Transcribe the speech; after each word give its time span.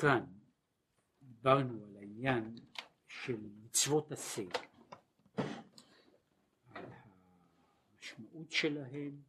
כאן 0.00 0.24
דיברנו 1.22 1.84
על 1.84 1.96
העניין 1.96 2.54
של 3.08 3.36
מצוות 3.62 4.12
עשה, 4.12 4.42
על 6.74 6.84
המשמעות 7.92 8.50
שלהן 8.50 9.22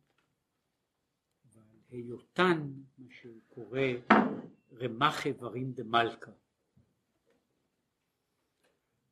ועל 1.45 1.79
היותן 1.89 2.73
מה 2.97 3.07
שקורא 3.09 3.79
רמ"ח 4.71 5.25
איברים 5.25 5.73
דמלכה. 5.73 6.31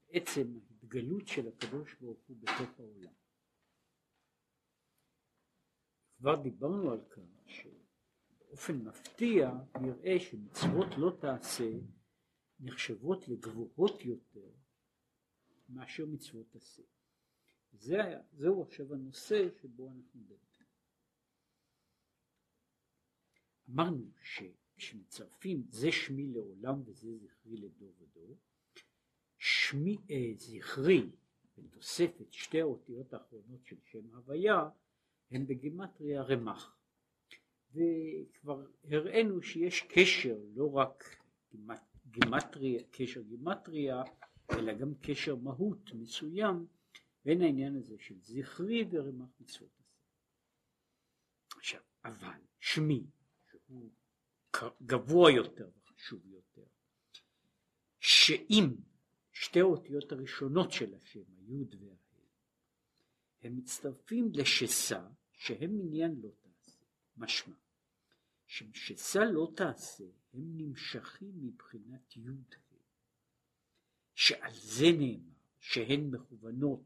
עצם 0.09 0.59
ההתגלות 0.69 1.27
של 1.27 1.47
הקדוש 1.47 1.93
ברוך 1.93 2.19
הוא 2.27 2.37
בתוך 2.39 2.79
העולם. 2.79 3.13
כבר 6.17 6.35
דיברנו 6.35 6.91
על 6.91 7.01
כך 7.09 7.21
שבאופן 8.49 8.77
מפתיע 8.77 9.51
נראה 9.81 10.19
שמצוות 10.19 10.87
לא 10.97 11.17
תעשה 11.21 11.71
נחשבות 12.59 13.27
לגבוהות 13.27 14.05
יותר 14.05 14.51
מאשר 15.69 16.05
מצוות 16.05 16.55
עשה. 16.55 16.81
זה, 17.71 17.97
זהו 18.31 18.63
עכשיו 18.63 18.93
הנושא 18.93 19.49
שבו 19.61 19.87
אנחנו 19.89 20.19
מדברים. 20.19 20.39
אמרנו 23.69 24.11
שכשמצרפים 24.21 25.63
זה 25.69 25.91
שמי 25.91 26.27
לעולם 26.27 26.81
וזה 26.85 27.17
זכרי 27.17 27.57
לדור 27.57 27.93
ודור, 27.99 28.37
שמי 29.37 29.97
אה, 30.09 30.31
זכרי 30.35 31.09
בתוספת 31.57 32.33
שתי 32.33 32.61
האותיות 32.61 33.13
האחרונות 33.13 33.65
של 33.65 33.77
שם 33.83 34.15
הוויה 34.15 34.69
הם 35.31 35.47
בגימטריה 35.47 36.21
רמ"ח. 36.21 36.78
וכבר 37.73 38.65
הראינו 38.91 39.41
שיש 39.41 39.81
קשר 39.81 40.37
לא 40.55 40.75
רק 40.75 41.17
גימטריה, 42.05 42.83
קשר 42.91 43.21
גימטריה, 43.21 44.03
אלא 44.51 44.73
גם 44.73 44.93
קשר 45.01 45.35
מהות 45.35 45.93
מסוים 45.93 46.65
בין 47.25 47.41
העניין 47.41 47.75
הזה 47.75 47.95
של 47.99 48.15
זכרי 48.21 48.85
ורמ"ח 48.91 49.29
מצוות 49.39 49.69
עשה. 49.79 49.99
עכשיו, 51.57 51.81
אבל 52.05 52.39
שמי, 52.59 53.03
שהוא 53.45 53.91
גבוה 54.81 55.31
יותר 55.31 55.69
וחשוב 55.77 56.25
יותר, 56.25 56.65
שאם 57.99 58.65
שתי 59.31 59.59
האותיות 59.59 60.11
הראשונות 60.11 60.71
של 60.71 60.95
השם, 60.95 61.23
היוד 61.37 61.75
והה', 61.79 61.95
הם 63.41 63.55
מצטרפים 63.55 64.31
לשסה 64.33 65.07
שהם 65.31 65.79
עניין 65.81 66.15
לא 66.21 66.29
תעשה, 66.41 66.85
משמע 67.17 67.55
שמשסה 68.49 69.25
לא 69.25 69.51
תעשה 69.55 70.03
הם 70.33 70.57
נמשכים 70.57 71.33
מבחינת 71.41 72.15
יוד 72.15 72.55
שעל 74.15 74.53
זה 74.53 74.85
נאמר 74.97 75.33
שהן 75.59 76.09
מכוונות 76.11 76.85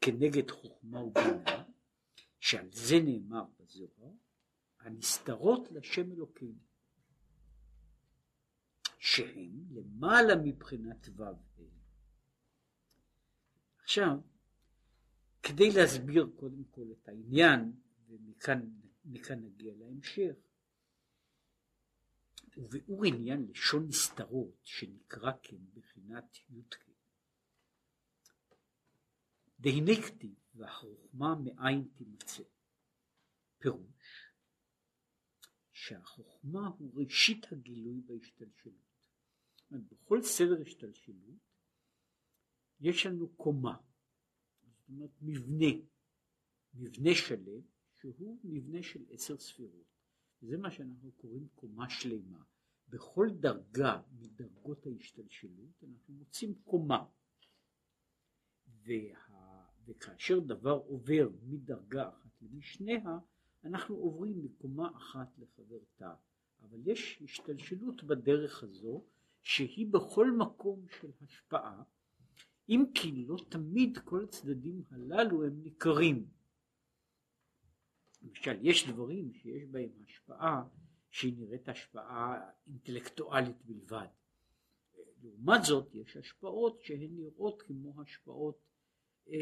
כנגד 0.00 0.50
חוכמה 0.50 1.02
ובינה 1.02 1.64
שעל 2.40 2.72
זה 2.72 2.96
נאמר 3.04 3.44
בזוהר 3.60 4.12
הנסתרות 4.80 5.72
לשם 5.72 6.12
אלוקים 6.12 6.58
שהם 8.98 9.64
למעלה 9.70 10.34
מבחינת 10.44 11.08
ו' 11.16 11.22
עכשיו 13.82 14.18
כדי 15.42 15.70
להסביר 15.70 16.30
קודם 16.36 16.64
כל 16.64 16.86
את 16.92 17.08
העניין 17.08 17.72
ומכאן 18.08 19.40
נגיע 19.40 19.74
להמשך 19.76 20.45
וביאור 22.56 23.04
עניין 23.04 23.46
לשון 23.50 23.86
נסתרות 23.88 24.60
שנקרא 24.62 25.32
כן 25.42 25.64
בחינת 25.74 26.36
י"ק. 26.50 26.86
דהנה 29.60 30.02
כתיב 30.06 30.34
והחוכמה 30.54 31.34
מאין 31.44 31.88
תימצא. 31.94 32.42
פירוש 33.58 34.26
שהחוכמה 35.72 36.68
הוא 36.78 37.00
ראשית 37.02 37.52
הגילוי 37.52 38.00
בהשתלשלות. 38.00 38.86
בכל 39.70 40.22
סדר 40.22 40.62
השתלשלות 40.62 41.38
יש 42.80 43.06
לנו 43.06 43.28
קומה, 43.36 43.76
זאת 44.62 44.88
אומרת 44.88 45.10
מבנה, 45.22 45.82
מבנה 46.74 47.10
שלם 47.14 47.60
שהוא 48.00 48.38
מבנה 48.44 48.82
של 48.82 49.04
עשר 49.10 49.38
ספירות. 49.38 49.95
זה 50.46 50.56
מה 50.56 50.70
שאנחנו 50.70 51.12
קוראים 51.12 51.46
קומה 51.54 51.90
שלמה. 51.90 52.42
בכל 52.88 53.28
דרגה 53.30 54.00
מדרגות 54.18 54.86
ההשתלשלות 54.86 55.84
אנחנו 55.84 56.14
מוצאים 56.14 56.54
קומה. 56.64 57.04
וה... 58.84 59.26
וכאשר 59.86 60.40
דבר 60.40 60.80
עובר 60.86 61.28
מדרגה 61.42 62.08
אחת 62.08 62.42
למשניה, 62.42 63.18
אנחנו 63.64 63.94
עוברים 63.94 64.44
מקומה 64.44 64.90
אחת 64.96 65.38
לחברתה. 65.38 66.14
אבל 66.62 66.78
יש 66.84 67.22
השתלשלות 67.22 68.04
בדרך 68.04 68.62
הזו 68.62 69.04
שהיא 69.42 69.86
בכל 69.92 70.30
מקום 70.30 70.86
של 71.00 71.10
השפעה, 71.22 71.82
אם 72.68 72.84
כי 72.94 73.24
לא 73.26 73.36
תמיד 73.48 73.98
כל 73.98 74.24
הצדדים 74.24 74.82
הללו 74.90 75.44
הם 75.44 75.62
ניכרים. 75.62 76.28
למשל, 78.26 78.58
יש 78.62 78.88
דברים 78.88 79.32
שיש 79.32 79.64
בהם 79.70 79.90
השפעה 80.04 80.64
שהיא 81.10 81.34
נראית 81.38 81.68
השפעה 81.68 82.50
אינטלקטואלית 82.66 83.56
בלבד. 83.64 84.06
לעומת 85.22 85.64
זאת, 85.64 85.94
יש 85.94 86.16
השפעות 86.16 86.82
שהן 86.82 87.10
נראות 87.16 87.62
כמו 87.62 88.02
השפעות 88.02 88.58
אה, 89.28 89.36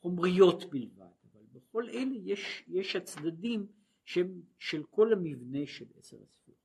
חומריות 0.00 0.70
בלבד, 0.70 1.12
אבל 1.32 1.42
בכל 1.52 1.88
אלה 1.88 2.14
יש, 2.24 2.64
יש 2.68 2.96
הצדדים 2.96 3.66
שהם 4.04 4.42
של 4.58 4.82
כל 4.90 5.12
המבנה 5.12 5.66
של 5.66 5.86
עשר 5.98 6.16
הספירות. 6.22 6.58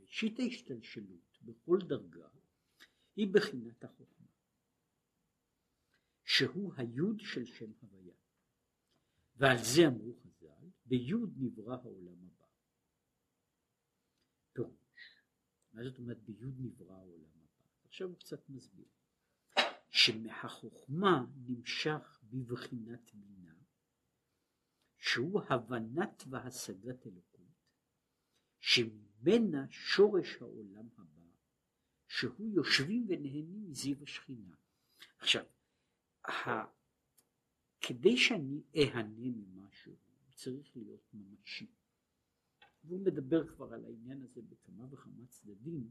ראשית 0.00 0.38
ההשתלשלות 0.38 1.38
בכל 1.42 1.78
דרגה 1.86 2.28
היא 3.16 3.28
בחינת 3.32 3.84
החוכמה, 3.84 4.26
שהוא 6.24 6.72
היוד 6.76 7.20
של 7.20 7.44
שם 7.44 7.70
הוויה. 7.80 8.11
ועל 9.42 9.56
זה 9.58 9.86
אמרו 9.86 10.14
חז"ל, 10.14 10.68
ביוד 10.86 11.34
נברא 11.36 11.74
העולם 11.74 12.24
הבא. 12.24 12.46
פירוש, 14.52 15.22
מה 15.72 15.82
זאת 15.84 15.98
אומרת 15.98 16.18
ביוד 16.18 16.54
נברא 16.58 16.94
העולם 16.94 17.30
הבא? 17.34 17.64
עכשיו 17.84 18.08
הוא 18.08 18.18
קצת 18.18 18.48
מסביר, 18.48 18.88
שמהחוכמה 19.90 21.24
נמשך 21.36 22.22
בבחינת 22.24 23.14
בינה, 23.14 23.54
שהוא 24.98 25.40
הבנת 25.48 26.24
והשגת 26.30 27.06
אלוקות, 27.06 27.42
שממנה 28.60 29.66
שורש 29.70 30.36
העולם 30.40 30.88
הבא, 30.98 31.22
שהוא 32.06 32.50
יושבים 32.50 33.06
ונהנים 33.08 33.70
מזיו 33.70 34.02
השכינה. 34.02 34.54
עכשיו, 35.18 35.44
כדי 37.82 38.16
שאני 38.16 38.62
אהנה 38.76 39.30
ממשהו, 39.36 39.96
צריך 40.34 40.76
להיות 40.76 41.14
ממשי. 41.14 41.72
והוא 42.84 43.00
מדבר 43.00 43.48
כבר 43.48 43.72
על 43.74 43.84
העניין 43.84 44.22
הזה 44.22 44.42
בכמה 44.42 44.86
וכמה 44.90 45.26
צדדים, 45.26 45.90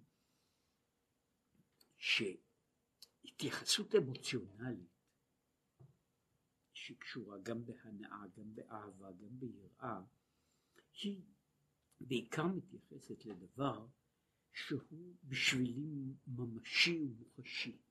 שהתייחסות 3.23 3.95
אמוציונלית, 3.95 4.89
שקשורה 6.73 7.37
גם 7.43 7.65
בהנאה, 7.65 8.27
גם 8.37 8.55
באהבה, 8.55 9.11
גם 9.11 9.39
ביראה, 9.39 10.01
היא 11.01 11.23
בעיקר 11.99 12.47
מתייחסת 12.47 13.25
לדבר 13.25 13.87
שהוא 14.53 15.15
בשבילי 15.23 16.15
ממשי 16.27 17.03
ומוחשי. 17.03 17.81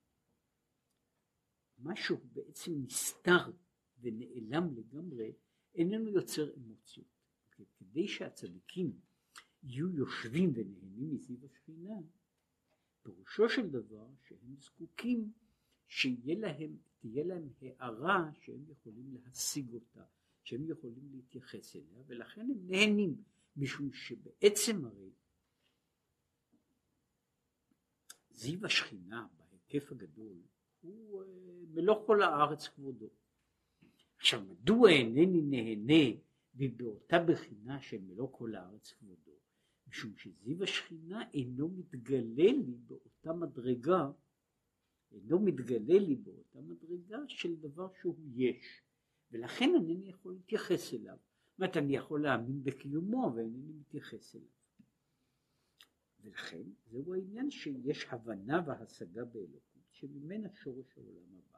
משהו 1.79 2.17
בעצם 2.33 2.73
נסתר 2.87 3.53
ונעלם 4.01 4.75
לגמרי, 4.75 5.33
איננו 5.75 6.09
יוצר 6.09 6.55
אמוציות. 6.55 7.21
כדי 7.79 8.09
שהצדיקים 8.09 8.93
יהיו 9.63 9.91
יושבים 9.91 10.53
ונהנים 10.55 11.15
מסביב 11.15 11.45
השכינה, 11.45 11.95
פירושו 13.03 13.49
של 13.49 13.71
דבר 13.71 14.07
שהם 14.29 14.57
זקוקים 14.59 15.33
שיהיה 15.89 16.39
להם, 16.39 16.77
תהיה 16.99 17.25
להם 17.25 17.49
הערה 17.61 18.31
שהם 18.41 18.65
יכולים 18.69 19.15
להשיג 19.15 19.73
אותה, 19.73 20.05
שהם 20.45 20.69
יכולים 20.69 21.09
להתייחס 21.13 21.77
אליה, 21.77 22.03
ולכן 22.07 22.41
הם 22.41 22.67
נהנים, 22.67 23.23
משום 23.57 23.93
שבעצם 23.93 24.85
הרי 24.85 25.11
זיו 28.31 28.67
השכינה 28.67 29.27
בהיקף 29.51 29.93
הגדול 29.93 30.43
הוא 30.81 31.23
אה, 31.23 31.29
מלוא 31.75 32.07
כל 32.07 32.23
הארץ 32.23 32.69
כבודו. 32.69 33.11
עכשיו 34.21 34.43
מדוע 34.49 34.91
אינני 34.91 35.43
נהנה 35.43 36.19
ובאותה 36.55 37.19
בחינה 37.19 37.81
של 37.81 37.99
מלוא 38.01 38.29
כל 38.33 38.55
הארץ 38.55 38.93
כבודו 38.93 39.33
משום 39.89 40.17
שזיו 40.17 40.63
השכינה 40.63 41.25
אינו 41.35 41.69
מתגלה 41.69 42.53
לי 42.53 42.77
באותה 42.87 43.33
מדרגה, 43.33 44.11
אינו 45.13 45.41
מתגלה 45.41 45.99
לי 45.99 46.15
באותה 46.17 46.61
מדרגה 46.61 47.19
של 47.29 47.57
דבר 47.57 47.89
שהוא 48.01 48.17
יש, 48.35 48.83
ולכן 49.31 49.71
אינני 49.75 50.09
יכול 50.09 50.33
להתייחס 50.33 50.95
אליו. 50.95 51.17
זאת 51.17 51.59
אומרת, 51.59 51.77
אני 51.77 51.97
יכול 51.97 52.23
להאמין 52.23 52.65
בקיומו, 52.65 53.33
ואינני 53.37 53.73
מתייחס 53.73 54.37
אליו. 54.37 54.49
ולכן 56.21 56.63
זהו 56.91 57.15
העניין 57.15 57.51
שיש 57.51 58.07
הבנה 58.11 58.63
והשגה 58.67 59.25
באלוקות, 59.25 59.83
שממנה 59.91 60.49
שורש 60.55 60.99
העולם 60.99 61.39
הבא, 61.39 61.50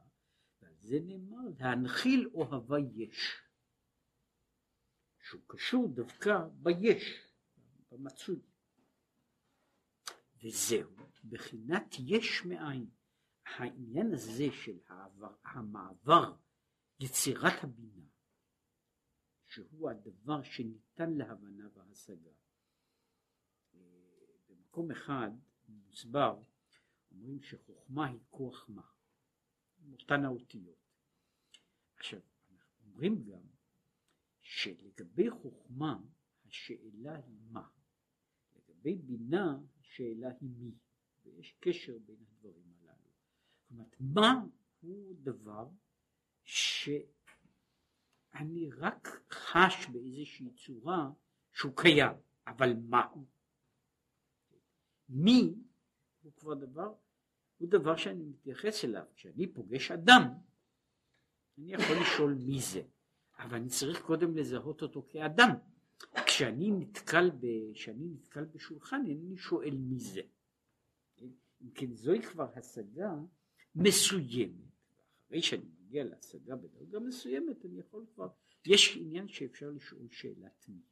ועל 0.62 0.74
זה 0.80 0.98
נאמר 1.00 1.42
להנחיל 1.58 2.30
אוהבה 2.34 2.76
יש, 2.94 3.42
שהוא 5.18 5.42
קשור 5.46 5.88
דווקא 5.88 6.38
ביש, 6.52 7.26
במצוי. 7.90 8.40
וזהו, 10.42 10.90
בחינת 11.24 11.94
יש 11.98 12.44
מאין. 12.44 12.90
העניין 13.44 14.14
הזה 14.14 14.44
של 14.64 14.78
העבר, 14.88 15.34
המעבר, 15.44 16.36
יצירת 17.00 17.64
הבינה, 17.64 18.06
שהוא 19.46 19.90
הדבר 19.90 20.42
שניתן 20.42 21.10
להבנה 21.12 21.68
והשגה. 21.74 22.30
במקום 24.48 24.90
אחד 24.90 25.30
מוסבר, 25.68 26.42
אומרים 27.10 27.42
שחוכמה 27.42 28.06
היא 28.06 28.20
כוח 28.30 28.66
מה, 28.68 28.82
אותן 29.92 30.24
האותיות. 30.24 30.82
עכשיו, 31.96 32.20
אנחנו 32.52 32.90
אומרים 32.90 33.24
גם 33.24 33.42
שלגבי 34.40 35.30
חוכמה 35.30 36.00
השאלה 36.44 37.16
היא 37.16 37.38
מה, 37.50 37.68
לגבי 38.56 38.94
בינה 38.94 39.58
השאלה 39.80 40.28
היא 40.40 40.50
מי, 40.58 40.74
ויש 41.24 41.56
קשר 41.60 41.98
בין 41.98 42.16
הדברים 42.22 42.74
הללו. 42.80 43.10
זאת 43.60 43.70
אומרת, 43.70 43.96
מה 44.00 44.44
הוא 44.80 45.14
דבר 45.22 45.68
שאני 46.44 47.10
רק 48.70 49.08
חש 49.30 49.86
באיזושהי 49.92 50.50
צורה 50.54 51.10
שהוא 51.52 51.76
קיים, 51.76 52.16
אבל 52.46 52.74
מה 52.88 53.04
הוא? 53.04 53.26
מי 55.08 55.54
הוא 56.22 56.32
כבר 56.32 56.54
דבר, 56.54 56.94
הוא 57.62 57.70
דבר 57.70 57.96
שאני 57.96 58.24
מתייחס 58.24 58.84
אליו. 58.84 59.02
כשאני 59.14 59.46
פוגש 59.46 59.90
אדם, 59.90 60.22
אני 61.58 61.72
יכול 61.74 61.96
לשאול 62.00 62.34
מי 62.34 62.60
זה, 62.60 62.82
אבל 63.38 63.56
אני 63.56 63.68
צריך 63.68 64.02
קודם 64.02 64.36
לזהות 64.36 64.82
אותו 64.82 65.06
כאדם. 65.08 65.48
כשאני 66.26 66.70
נתקל, 66.70 67.30
ב, 67.30 67.46
כשאני 67.74 68.06
נתקל 68.08 68.44
בשולחן, 68.44 69.02
אינני 69.06 69.36
שואל 69.36 69.74
מי 69.74 69.98
זה. 69.98 70.20
אם 71.62 71.70
כן, 71.74 71.94
זוהי 71.94 72.22
כבר 72.22 72.48
השגה 72.56 73.14
מסוימת. 73.74 74.72
אחרי 75.26 75.42
שאני 75.42 75.64
מגיע 75.80 76.04
להשגה 76.04 76.56
בדרגה 76.56 77.00
מסוימת, 77.00 77.64
אני 77.64 77.78
יכול 77.78 78.06
כבר, 78.14 78.28
יש 78.66 78.96
עניין 78.96 79.28
שאפשר 79.28 79.70
לשאול 79.70 80.08
שאלת 80.10 80.68
מי. 80.68 80.82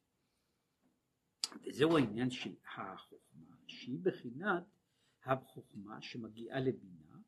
וזהו 1.66 1.96
העניין 1.96 2.30
של 2.30 2.54
החוכמה, 2.76 3.56
שהיא 3.66 3.98
בחינת 4.02 4.64
החוכמה 5.22 6.02
שמגיעה 6.02 6.60
לבינה, 6.60 7.18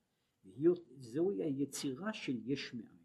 וזוהי 0.45 1.43
היצירה 1.43 2.13
של 2.13 2.33
יש 2.45 2.75
מאין. 2.75 3.03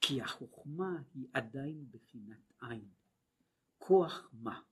כי 0.00 0.22
החוכמה 0.22 1.02
היא 1.14 1.28
עדיין 1.32 1.90
בחינת 1.90 2.52
עין. 2.60 2.88
כוח 3.78 4.30
מה? 4.32 4.62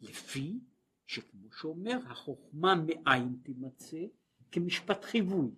לפי 0.00 0.60
שכמו 1.06 1.52
שאומר, 1.52 1.98
החוכמה 2.10 2.74
מאין 2.86 3.40
תימצא 3.42 4.06
כמשפט 4.52 5.04
חיווי. 5.04 5.50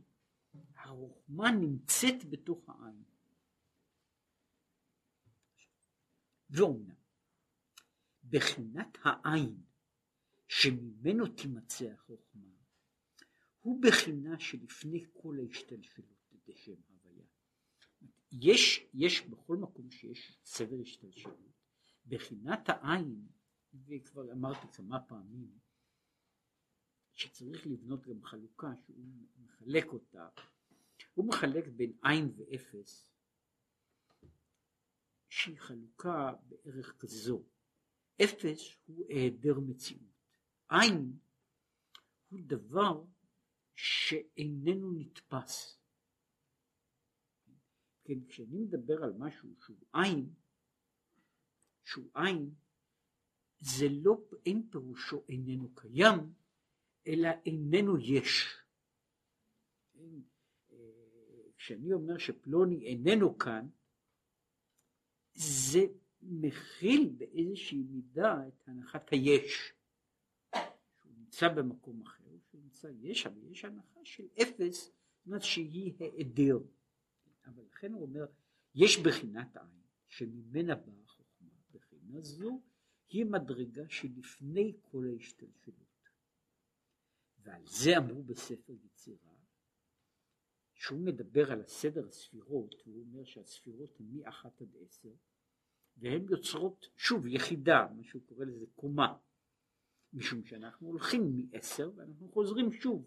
החוכמה 0.76 1.50
נמצאת 1.50 2.30
בתוך 2.30 2.68
העין. 2.68 3.04
ואומנם, 6.50 6.94
בחינת 8.24 8.98
העין 9.04 9.65
שממנו 10.48 11.26
תימצא 11.26 11.84
החוכמה, 11.84 12.48
הוא 13.60 13.82
בחינה 13.82 14.40
שלפני 14.40 15.04
כל 15.12 15.36
ההשתלשלות 15.38 16.32
לשם 16.48 16.72
הוויה. 16.88 17.26
יש, 18.32 18.86
יש 18.94 19.22
בכל 19.22 19.56
מקום 19.56 19.90
שיש 19.90 20.38
סדר 20.44 20.80
השתלשלות, 20.82 21.52
בחינת 22.06 22.68
העין, 22.68 23.26
וכבר 23.86 24.32
אמרתי 24.32 24.66
כמה 24.72 25.00
פעמים, 25.00 25.58
שצריך 27.12 27.66
לבנות 27.66 28.06
גם 28.06 28.24
חלוקה 28.24 28.68
שהוא 28.86 29.04
מחלק 29.36 29.86
אותה, 29.86 30.28
הוא 31.14 31.28
מחלק 31.28 31.68
בין 31.68 31.92
עין 32.02 32.32
ואפס, 32.36 33.10
שהיא 35.28 35.58
חלוקה 35.58 36.32
בערך 36.48 36.96
כזו, 36.98 37.42
אפס 38.24 38.76
הוא 38.86 39.06
היעדר 39.08 39.60
מציאות, 39.60 40.15
עין 40.68 41.18
הוא 42.28 42.40
דבר 42.46 43.04
שאיננו 43.74 44.92
נתפס. 44.92 45.78
כן, 48.04 48.24
כשאני 48.28 48.58
מדבר 48.58 49.04
על 49.04 49.12
משהו 49.18 49.48
שהוא 49.64 49.86
עין, 49.92 50.34
שהוא 51.84 52.10
עין, 52.14 52.54
זה 53.60 53.86
לא, 53.90 54.16
אין 54.46 54.68
פירושו 54.70 55.24
איננו 55.28 55.74
קיים, 55.74 56.32
אלא 57.06 57.28
איננו 57.46 57.98
יש. 57.98 58.56
אה, 59.96 60.78
כשאני 61.56 61.92
אומר 61.92 62.18
שפלוני 62.18 62.86
איננו 62.86 63.38
כאן, 63.38 63.68
זה 65.34 65.80
מכיל 66.22 67.14
באיזושהי 67.18 67.82
מידה 67.82 68.48
את 68.48 68.68
הנחת 68.68 69.12
היש. 69.12 69.75
נמצא 71.26 71.48
במקום 71.48 72.02
אחר, 72.02 72.38
שהוא 72.50 72.60
נמצא 72.60 72.88
יש, 73.00 73.26
אבל 73.26 73.50
יש 73.50 73.64
הנחה 73.64 74.00
של 74.04 74.26
אפס, 74.42 74.84
זאת 74.84 75.26
אומרת 75.26 75.42
שהיא 75.42 75.92
היעדר. 75.98 76.58
אבל 77.44 77.62
לכן 77.72 77.92
הוא 77.92 78.02
אומר, 78.02 78.26
יש 78.74 78.98
בחינת 78.98 79.56
עין, 79.56 79.80
שממנה 80.08 80.74
באה 80.74 81.02
החוכמה, 81.04 81.50
בחינה 81.70 82.20
זו 82.20 82.62
היא 83.08 83.26
מדרגה 83.26 83.82
שלפני 83.88 84.76
כל 84.82 85.04
ההשתלשלות. 85.12 86.08
ועל 87.38 87.66
זה 87.66 87.98
אמרו 87.98 88.22
בספר 88.22 88.72
יצירה, 88.84 89.34
שהוא 90.74 91.00
מדבר 91.00 91.52
על 91.52 91.60
הסדר 91.60 92.08
הספירות, 92.08 92.74
הוא 92.84 93.04
אומר 93.04 93.24
שהספירות 93.24 94.00
הן 94.00 94.06
מאחת 94.12 94.62
עד 94.62 94.76
עשר, 94.80 95.12
והן 95.96 96.26
יוצרות 96.30 96.86
שוב 96.96 97.26
יחידה, 97.26 97.86
מה 97.96 98.04
שהוא 98.04 98.22
קורא 98.26 98.44
לזה 98.44 98.66
קומה, 98.74 99.16
משום 100.12 100.44
שאנחנו 100.44 100.86
הולכים 100.86 101.36
מעשר 101.36 101.90
ואנחנו 101.96 102.28
חוזרים 102.32 102.72
שוב 102.72 103.06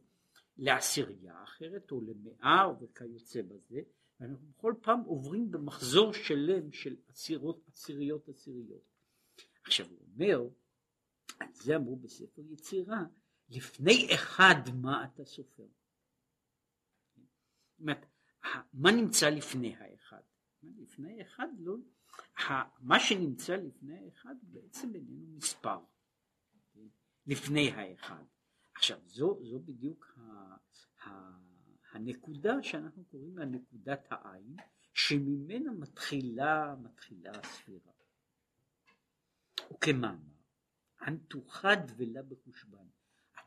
לעשירייה 0.57 1.43
אחרת 1.43 1.91
או 1.91 2.01
למאה 2.01 2.73
וכיוצא 2.81 3.41
בזה, 3.41 3.81
ואנחנו 4.19 4.47
כל 4.57 4.73
פעם 4.81 5.01
עוברים 5.01 5.51
במחזור 5.51 6.13
שלם 6.13 6.71
של 6.71 6.95
עשירות, 7.07 7.67
עשיריות 7.67 8.29
עשיריות. 8.29 8.83
עכשיו 9.63 9.85
הוא 9.89 9.99
אומר, 10.13 10.49
על 11.39 11.47
זה 11.53 11.75
אמרו 11.75 11.95
בספר 11.95 12.41
יצירה, 12.49 13.03
לפני 13.49 14.07
אחד 14.13 14.55
מה 14.81 15.05
אתה 15.05 15.25
סופר? 15.25 15.67
זאת 17.79 18.05
מה 18.73 18.91
נמצא 18.91 19.29
לפני 19.29 19.75
האחד? 19.75 20.21
לפני 20.63 21.21
האחד 21.21 21.47
לא, 21.59 21.75
מה 22.79 22.99
שנמצא 22.99 23.55
לפני 23.55 24.05
האחד 24.05 24.35
בעצם 24.41 24.95
איננו 24.95 25.27
מספר, 25.37 25.79
לפני 27.29 27.71
האחד. 27.71 28.23
עכשיו 28.75 28.99
זו, 29.05 29.39
זו 29.43 29.59
בדיוק 29.59 30.13
ה, 30.17 30.21
ה, 31.03 31.09
הנקודה 31.91 32.63
שאנחנו 32.63 33.05
קוראים 33.05 33.37
לה 33.37 33.45
נקודת 33.45 34.07
העין, 34.09 34.55
שממנה 34.93 35.71
מתחילה, 35.71 36.75
מתחילה 36.83 37.31
הספירה. 37.31 37.91
וכמאמר, 39.73 40.17
אנטו 41.07 41.45
חד 41.47 41.77
ולא 41.97 42.21
בחושבן. 42.21 42.87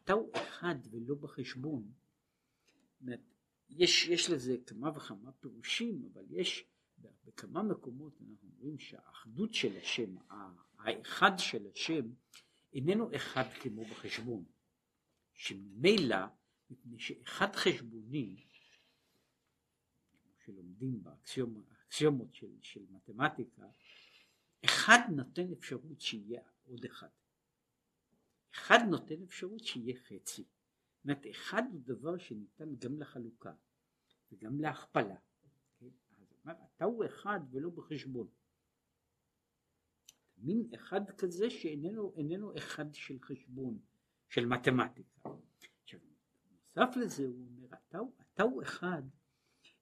אתה 0.05 0.13
הוא 0.13 0.33
אחד 0.35 0.75
ולא 0.91 1.15
בחשבון. 1.15 1.93
יש, 3.71 4.09
יש 4.09 4.31
לזה 4.31 4.57
כמה 4.67 4.91
וכמה 4.97 5.33
פירושים, 5.33 6.09
אבל 6.13 6.25
יש 6.31 6.65
בכמה 7.25 7.63
מקומות 7.63 8.13
אנחנו 8.21 8.49
רואים 8.59 8.79
שהאחדות 8.79 9.55
של 9.55 9.77
השם, 9.77 10.15
האחד 10.79 11.33
של 11.39 11.67
השם, 11.75 12.05
איננו 12.73 13.17
אחד 13.17 13.45
כמו 13.63 13.85
בחשבון. 13.85 14.45
שממילא, 15.35 16.17
מפני 16.71 16.99
שאחד 16.99 17.57
חשבוני, 17.57 18.45
שלומדים 20.45 21.03
באקסיומות 21.03 22.35
של, 22.35 22.57
של 22.61 22.87
מתמטיקה, 22.91 23.63
אחד 24.65 24.99
נותן 25.17 25.53
אפשרות 25.53 26.01
שיהיה 26.01 26.43
עוד 26.65 26.85
אחד. 26.85 27.09
אחד 28.55 28.79
נותן 28.91 29.23
אפשרות 29.23 29.65
שיהיה 29.65 29.97
חצי. 29.97 30.43
זאת 30.43 31.05
אומרת, 31.05 31.27
אחד 31.31 31.63
הוא 31.73 31.81
דבר 31.85 32.19
שניתן 32.19 32.77
גם 32.79 33.01
לחלוקה 33.01 33.53
וגם 34.33 34.61
להכפלה. 34.61 35.17
כן? 35.79 35.87
אז 36.19 36.33
אומר, 36.45 36.55
אתה 36.77 36.85
הוא 36.85 37.05
אחד 37.05 37.41
ולא 37.51 37.71
בחשבון. 37.71 38.29
מין 40.43 40.69
אחד 40.75 41.11
כזה 41.11 41.51
שאיננו 41.51 42.53
אחד 42.59 42.95
של 42.95 43.19
חשבון, 43.21 43.79
של 44.29 44.47
מתמטיקה. 44.47 45.21
עכשיו, 45.83 46.01
נוסף 46.53 46.97
לזה 46.97 47.27
הוא 47.27 47.47
אומר, 47.47 47.67
אתה, 47.67 47.99
אתה 48.35 48.43
הוא 48.43 48.63
אחד, 48.63 49.03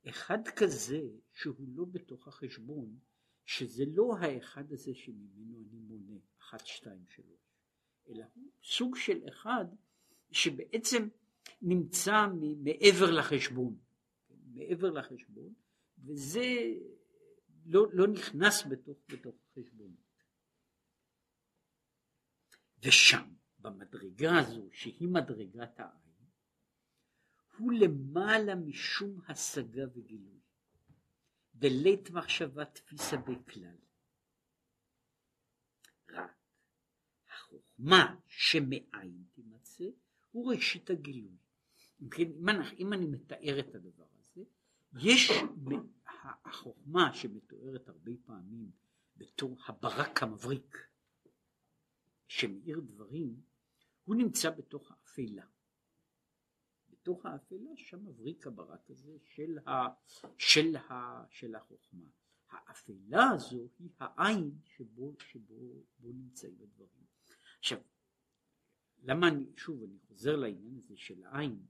אחד 0.09 0.49
כזה 0.57 1.00
שהוא 1.33 1.69
לא 1.75 1.85
בתוך 1.85 2.29
החשבון, 2.29 2.99
שזה 3.45 3.85
לא 3.87 4.17
האחד 4.21 4.73
הזה 4.73 4.95
שממנו 4.95 5.59
אני 5.59 5.79
מונה, 5.79 6.19
אחת, 6.38 6.67
שתיים, 6.67 7.05
שלוש, 7.09 7.40
אלא 8.09 8.25
הוא 8.35 8.50
סוג 8.62 8.97
של 8.97 9.29
אחד 9.29 9.64
שבעצם 10.31 11.09
נמצא 11.62 12.26
מעבר 12.57 13.11
לחשבון, 13.11 13.79
מעבר 14.55 14.90
לחשבון, 14.90 15.55
וזה 15.99 16.75
לא, 17.67 17.87
לא 17.93 18.07
נכנס 18.07 18.67
בתוך, 18.71 18.99
בתוך 19.09 19.35
החשבון. 19.50 19.95
ושם, 22.82 23.34
במדרגה 23.58 24.38
הזו, 24.38 24.68
שהיא 24.72 25.08
מדרגת 25.08 25.80
העין, 25.80 26.00
הוא 27.58 27.72
למעלה 27.72 28.54
משום 28.54 29.20
השגה 29.28 29.84
וגילוי. 29.94 30.40
בלית 31.54 32.10
מחשבה 32.10 32.64
תפיסה 32.64 33.16
בכלל. 33.16 33.76
רק 36.10 36.30
החוכמה 37.28 38.16
שמאין 38.26 39.25
תימצא 39.32 39.84
הוא 40.30 40.52
ראשית 40.52 40.90
הגילוי. 40.90 41.37
כן, 42.10 42.22
אם, 42.22 42.49
אני, 42.49 42.64
אם 42.78 42.92
אני 42.92 43.06
מתאר 43.06 43.60
את 43.60 43.75
הדבר 43.75 44.06
הזה, 44.18 44.42
יש 45.00 45.30
החוכמה 46.44 47.14
שמתוארת 47.14 47.88
הרבה 47.88 48.12
פעמים 48.26 48.70
בתור 49.16 49.58
הברק 49.66 50.22
המבריק, 50.22 50.89
שמאיר 52.30 52.80
דברים, 52.80 53.40
הוא 54.04 54.16
נמצא 54.16 54.50
בתוך 54.50 54.90
האפלה. 54.90 55.46
בתוך 56.88 57.26
האפלה 57.26 57.70
שם 57.76 58.04
מבריק 58.04 58.46
הברק 58.46 58.90
הזה 58.90 59.16
של, 59.25 59.58
ה, 59.66 59.72
של, 60.38 60.76
ה, 60.76 61.25
של 61.30 61.54
החוכמה. 61.54 62.10
האפלה 62.50 63.30
הזו 63.34 63.68
היא 63.78 63.90
העין 63.99 64.58
שבו, 64.64 65.16
שבו 65.18 65.84
בו 65.99 66.12
נמצאים 66.12 66.56
הדברים. 66.60 67.04
עכשיו, 67.58 67.78
למה 69.02 69.28
אני, 69.28 69.44
שוב, 69.56 69.82
אני 69.82 69.99
חוזר 69.99 70.37
לעניין 70.37 70.76
הזה 70.76 70.96
של 70.96 71.25
העין, 71.25 71.66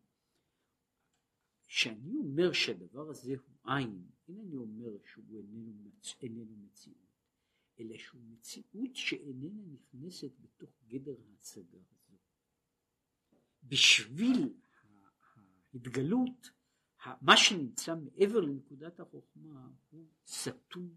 כשאני 1.66 2.16
אומר 2.16 2.52
שהדבר 2.52 3.08
הזה 3.10 3.32
הוא 3.46 3.74
עין, 3.74 4.10
אינני 4.28 4.56
אומר 4.56 4.98
שהוא 5.04 5.38
איננו, 5.38 5.90
איננו 6.22 6.56
מציאות. 6.56 7.09
אלא 7.80 7.98
שהוא 7.98 8.22
מציאות 8.24 8.96
שאיננה 8.96 9.62
נכנסת 9.72 10.30
בתוך 10.40 10.70
גדר 10.86 11.14
ההצגה 11.28 11.78
הזו. 11.78 12.16
בשביל 13.62 14.54
ההתגלות, 15.74 16.50
מה 17.20 17.36
שנמצא 17.36 17.94
מעבר 17.94 18.40
לנקודת 18.40 19.00
החוכמה 19.00 19.68
הוא 19.90 20.06
סתום, 20.26 20.94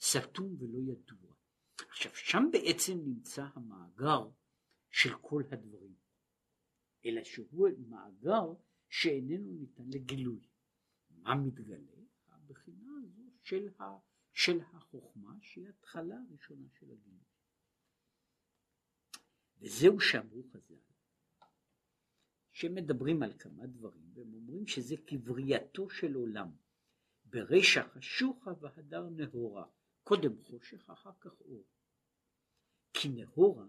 סתום 0.00 0.56
ולא 0.58 0.78
ידוע. 0.78 1.34
עכשיו 1.88 2.12
שם 2.14 2.42
בעצם 2.52 2.98
נמצא 3.04 3.46
המאגר 3.54 4.30
של 4.90 5.10
כל 5.20 5.42
הדברים, 5.50 5.94
אלא 7.04 7.24
שהוא 7.24 7.68
מאגר 7.88 8.54
שאיננו 8.88 9.52
ניתן 9.52 9.84
לגילוי. 9.88 10.40
מה 11.10 11.34
מתגלה? 11.34 11.96
הבחינה 12.28 12.92
הזו 13.04 13.22
של 13.42 13.68
ה... 13.80 13.84
של 14.36 14.60
החוכמה 14.72 15.36
שהיא 15.40 15.68
התחלה 15.68 16.16
הראשונה 16.28 16.68
של 16.78 16.90
הגילוי. 16.90 17.24
וזהו 19.58 20.00
שאמרו 20.00 20.42
חז"ל, 20.52 20.74
שמדברים 22.52 23.22
על 23.22 23.38
כמה 23.38 23.66
דברים 23.66 24.10
והם 24.14 24.34
אומרים 24.34 24.66
שזה 24.66 24.94
כברייתו 25.06 25.90
של 25.90 26.14
עולם, 26.14 26.56
ברישא 27.24 27.82
חשוכה 27.88 28.50
והדר 28.60 29.08
נהורה, 29.08 29.66
קודם 30.02 30.42
חושך 30.42 30.90
אחר 30.90 31.12
כך 31.20 31.40
אור. 31.40 31.64
כי 32.92 33.08
נהורה 33.08 33.66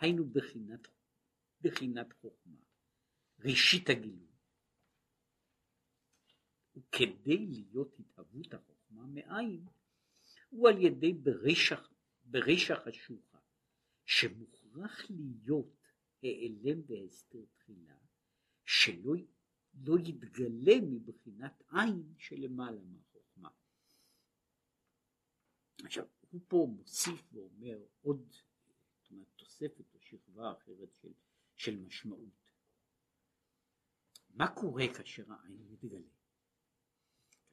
היינו 0.00 0.24
בחינת, 0.30 0.88
בחינת 1.60 2.12
חוכמה, 2.12 2.60
ראשית 3.38 3.88
הגילוי. 3.90 4.36
וכדי 6.76 7.46
להיות 7.46 7.98
התהוות 7.98 8.54
החוכמה 8.54 9.06
מאין, 9.06 9.66
הוא 10.56 10.68
על 10.68 10.82
ידי 10.82 11.12
ברישך, 11.12 11.88
ברישך 12.24 12.86
השוחה, 12.86 13.38
שמוכרח 14.04 15.10
להיות 15.10 15.76
העלם 16.22 16.80
והסתר 16.86 17.44
תחילה, 17.58 17.98
שלא 18.64 19.14
לא 19.84 19.98
יתגלה 19.98 20.80
מבחינת 20.82 21.62
עין 21.72 22.14
שלמעלה 22.18 22.80
מהחוכמה. 22.84 23.50
עכשיו, 25.84 26.06
הוא 26.30 26.40
פה 26.48 26.66
מוסיף 26.76 27.32
ואומר 27.32 27.78
עוד, 28.00 28.32
זאת 29.08 29.28
תוספת 29.36 29.94
או 29.94 30.00
שכבה 30.00 30.52
אחרת 30.52 30.94
של, 30.94 31.12
של 31.56 31.76
משמעות. 31.76 32.50
מה 34.30 34.54
קורה 34.54 34.84
כאשר 34.96 35.32
העין 35.32 35.66
מתגלה? 35.70 36.08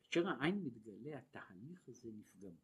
כאשר 0.03 0.27
העין 0.27 0.63
מתגלה, 0.63 1.17
התהליך 1.17 1.89
הזה 1.89 2.09
נפגם. 2.13 2.55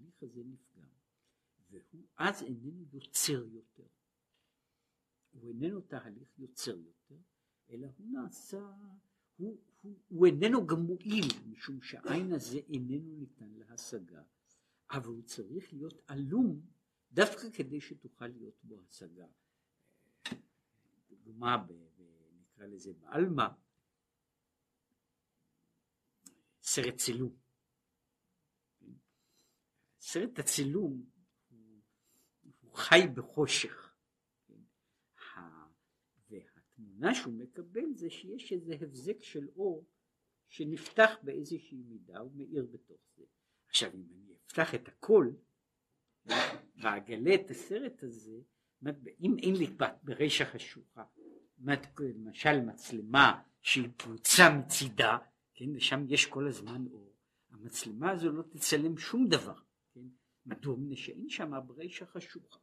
התהליך 0.00 0.22
הזה 0.22 0.42
נפגם, 0.44 0.88
והוא 1.70 2.06
אז 2.16 2.42
איננו 2.42 2.84
יוצר 2.92 3.46
יותר. 3.46 3.86
הוא 5.30 5.48
איננו 5.48 5.80
תהליך 5.80 6.38
יוצר 6.38 6.76
יותר, 6.78 7.16
אלא 7.70 7.86
הוא 7.96 8.06
נעשה, 8.12 8.72
הוא, 9.36 9.60
הוא, 9.82 9.98
הוא 10.08 10.26
איננו 10.26 10.66
גם 10.66 10.80
מועיל, 10.80 11.24
משום 11.46 11.82
שהעין 11.82 12.32
הזה 12.32 12.58
איננו 12.58 13.16
ניתן 13.16 13.50
להשגה, 13.50 14.22
אבל 14.90 15.06
הוא 15.06 15.22
צריך 15.22 15.72
להיות 15.72 16.02
עלום 16.06 16.60
דווקא 17.12 17.50
כדי 17.50 17.80
שתוכל 17.80 18.26
להיות 18.26 18.58
בו 18.62 18.80
השגה. 18.80 19.26
דוגמה, 21.10 21.66
נקרא 22.40 22.66
לזה 22.66 22.92
בעלמא, 22.92 23.46
סרט 26.62 26.96
צילום. 26.96 27.39
סרט 30.00 30.38
הצילום 30.38 31.04
הוא, 32.60 32.74
חי 32.74 33.00
בחושך. 33.14 33.94
והתמונה 36.30 37.14
שהוא 37.14 37.34
מקבל 37.34 37.94
זה 37.94 38.10
שיש 38.10 38.52
איזה 38.52 38.74
הבזק 38.80 39.22
של 39.22 39.48
אור 39.56 39.86
שנפתח 40.48 41.10
באיזושהי 41.22 41.82
מידה 41.88 42.24
ומאיר 42.24 42.66
בתוך 42.72 43.00
זה. 43.16 43.24
עכשיו 43.68 43.90
אם 43.94 44.04
אני 44.14 44.34
אפתח 44.46 44.74
את 44.74 44.88
הכל 44.88 45.30
ואגלה 46.76 47.34
את 47.34 47.50
הסרט 47.50 48.02
הזה, 48.02 48.38
אם 49.20 49.36
אין 49.38 49.56
לי 49.56 49.66
ברישא 50.02 50.44
חשוכה, 50.44 51.04
למשל 52.00 52.60
מצלמה 52.60 53.42
שהיא 53.62 53.88
פרוצה 53.96 54.42
מצידה, 54.58 55.18
כן, 55.54 55.76
ושם 55.76 56.04
יש 56.08 56.26
כל 56.26 56.48
הזמן 56.48 56.86
אור, 56.92 57.14
המצלמה 57.50 58.10
הזו 58.10 58.32
לא 58.32 58.42
תצלם 58.42 58.98
שום 58.98 59.28
דבר. 59.28 59.69
מדוע? 60.46 60.76
מפני 60.76 60.96
שאין 60.96 61.28
שם 61.28 61.50
ברישא 61.66 62.04
חשוכה. 62.04 62.58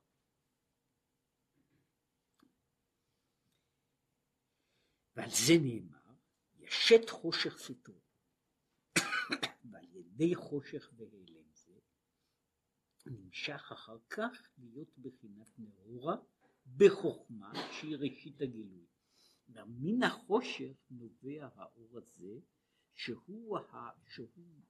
ועל 5.15 5.29
זה 5.29 5.53
נאמר, 5.61 6.13
ישת 6.55 7.09
חושך 7.09 7.57
סתרו, 7.57 8.01
ועל 9.71 9.85
ידי 9.93 10.35
חושך 10.35 10.91
והיעלם 10.95 11.53
זה, 11.53 11.79
נמשך 13.05 13.69
אחר 13.71 13.97
כך 14.09 14.49
להיות 14.57 14.97
בחינת 14.97 15.59
נאורה 15.59 16.15
בחוכמה 16.77 17.53
שהיא 17.71 17.97
ראשית 17.97 18.41
הגילוי. 18.41 18.85
מן 19.49 20.03
החושך 20.03 20.85
נובע 20.89 21.49
האור 21.55 21.97
הזה 21.97 22.39
שהוא, 22.93 23.57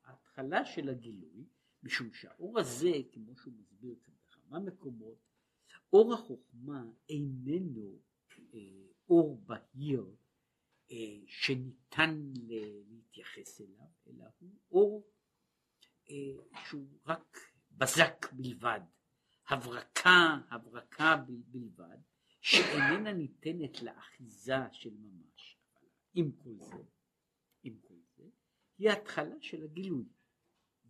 ההתחלה 0.04 0.66
של 0.66 0.90
הגילוי 0.90 1.46
משום 1.84 2.14
שהאור 2.14 2.60
הזה, 2.60 2.92
כמו 3.12 3.38
שהוא 3.38 3.54
מסביר 3.54 3.96
כאן 4.04 4.14
בכמה 4.26 4.60
מקומות, 4.60 5.18
אור 5.94 6.14
החוכמה 6.14 6.84
איננו 7.10 8.00
אה, 8.54 8.60
אור 9.10 9.42
בהיר 9.46 10.16
אה, 10.92 11.20
שניתן 11.28 12.24
להתייחס 12.90 13.62
אליו, 13.62 13.88
אלא 14.08 14.26
הוא 14.40 14.52
אור 14.72 15.08
אה, 16.10 16.64
שהוא 16.66 16.88
רק 17.06 17.38
בזק 17.72 18.34
בלבד, 18.34 18.82
הברקה, 19.48 20.38
הברקה 20.50 21.16
בלבד, 21.28 21.98
שאיננה 22.42 23.14
ניתנת 23.14 23.82
לאחיזה 23.82 24.56
של 24.72 24.94
ממש. 24.94 25.58
עם 26.14 26.32
כל 26.32 26.56
זה, 26.60 26.84
עם 27.64 27.78
כל 27.82 28.00
זה, 28.16 28.24
היא 28.78 28.90
התחלה 28.90 29.36
של 29.42 29.64
הגילוי. 29.64 30.06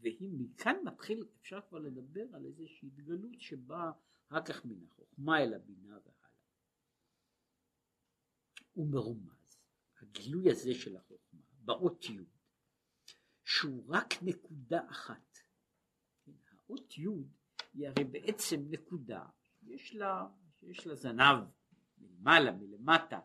והיא 0.02 0.32
מכאן 0.40 0.76
מתחיל, 0.84 1.26
אפשר 1.42 1.60
כבר 1.70 1.80
לדבר 1.80 2.26
על 2.34 2.46
איזושהי 2.46 2.88
התגלות 2.88 3.42
שבאה 3.42 3.92
אחר 4.28 4.42
כך 4.46 4.66
מן 4.66 4.84
החוכמה 4.84 5.40
אל 5.40 5.54
הבינה 5.54 5.90
והלאה. 5.90 6.30
הוא 8.74 8.92
מרומז, 8.92 9.60
הגילוי 10.02 10.52
הזה 10.52 10.74
של 10.74 10.98
החוכמה, 10.98 11.42
באות 11.52 12.06
י', 12.06 12.18
שהוא 13.46 13.84
רק 13.88 14.14
נקודה 14.22 14.90
אחת. 14.90 15.38
כן, 16.26 16.32
האות 16.52 16.98
י' 16.98 17.08
היא 17.74 17.88
הרי 17.88 18.04
בעצם 18.04 18.56
נקודה, 18.70 19.26
יש 19.64 19.96
לה, 19.96 20.28
יש 20.62 20.88
לה 20.88 20.96
זנב 20.96 21.44
מלמעלה, 21.98 22.52
מלמטה, 22.52 23.20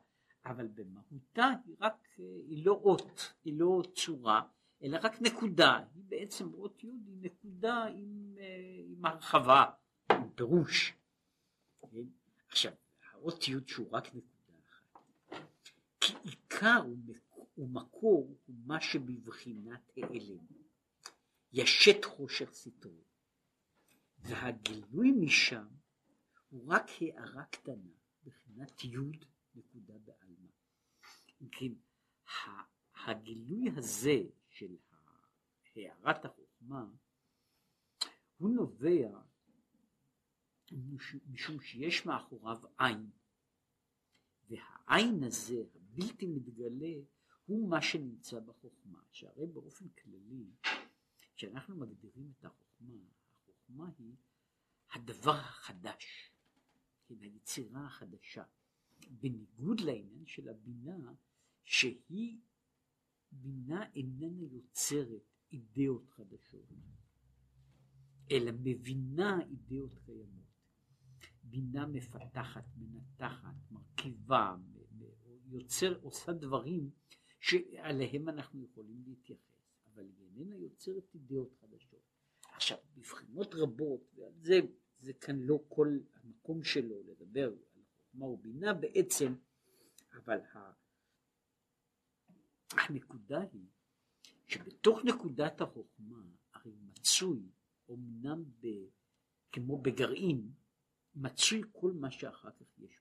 אבל 0.44 0.66
במהותה 0.66 1.50
היא 1.64 1.76
רק, 1.80 2.08
היא 2.48 2.66
לא 2.66 2.72
אות, 2.72 3.32
היא 3.44 3.58
לא 3.58 3.82
צורה, 3.94 4.48
אלא 4.82 4.98
רק 5.02 5.22
נקודה, 5.22 5.84
היא 5.94 6.04
בעצם 6.08 6.54
אות 6.54 6.84
י' 6.84 6.86
היא 6.86 7.18
נקודה 7.20 7.84
עם, 7.84 8.34
אה, 8.38 8.82
עם 8.86 9.04
הרחבה, 9.04 9.64
עם 10.10 10.30
פירוש. 10.34 10.92
כן? 11.80 11.96
עכשיו, 12.48 12.72
האות 13.12 13.48
י' 13.48 13.54
שהוא 13.66 13.88
רק 13.92 14.06
נקודה 14.14 14.52
אחת, 14.68 15.40
כי 16.00 16.12
עיקר 16.22 16.82
ומקור 17.58 18.38
הוא 18.46 18.56
מה 18.66 18.80
שבבחינת 18.80 19.92
העלם, 19.96 20.46
ישת 21.52 22.04
חושך 22.04 22.52
סתרו, 22.52 23.04
והגילוי 24.18 25.10
משם 25.10 25.66
הוא 26.48 26.72
רק 26.72 26.90
הערה 27.00 27.44
קטנה, 27.44 27.90
בחינת 28.24 28.84
י' 28.84 28.96
נקודה 29.54 29.94
בעלמא. 30.04 30.50
אם 31.42 31.48
כן, 31.48 31.72
הגילוי 33.04 33.70
הזה 33.76 34.22
של 35.62 35.80
הערת 35.80 36.24
החוכמה 36.24 36.86
הוא 38.36 38.50
נובע 38.50 39.20
משום 41.26 41.60
שיש 41.60 42.06
מאחוריו 42.06 42.58
עין. 42.78 43.10
והעין 44.48 45.24
הזה 45.24 45.64
הבלתי 45.74 46.26
מתגלה 46.26 46.94
הוא 47.46 47.68
מה 47.68 47.82
שנמצא 47.82 48.40
בחוכמה. 48.40 49.02
שהרי 49.10 49.46
באופן 49.46 49.88
כללי 49.88 50.50
כשאנחנו 51.36 51.76
מגדירים 51.76 52.32
את 52.38 52.44
החוכמה 52.44 52.94
החוכמה 53.72 53.90
היא 53.98 54.16
הדבר 54.92 55.34
החדש 55.34 56.30
כן, 57.06 57.20
היצירה 57.20 57.86
החדשה. 57.86 58.44
בניגוד 59.10 59.80
לעניין 59.80 60.26
של 60.26 60.48
הבינה 60.48 61.12
שהיא 61.64 62.40
בינה 63.32 63.84
איננה 63.94 64.42
יוצרת 64.42 65.22
אידאות 65.52 66.10
חדשות, 66.10 66.68
אלא 68.30 68.52
מבינה 68.52 69.40
אידאות 69.50 69.98
קיימות. 70.04 70.42
בינה 71.44 71.86
מפתחת, 71.86 72.64
מנתחת, 72.76 73.54
מרכיבה, 73.70 74.56
יוצר, 75.46 75.98
עושה 76.02 76.32
דברים 76.32 76.90
שעליהם 77.40 78.28
אנחנו 78.28 78.64
יכולים 78.64 79.02
להתייחס, 79.06 79.62
אבל 79.94 80.04
היא 80.04 80.28
איננה 80.38 80.56
יוצרת 80.56 81.14
אידאות 81.14 81.54
חדשות. 81.60 82.00
עכשיו, 82.54 82.78
בבחינות 82.96 83.54
רבות, 83.54 84.12
ועל 84.14 84.32
זה, 84.42 84.60
זה 85.00 85.12
כאן 85.12 85.38
לא 85.38 85.58
כל 85.68 85.98
המקום 86.22 86.64
שלו 86.64 87.02
לדבר 87.02 87.44
על 87.44 87.58
חוכמה 87.74 88.26
ובינה 88.26 88.74
בעצם, 88.74 89.34
אבל 90.12 90.38
הנקודה 92.78 93.40
היא 93.52 93.66
שבתוך 94.46 94.98
נקודת 95.04 95.60
החוכמה 95.60 96.22
הרי 96.52 96.72
מצוי, 96.80 97.42
אמנם 97.90 98.44
ב, 98.60 98.66
כמו 99.52 99.82
בגרעין, 99.82 100.52
מצוי 101.14 101.62
כל 101.72 101.92
מה 101.92 102.10
שאחר 102.10 102.50
כך 102.50 102.78
יש, 102.78 103.00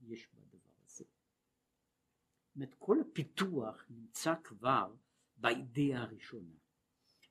יש 0.00 0.28
בדבר 0.34 0.70
הזה. 0.84 1.04
זאת 1.04 2.56
אומרת, 2.56 2.74
כל 2.78 3.00
הפיתוח 3.00 3.84
נמצא 3.90 4.34
כבר 4.44 4.94
באידאה 5.36 6.02
הראשונה. 6.02 6.54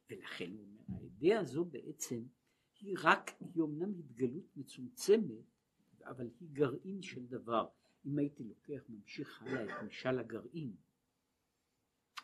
ולכן 0.10 0.52
הוא 0.52 0.66
אומר, 0.66 0.84
האידאה 0.90 1.40
הזו 1.40 1.66
בעצם 1.66 2.24
היא 2.80 2.98
רק, 3.04 3.32
היא 3.40 3.64
אמנם 3.64 4.00
התגלות 4.00 4.58
מצומצמת, 4.58 5.46
אבל 6.04 6.30
היא 6.40 6.50
גרעין 6.52 7.02
של 7.02 7.26
דבר. 7.26 7.68
אם 8.06 8.18
הייתי 8.18 8.44
לוקח, 8.44 8.82
ממשיך 8.90 9.42
הלאה 9.42 9.64
את 9.64 9.84
משל 9.84 10.20
הגרעין, 10.20 10.76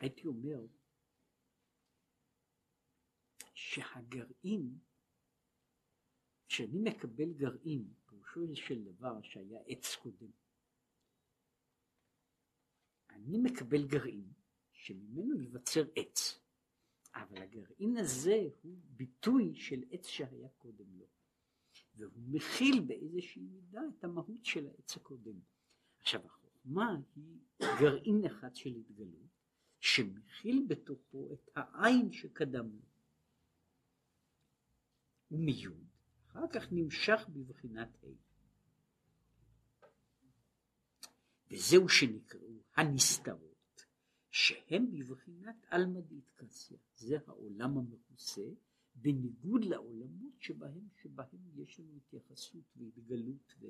הייתי 0.02 0.28
אומר 0.28 0.66
שהגרעין, 3.54 4.80
כשאני 6.48 6.80
מקבל 6.90 7.34
גרעין, 7.34 7.94
פירושו 8.06 8.56
של 8.56 8.84
דבר 8.84 9.22
שהיה 9.22 9.60
עץ 9.68 9.96
קודם. 9.96 10.32
אני 13.10 13.38
מקבל 13.38 13.88
גרעין 13.88 14.34
שממנו 14.72 15.42
ייווצר 15.42 15.84
עץ, 15.96 16.40
אבל 17.16 17.42
הגרעין 17.42 17.98
הזה 17.98 18.40
הוא 18.62 18.78
ביטוי 18.84 19.56
של 19.56 19.84
עץ 19.92 20.06
שהיה 20.08 20.50
קודם 20.50 20.98
לו, 21.00 21.06
והוא 21.96 22.24
מכיל 22.28 22.80
באיזושהי 22.88 23.42
מידה 23.42 23.82
את 23.98 24.04
המהות 24.04 24.46
של 24.46 24.68
העץ 24.68 24.96
הקודם. 24.98 25.40
עכשיו 26.00 26.26
החוכמה 26.26 26.98
היא 27.16 27.40
גרעין 27.80 28.26
אחד 28.26 28.56
של 28.56 28.76
התגלות, 28.76 29.41
שמכיל 29.82 30.66
בתוכו 30.68 31.34
את 31.34 31.50
העין 31.56 32.12
שקדם 32.12 32.70
לו. 32.70 32.82
ומיוד, 35.32 35.88
אחר 36.28 36.48
כך 36.54 36.68
נמשך 36.72 37.20
בבחינת 37.30 37.90
ה'. 38.04 38.08
וזהו 41.52 41.90
שנקראו 41.90 42.64
הנסתרות, 42.76 43.86
שהם 44.30 44.92
בבחינת 44.92 45.66
עלמא 45.70 46.00
דאיטקסיה, 46.00 46.78
זה 46.96 47.18
העולם 47.28 47.78
המכוסה, 47.78 48.50
בניגוד 48.96 49.66
לעולמות 49.66 50.34
שבהם, 50.40 50.88
שבהם 51.02 51.52
יש 51.56 51.80
לנו 51.80 51.98
התייחסות 51.98 52.64
והתגלות 52.76 53.56
ו, 53.60 53.68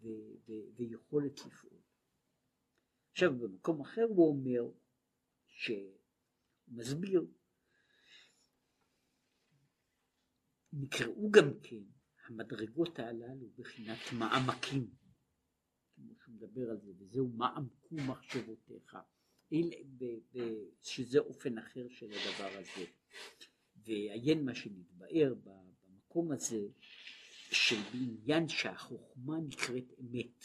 ו, 0.00 0.08
ו, 0.48 0.52
ויכולת 0.76 1.46
לפעול. 1.46 1.80
עכשיו 3.10 3.38
במקום 3.38 3.80
אחר 3.80 4.04
הוא 4.08 4.28
אומר 4.28 4.70
שהוא 5.52 5.98
מסביר, 6.68 7.26
נקראו 10.72 11.30
גם 11.30 11.60
כן 11.62 11.82
המדרגות 12.26 12.98
הללו 12.98 13.48
בחינת 13.58 13.98
מעמקים, 14.18 14.90
כמו 15.94 16.14
שהוא 16.18 16.34
מדבר 16.34 16.70
על 16.70 16.80
זה, 16.80 16.92
וזהו 16.98 17.28
מעמקו 17.28 17.94
מחשבותיך, 17.94 18.96
שזה 20.82 21.18
אופן 21.18 21.58
אחר 21.58 21.88
של 21.88 22.06
הדבר 22.06 22.58
הזה. 22.58 22.86
ועיין 23.76 24.44
מה 24.44 24.54
שנתבאר 24.54 25.34
במקום 25.44 26.32
הזה, 26.32 26.66
של 27.52 27.76
בעניין 27.92 28.48
שהחוכמה 28.48 29.36
נקראת 29.40 29.92
אמת, 30.00 30.44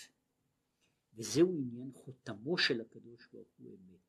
וזהו 1.14 1.58
עניין 1.58 1.92
חותמו 1.94 2.58
של 2.58 2.82
הקדוש 2.82 3.28
ברוך 3.32 3.54
הוא 3.58 3.78
אמת. 3.78 4.07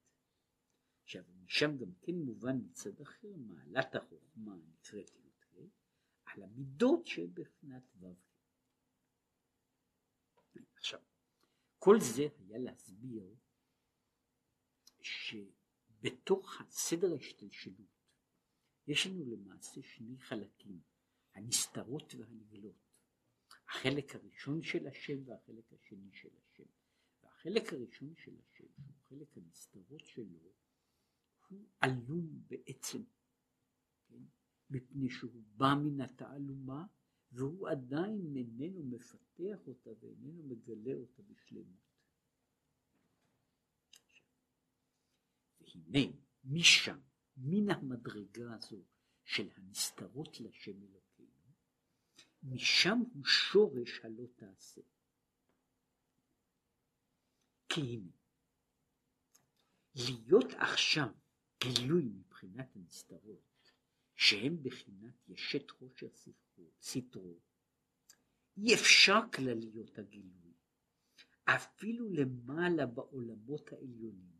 עכשיו 1.09 1.25
משם 1.45 1.77
גם 1.77 1.93
כן 2.03 2.13
מובן 2.13 2.57
מצד 2.65 3.01
אחר 3.01 3.29
מעלת 3.37 3.95
החוכמה 3.95 4.57
נקראת 4.57 5.11
י"ה 5.17 5.63
על 6.25 6.43
המידות 6.43 7.07
שבבחינת 7.07 7.83
ו"ה. 8.01 8.13
עכשיו 10.75 11.01
כל 11.79 11.97
זה 12.01 12.23
היה 12.39 12.59
להסביר 12.59 13.35
שבתוך 15.01 16.61
הסדר 16.61 17.13
ההשתלשלות 17.13 18.05
יש 18.87 19.07
לנו 19.07 19.25
למעשה 19.25 19.83
שני 19.83 20.19
חלקים 20.19 20.81
הנסתרות 21.35 22.15
והנגלות 22.15 22.89
החלק 23.69 24.15
הראשון 24.15 24.63
של 24.63 24.87
השם 24.87 25.29
והחלק 25.29 25.73
השני 25.73 26.13
של 26.13 26.37
השם. 26.43 26.71
והחלק 27.23 27.73
הראשון 27.73 28.15
של 28.17 28.37
השם 28.41 28.67
הוא 28.77 28.95
חלק 29.09 29.37
הנסתרות 29.37 30.07
שלו 30.07 30.53
הוא 31.49 31.69
עלום 31.81 32.43
בעצם, 32.47 33.03
כן? 34.09 34.23
מפני 34.71 35.11
שהוא 35.11 35.43
בא 35.57 35.75
מן 35.83 36.01
התעלומה 36.01 36.87
והוא 37.33 37.69
עדיין 37.69 38.37
איננו 38.37 38.83
מפתח 38.85 39.67
אותה 39.67 39.91
ואיננו 40.01 40.43
מגלה 40.43 40.95
אותה 40.95 41.23
בשלמות. 41.23 41.89
והנה 45.61 46.13
משם, 46.45 47.01
מן 47.37 47.71
המדרגה 47.71 48.55
הזו 48.55 48.85
של 49.25 49.51
הנסתרות 49.57 50.41
לשם 50.41 50.83
אלוקינו, 50.83 51.53
משם 52.43 52.99
הוא 53.15 53.25
שורש 53.25 54.01
הלא 54.05 54.27
תעשה. 54.37 54.81
כי 57.69 57.81
הנה, 57.81 58.11
להיות 59.95 60.53
עכשיו 60.59 61.15
גילוי 61.61 62.03
מבחינת 62.03 62.77
הנסתרות, 62.77 63.73
שהם 64.15 64.63
בחינת 64.63 65.29
ישת 65.29 65.71
חושר 65.71 66.07
סתרו, 66.83 67.39
אי 68.57 68.75
אפשר 68.75 69.21
כלליות 69.33 69.99
הגילוי, 69.99 70.53
אפילו 71.45 72.09
למעלה 72.09 72.87
בעולמות 72.87 73.73
העליונים, 73.73 74.39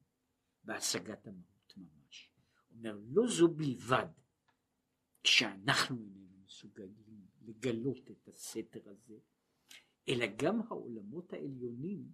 בהשגת 0.65 1.27
המהות 1.27 1.75
ממש. 1.77 2.31
אומר, 2.71 2.99
לא 3.05 3.23
זו 3.29 3.49
בלבד 3.49 4.09
שאנחנו 5.25 5.97
איננו 5.97 6.39
מסוגלים 6.45 7.27
לגלות 7.41 8.11
את 8.11 8.29
הסתר 8.29 8.91
הזה, 8.91 9.19
אלא 10.09 10.27
גם 10.37 10.61
העולמות 10.63 11.33
העליונים 11.33 12.13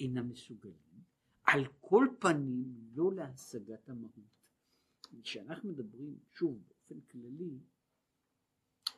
אינם 0.00 0.28
מסוגלים, 0.28 1.02
על 1.52 1.64
כל 1.80 2.06
פנים 2.20 2.90
לא 2.94 3.12
להשגת 3.12 3.88
המהות. 3.88 4.48
כשאנחנו 5.22 5.68
מדברים, 5.68 6.18
שוב, 6.32 6.62
באופן 6.68 7.00
כללי, 7.00 7.58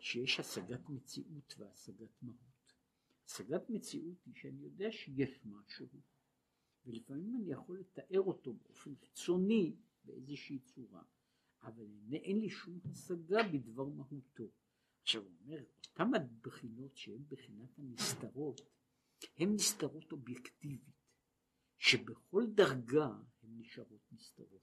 שיש 0.00 0.40
השגת 0.40 0.88
מציאות 0.88 1.54
והשגת 1.58 2.22
מהות. 2.22 2.72
השגת 3.26 3.70
מציאות 3.70 4.16
היא 4.26 4.34
שאני 4.34 4.62
יודע 4.62 4.92
שיש 4.92 5.40
משהו, 5.44 5.86
ולפעמים 6.84 7.36
אני 7.36 7.52
יכול 7.52 7.80
לתאר 7.80 8.20
אותו 8.20 8.52
באופן 8.52 8.94
חיצוני 8.96 9.76
באיזושהי 10.04 10.58
צורה, 10.58 11.02
אבל 11.62 11.86
אין 12.12 12.40
לי 12.40 12.50
שום 12.50 12.78
השגה 12.84 13.42
בדבר 13.52 13.88
מהותו. 13.88 14.50
עכשיו 15.02 15.22
הוא 15.22 15.32
אומר, 15.40 15.64
אותם 15.86 16.14
הבחינות 16.14 16.96
שהן 16.96 17.22
בחינת 17.28 17.78
הנסתרות, 17.78 18.60
הן 19.38 19.54
נסתרות 19.54 20.12
אובייקטיבית, 20.12 21.03
שבכל 21.78 22.46
דרגה 22.46 23.08
הן 23.42 23.50
נשארות 23.58 24.12
נסתרות. 24.12 24.62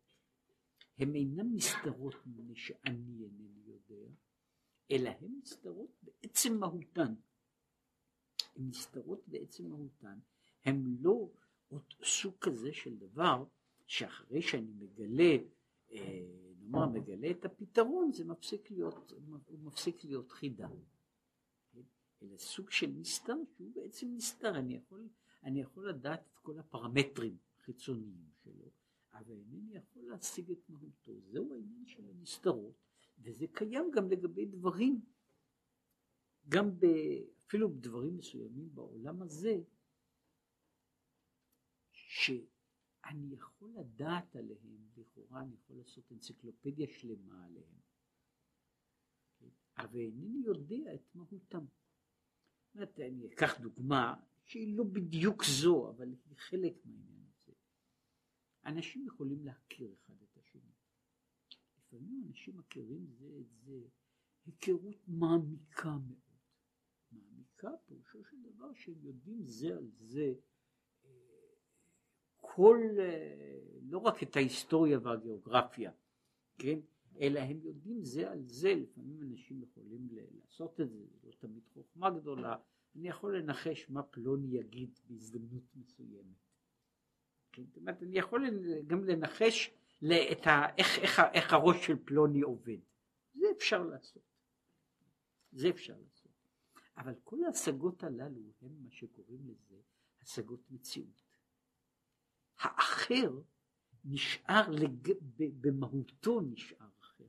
הן 0.98 1.16
אינן 1.16 1.48
נסתרות 1.54 2.16
מפני 2.26 2.56
שאני 2.56 3.24
אינני 3.24 3.62
יודע, 3.66 4.12
אלא 4.92 5.10
הן 5.10 5.32
נסתרות 5.42 5.90
בעצם 6.04 6.60
מהותן. 6.60 7.14
הן 8.56 8.68
נסתרות 8.70 9.28
בעצם 9.28 9.68
מהותן, 9.68 10.20
הן 10.66 10.96
לא 11.00 11.30
עוד 11.68 11.94
סוג 12.04 12.34
כזה 12.42 12.74
של 12.74 12.98
דבר 12.98 13.44
שאחרי 13.88 14.42
שאני 14.42 14.72
מגלה, 14.74 15.38
אה, 15.92 16.26
נאמר 16.60 16.90
מגלה 16.90 17.32
את 17.32 17.46
הפתרון, 17.46 18.12
זה 18.12 18.26
מפסיק 18.26 18.72
להיות, 18.72 19.12
הוא 19.46 19.60
מפסיק 19.60 20.04
להיות 20.04 20.32
חידה. 20.32 20.68
אלא 22.22 22.38
סוג 22.38 22.72
של 22.72 22.88
נסתר 22.88 23.36
שהוא 23.56 23.72
בעצם 23.76 24.08
נסתר, 24.16 24.60
אני 24.60 24.76
יכול, 24.76 25.08
אני 25.44 25.62
יכול 25.62 25.90
לדעת 25.90 26.28
את 26.28 26.38
כל 26.38 26.60
הפרמטרים 26.60 27.38
החיצוניים 27.60 28.30
שלו, 28.44 28.72
אבל 29.14 29.38
אינני 29.38 29.76
יכול 29.76 30.04
להשיג 30.04 30.52
את 30.52 30.70
מהותו. 30.70 31.12
זהו 31.22 31.54
העניין 31.54 31.86
של 31.86 32.10
הנסתרות, 32.10 32.76
וזה 33.20 33.46
קיים 33.54 33.92
גם 33.92 34.10
לגבי 34.10 34.46
דברים, 34.46 35.02
גם 36.50 36.80
ב, 36.80 36.86
אפילו 37.38 37.70
בדברים 37.74 38.18
מסוימים 38.18 38.76
בעולם 38.76 39.22
הזה, 39.22 39.62
שאני 41.92 43.34
יכול 43.34 43.70
לדעת 43.70 44.36
עליהם, 44.36 44.88
לכאורה 44.98 45.42
אני 45.42 45.56
יכול 45.56 45.78
לעשות 45.78 46.12
אנציקלופדיה 46.12 46.88
שלמה 46.88 47.46
עליהם, 47.46 47.80
אבל 49.78 50.00
אינני 50.00 50.46
יודע 50.46 50.94
את 50.96 51.16
מהותם. 51.16 51.66
אומרת, 52.76 53.00
אני 53.00 53.28
אקח 53.28 53.60
דוגמה 53.60 54.16
שהיא 54.52 54.78
לא 54.78 54.84
בדיוק 54.84 55.44
זו, 55.44 55.90
אבל 55.90 56.08
היא 56.08 56.38
חלק 56.38 56.74
מהעניין 56.86 57.24
הזה. 57.36 57.52
אנשים 58.66 59.06
יכולים 59.06 59.46
להכיר 59.46 59.94
אחד 59.94 60.14
את 60.24 60.38
השני. 60.38 60.72
לפעמים 61.78 62.24
אנשים 62.28 62.58
מכירים 62.58 63.06
זה 63.08 63.38
את 63.40 63.52
זה 63.52 63.82
היכרות 64.46 65.08
מעמיקה 65.08 65.98
מאוד. 66.08 66.20
מעמיקה 67.12 67.70
פירושו 67.86 68.24
של 68.24 68.38
דבר 68.42 68.74
שהם 68.74 68.96
יודעים 69.04 69.46
זה 69.46 69.78
על 69.78 69.90
זה 70.00 70.34
אה, 71.06 71.10
כל, 72.36 72.80
אה, 73.00 73.60
לא 73.82 73.98
רק 73.98 74.24
את 74.24 74.36
ההיסטוריה 74.36 75.00
והגיאוגרפיה, 75.04 75.92
כן? 76.58 76.80
אלא 77.20 77.40
הם 77.40 77.60
יודעים 77.64 78.04
זה 78.04 78.32
על 78.32 78.44
זה, 78.46 78.74
לפעמים 78.76 79.22
אנשים 79.22 79.62
יכולים 79.62 80.08
לעשות 80.12 80.82
את 80.82 80.90
זה 80.90 81.06
לא 81.24 81.32
תמיד 81.40 81.64
חוכמה 81.74 82.10
גדולה, 82.10 82.56
אני 82.96 83.08
יכול 83.08 83.38
לנחש 83.38 83.90
מה 83.90 84.04
פלוני 84.04 84.58
יגיד 84.58 85.00
בהזדמנות 85.08 85.64
מסוימת. 85.76 86.38
כן? 87.52 87.64
זאת 87.66 87.78
אומרת, 87.78 88.04
אני 88.04 88.18
יכול 88.18 88.46
גם 88.88 89.06
לנחש 89.06 89.72
את 90.32 90.48
ה, 90.48 90.76
איך, 90.78 91.00
איך, 91.00 91.22
איך 91.34 91.54
הראש 91.54 91.88
של 91.88 91.96
פלוני 92.06 92.42
עובד. 92.42 92.78
זה 93.34 93.46
אפשר 93.58 93.84
לעשות. 93.84 94.24
זה 95.52 95.70
אפשר 95.70 95.96
לעשות. 95.98 96.32
אבל 96.98 97.14
כל 97.24 97.44
ההשגות 97.44 98.04
הללו 98.04 98.42
הם 98.62 98.84
מה 98.84 98.92
שקוראים 98.92 99.48
לזה 99.48 99.76
השגות 100.22 100.72
מציאות. 100.72 101.24
האחר 102.58 103.42
נשאר, 104.06 104.70
לג... 104.70 105.12
במהותו 105.38 106.42
נשאר 106.42 106.90
אחר. 107.00 107.26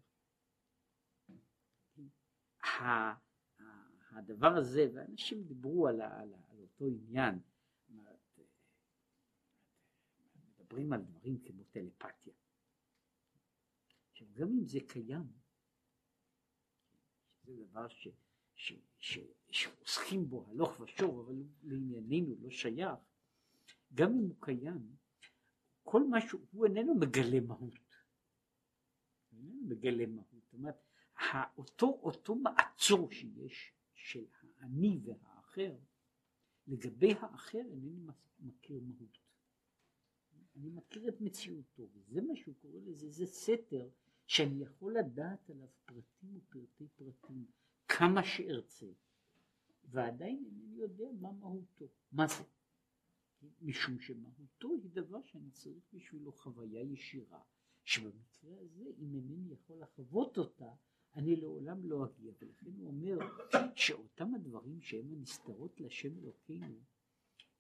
הדבר 4.13 4.57
הזה, 4.57 4.91
ואנשים 4.95 5.43
דיברו 5.43 5.89
על, 5.89 6.01
על, 6.01 6.35
על 6.51 6.59
אותו 6.61 6.87
עניין, 6.87 7.39
מדברים 10.73 10.93
על 10.93 11.03
דברים 11.03 11.39
כמו 11.39 11.65
טלפתיה. 11.65 12.33
עכשיו 14.11 14.27
גם 14.33 14.49
אם 14.49 14.65
זה 14.65 14.79
קיים, 14.89 15.33
זה 17.45 17.53
דבר 17.65 17.89
ש, 17.89 18.09
ש, 18.55 18.73
ש, 18.99 19.19
שעוסקים 19.51 20.29
בו 20.29 20.47
הלוך 20.49 20.81
ושוב, 20.81 21.19
אבל 21.19 21.43
לענייננו 21.63 22.37
לא 22.41 22.51
שייך, 22.51 22.99
גם 23.95 24.11
אם 24.13 24.19
הוא 24.19 24.37
קיים, 24.41 24.97
כל 25.83 26.09
מה 26.09 26.21
שהוא 26.21 26.67
איננו 26.67 26.95
מגלה 26.95 27.41
מהות. 27.41 27.75
הוא 29.31 29.39
איננו 29.39 29.63
מגלה 29.69 30.07
מהות. 30.07 30.27
זאת 30.33 30.53
אומרת, 30.53 30.77
אותו, 31.57 32.01
אותו 32.03 32.35
מעצור 32.35 33.11
שיש 33.13 33.73
של 34.03 34.27
האני 34.59 35.01
והאחר, 35.05 35.77
לגבי 36.67 37.13
האחר 37.13 37.59
אינני 37.59 38.07
מכיר 38.39 38.81
מהות. 38.81 39.19
אני 40.57 40.71
מכיר 40.71 41.09
את 41.09 41.21
מציאותו, 41.21 41.89
וזה 41.93 42.23
מה 42.23 42.37
שהוא 42.37 42.55
קורא 42.55 42.81
לזה, 42.81 43.11
זה 43.11 43.27
סתר 43.27 43.89
שאני 44.27 44.63
יכול 44.63 44.99
לדעת 44.99 45.51
עליו 45.51 45.69
פרטים 45.85 46.37
ופרטי 46.37 46.89
פרטים, 46.97 47.47
כמה 47.89 48.25
שארצה, 48.25 48.87
ועדיין 49.85 50.45
אינני 50.47 50.77
יודע 50.77 51.09
מה 51.21 51.33
מהותו, 51.33 51.89
מה 52.13 52.27
זה. 52.27 52.45
משום 53.63 54.01
שמהותו 54.01 54.69
היא 54.83 54.91
דבר 54.93 55.23
שאני 55.23 55.51
צריך 55.51 55.85
בשבילו 55.93 56.33
חוויה 56.33 56.83
ישירה, 56.83 57.43
שבמקרה 57.85 58.61
הזה 58.61 58.85
אם 58.99 59.15
אינני 59.15 59.53
יכול 59.53 59.81
לחוות 59.81 60.39
אותה, 60.39 60.73
אני 61.15 61.37
לעולם 61.37 61.87
לא 61.87 62.07
אגיע, 62.07 62.33
ולכן 62.41 62.71
הוא 62.77 62.87
אומר 62.87 63.19
שאותם 63.75 64.35
הדברים 64.35 64.81
שהם 64.81 65.13
הנסתרות 65.13 65.81
לשם 65.81 66.19
אלוקינו, 66.19 66.81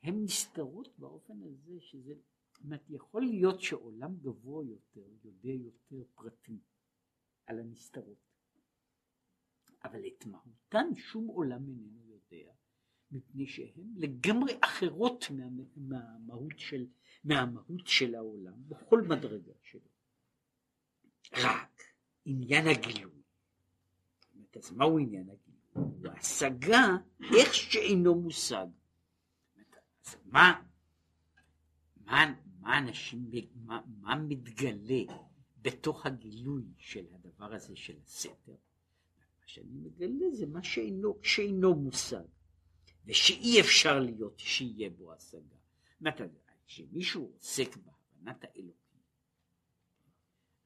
הם 0.03 0.25
נסתרות 0.25 0.99
באופן 0.99 1.43
הזה 1.43 1.81
שזה, 1.81 2.15
זאת 2.53 2.65
אומרת, 2.65 2.83
יכול 2.89 3.23
להיות 3.23 3.61
שעולם 3.61 4.17
גבוה 4.17 4.65
יותר 4.65 5.09
יודע 5.25 5.51
יותר 5.53 6.05
פרטים 6.15 6.61
על 7.47 7.59
הנסתרות, 7.59 8.19
אבל 9.85 10.07
את 10.07 10.27
מהותן 10.27 10.95
שום 10.95 11.27
עולם 11.27 11.69
איננו 11.69 12.03
יודע, 12.07 12.53
מפני 13.11 13.47
שהן 13.47 13.87
לגמרי 13.97 14.53
אחרות 14.61 15.25
מה, 15.31 15.45
מהמהות, 15.77 16.59
של, 16.59 16.87
מהמהות 17.25 17.87
של 17.87 18.15
העולם 18.15 18.69
בכל 18.69 19.03
מדרגה 19.03 19.53
שלו. 19.63 19.89
רק 21.33 21.83
עניין 22.25 22.67
הגילוי 22.67 23.22
אז 24.57 24.73
מהו 24.73 24.99
עניין 24.99 25.29
הגילוי? 25.29 25.63
הוא 25.73 26.13
השגה 26.19 26.97
איך 27.39 27.55
שאינו 27.55 28.15
מושג. 28.15 28.67
אז 30.07 30.17
מה, 30.25 30.63
מה, 31.97 32.35
מה 32.61 32.79
אנשים, 32.79 33.31
מה, 33.55 33.81
מה 34.01 34.15
מתגלה 34.15 35.15
בתוך 35.63 36.07
הגילוי 36.07 36.65
של 36.79 37.05
הדבר 37.13 37.55
הזה 37.55 37.77
של 37.77 37.97
הסתר? 38.05 38.53
מה 38.53 39.47
שאני 39.47 39.79
מגלה 39.83 40.31
זה 40.33 40.47
מה 40.47 40.63
שאינו, 40.63 41.19
שאינו 41.23 41.75
מושג, 41.75 42.25
ושאי 43.07 43.61
אפשר 43.61 44.01
להיות 44.01 44.39
שיהיה 44.39 44.91
בו 44.91 45.13
השגה. 45.13 45.57
כשמישהו 46.67 47.33
עוסק 47.35 47.77
בהבנת 47.77 48.45
האלוקים, 48.45 49.01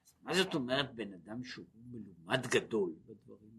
אז 0.04 0.22
מה 0.22 0.34
זאת 0.34 0.54
אומרת 0.54 0.94
בן 0.94 1.12
אדם 1.12 1.44
שהוא 1.44 1.66
מלומד 1.76 2.46
גדול 2.46 2.94
בדברים? 3.06 3.56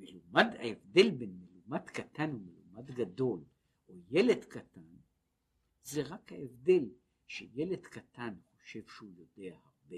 מלומד, 0.00 0.46
ההבדל 0.58 1.10
בין 1.10 1.40
מלומד 1.40 1.88
קטן 1.88 2.30
ומלומד 2.34 2.90
גדול, 2.90 3.40
או 3.88 3.94
ילד 4.10 4.44
קטן, 4.44 4.80
זה 5.82 6.02
רק 6.02 6.32
ההבדל 6.32 6.84
שילד 7.26 7.86
קטן 7.86 8.34
חושב 8.70 8.86
שהוא 8.86 9.10
יודע 9.16 9.56
הרבה, 9.56 9.96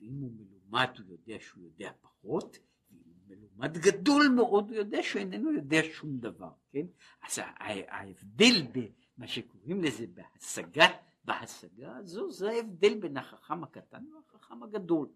ואם 0.00 0.14
הוא 0.20 0.32
מלומד 0.32 0.88
הוא 0.98 1.06
יודע 1.08 1.36
שהוא 1.40 1.64
יודע 1.64 1.92
פחות, 2.00 2.58
ואם 2.90 2.98
הוא 3.06 3.36
מלומד 3.36 3.78
גדול 3.78 4.28
מאוד 4.36 4.68
הוא 4.68 4.76
יודע 4.76 5.02
שהוא 5.02 5.20
איננו 5.20 5.52
יודע 5.52 5.78
שום 5.92 6.18
דבר, 6.18 6.52
כן? 6.70 6.86
אז 7.22 7.38
ההבדל 7.88 8.66
במה 8.72 9.28
שקוראים 9.28 9.84
לזה 9.84 10.06
בהשגת, 10.06 10.90
בהשגה 11.24 11.96
הזו, 11.96 12.30
זה 12.30 12.50
ההבדל 12.50 12.98
בין 13.00 13.16
החכם 13.16 13.64
הקטן 13.64 14.04
והחכם 14.12 14.62
הגדול, 14.62 15.08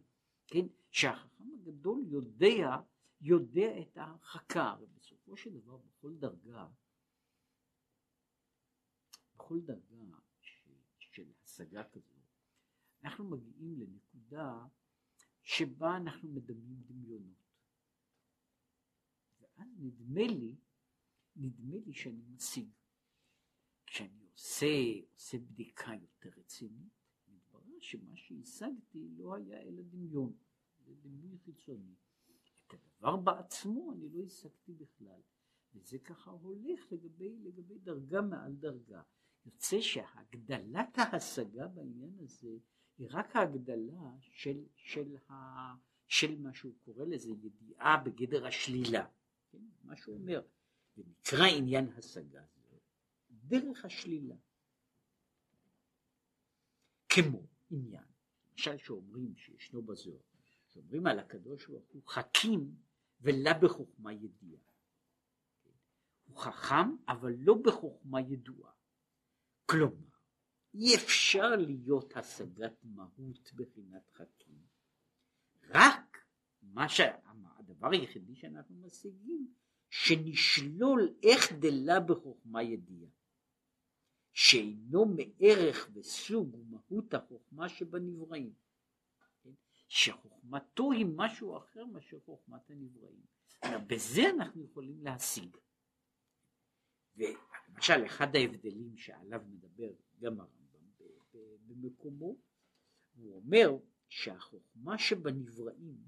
כן? 0.47 0.67
שהחכם 0.91 1.45
הגדול 1.55 2.05
יודע, 2.09 2.77
יודע 3.23 3.81
את 3.81 3.97
ההרחקה, 3.97 4.75
ובסופו 4.81 5.37
של 5.37 5.61
דבר 5.61 5.77
בכל 5.77 6.15
דרגה, 6.15 6.69
בכל 9.35 9.61
דרגה 9.61 10.19
של 10.99 11.33
השגה 11.45 11.85
כזו, 11.85 12.21
אנחנו 13.05 13.25
מגיעים 13.31 13.81
לנקודה 13.81 14.67
שבה 15.43 15.97
אנחנו 15.97 16.29
מדמים 16.29 16.83
דמיונות. 16.87 17.43
ואז 19.41 19.69
נדמה 19.79 20.27
לי, 20.27 20.57
נדמה 21.37 21.77
לי 21.87 21.93
שאני 21.93 22.23
משיג. 22.35 22.69
כשאני 23.87 24.27
עושה, 24.33 24.67
עושה 25.15 25.39
בדיקה 25.39 25.93
יותר 25.95 26.41
רצינית, 26.41 26.93
מתברר 27.29 27.81
שמה 27.81 28.17
שהשגתי 28.17 29.09
לא 29.17 29.35
היה 29.35 29.63
אלא 29.63 29.83
דמיון, 29.83 30.37
זה 30.79 30.95
דמיון 30.95 31.39
חיצוני. 31.39 31.95
הדבר 32.73 33.17
בעצמו 33.17 33.93
אני 33.93 34.09
לא 34.09 34.25
השגתי 34.25 34.73
בכלל. 34.73 35.21
וזה 35.75 35.99
ככה 35.99 36.31
הולך 36.31 36.93
לגבי, 36.93 37.37
לגבי 37.45 37.79
דרגה 37.79 38.21
מעל 38.23 38.53
דרגה. 38.53 39.03
יוצא 39.47 39.81
שהגדלת 39.81 40.99
ההשגה 40.99 41.69
בעניין 41.69 42.19
הזה 42.21 42.57
היא 42.99 43.09
רק 43.11 43.37
ההגדלה 43.37 44.13
של, 44.21 44.65
של, 44.77 45.17
ה, 45.29 45.35
של 46.07 46.41
מה 46.41 46.55
שהוא 46.55 46.73
קורא 46.85 47.05
לזה 47.05 47.31
ידיעה 47.31 47.97
בגדר 47.97 48.47
השלילה, 48.47 49.07
כן? 49.51 49.59
מה 49.85 49.97
שהוא 49.97 50.15
אומר, 50.15 50.43
זה 50.97 51.03
נקרא 51.07 51.47
עניין 51.47 51.89
השגה, 51.89 52.43
דרך 53.31 53.85
השלילה. 53.85 54.35
כמו 57.09 57.47
עניין, 57.71 58.05
למשל 58.51 58.79
שאומרים 58.79 59.37
שישנו 59.37 59.83
בזוהר, 59.83 60.21
שאומרים 60.73 61.07
על 61.07 61.19
הקדוש 61.19 61.67
ברוך 61.67 61.89
הוא 61.93 62.03
חכים 62.07 62.75
ולה 63.21 63.55
בחוכמה 63.63 64.13
ידיעה. 64.13 64.61
הוא 66.25 66.39
חכם 66.39 66.97
אבל 67.09 67.33
לא 67.39 67.55
בחוכמה 67.65 68.21
ידועה. 68.21 68.73
כלומר, 69.67 70.13
אי 70.75 70.97
אפשר 70.97 71.57
להיות 71.57 72.17
השגת 72.17 72.85
מהות 72.85 73.53
בחינת 73.55 74.11
חכים. 74.13 74.63
רק 75.69 76.25
מה 76.63 76.89
שהדבר 76.89 77.89
היחידי 77.93 78.35
שאנחנו 78.37 78.77
משיגים, 78.87 79.55
שנשלול 79.91 81.15
איך 81.23 81.53
דלה 81.53 82.01
בחוכמה 82.01 82.63
ידיעה. 82.63 83.11
שאינו 84.33 85.05
מערך 85.05 85.91
וסוג 85.95 86.55
ומהות 86.55 87.15
החוכמה 87.15 87.69
שבנבראים. 87.69 88.53
שחוכמתו 89.93 90.93
היא 90.93 91.07
משהו 91.17 91.59
אחר 91.59 91.87
מאשר 91.87 92.21
חוכמת 92.21 92.71
הנבראים. 92.71 93.27
בזה 93.87 94.23
אנחנו 94.37 94.65
יכולים 94.65 95.03
להשיג. 95.03 95.57
ולמשל 97.17 98.07
אחד 98.07 98.37
ההבדלים 98.37 98.97
שעליו 98.97 99.41
מדבר 99.49 99.93
גם 100.19 100.41
הרמב"ם 100.41 100.87
במקומו, 101.67 102.37
הוא 103.15 103.37
אומר 103.37 103.69
שהחוכמה 104.09 104.99
שבנבראים 104.99 105.99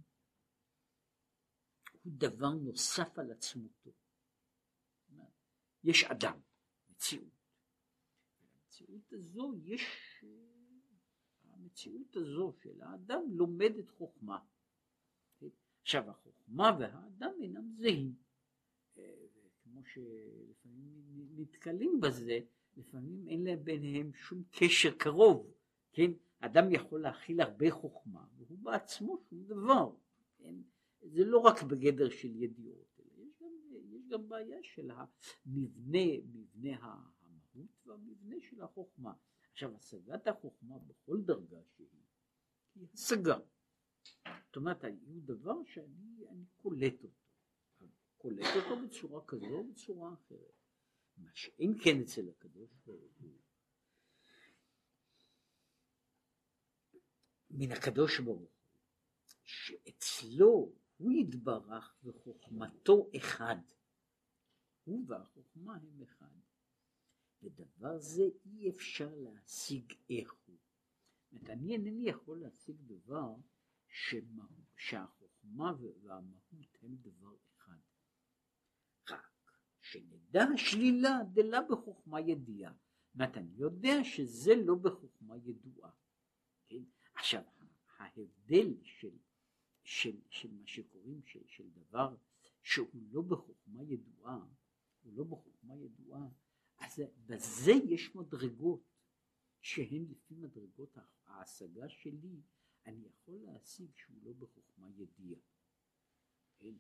הוא 2.03 2.13
דבר 2.17 2.55
נוסף 2.55 3.19
על 3.19 3.33
עצמותו. 3.33 3.91
יש 5.85 6.05
אדם, 6.05 6.41
מציאות. 6.89 7.33
המציאות 8.41 9.13
הזו 9.13 9.55
יש, 9.63 9.83
המציאות 11.75 12.17
הזו 12.17 12.53
של 12.63 12.83
האדם 12.83 13.23
לומדת 13.31 13.91
חוכמה. 13.91 14.39
עכשיו 15.83 16.11
החוכמה 16.11 16.77
והאדם 16.81 17.33
אינם 17.43 17.69
זהים. 17.77 18.15
כמו 19.63 19.85
שלפעמים 19.85 21.03
נתקלים 21.37 22.01
בזה, 22.01 22.41
לפעמים 22.77 23.29
אין 23.29 23.45
להם 23.45 23.65
ביניהם 23.65 24.13
שום 24.15 24.43
קשר 24.51 24.95
קרוב, 24.99 25.53
כן? 25.93 26.11
אדם 26.41 26.65
יכול 26.71 27.03
להכיל 27.03 27.41
הרבה 27.41 27.71
חוכמה, 27.71 28.27
והוא 28.37 28.59
בעצמו 28.59 29.19
שום 29.29 29.45
דבר, 29.45 29.93
כן? 30.37 30.55
זה 31.01 31.25
לא 31.25 31.39
רק 31.39 31.63
בגדר 31.63 32.09
של 32.09 32.43
ידיעות, 32.43 33.01
אלא 33.01 33.25
יש 33.25 33.33
גם, 33.41 33.53
יש 33.93 34.07
גם 34.09 34.29
בעיה 34.29 34.59
של 34.63 34.91
המבנה, 34.91 36.19
מבנה 36.33 36.77
המהות 36.81 37.87
והמבנה 37.87 38.37
של 38.51 38.63
החוכמה. 38.63 39.13
עכשיו, 39.55 39.77
השגת 39.77 40.27
החוכמה 40.27 40.79
בכל 40.79 41.21
דרגה 41.21 41.59
שהיא, 41.77 41.89
היא 42.75 42.89
השגה. 42.95 43.39
זאת 44.47 44.57
אומרת, 44.57 44.85
הוא 44.85 45.23
דבר 45.25 45.65
שאני 45.65 46.45
קולט 46.57 47.05
אותו. 47.05 47.87
קולט 48.17 48.47
אותו 48.57 48.87
בצורה 48.87 49.25
כזו 49.27 49.47
או 49.47 49.65
בצורה 49.73 50.15
אחרת. 50.15 50.55
מה 51.17 51.31
שאין 51.35 51.75
כן 51.85 52.01
אצל 52.01 52.29
הקדוש 52.29 52.71
ברוך 52.87 53.13
הוא, 53.19 53.41
מן 57.51 57.73
הקדוש 57.73 58.21
ברוך 58.21 58.41
הוא, 58.41 58.81
שאצלו 59.43 60.73
הוא 60.97 61.13
יתברך 61.13 61.97
וחוכמתו 62.05 63.11
אחד. 63.17 63.57
הוא 64.85 65.05
והחוכמה 65.09 65.77
הם 65.77 66.03
אחד. 66.03 66.35
ודבר 67.45 67.99
זה 67.99 68.23
אי 68.45 68.71
אפשר 68.71 69.15
להשיג 69.15 69.93
איך. 70.11 70.35
זאת 71.31 71.51
אני 71.51 71.73
אינני 71.73 72.09
יכול 72.09 72.41
להשיג 72.41 72.77
דבר 72.87 73.35
שמה, 73.89 74.47
שהחוכמה 74.77 75.73
והמהות 76.03 76.79
הם 76.83 76.97
דבר 76.97 77.37
אחד. 77.57 77.79
רק 79.11 79.53
שנדע 79.81 80.45
שלילה 80.57 81.19
דלה 81.33 81.61
בחוכמה 81.71 82.21
ידיעה. 82.21 82.73
זאת 83.15 83.37
אני 83.37 83.53
יודע 83.57 84.05
שזה 84.05 84.53
לא 84.65 84.75
בחוכמה 84.75 85.37
ידועה. 85.37 85.91
כן? 86.69 86.83
עכשיו, 87.15 87.43
ההבדל 87.99 88.75
של 88.83 89.17
של, 89.85 90.17
של 90.31 90.51
מה 90.53 90.67
שקוראים 90.67 91.21
של, 91.27 91.41
של 91.47 91.71
דבר 91.71 92.17
שהוא 92.63 93.03
לא 93.11 93.23
בחוכמה 93.23 93.83
ידועה, 93.83 94.47
הוא 95.03 95.13
לא 95.15 95.25
בחוכמה 95.25 95.77
ידועה, 95.77 96.29
אז 96.85 97.03
בזה 97.27 97.73
יש 97.73 98.17
מדרגות 98.17 98.83
שהן 99.61 100.07
לפי 100.11 100.35
מדרגות 100.35 100.99
ההשגה 101.27 101.89
שלי, 101.89 102.41
אני 102.87 103.07
יכול 103.07 103.39
להשיג 103.39 103.91
שהוא 103.97 104.17
לא 104.23 104.33
בחוכמה 104.33 104.91
ידיעה. 104.91 105.41
כן? 106.59 106.75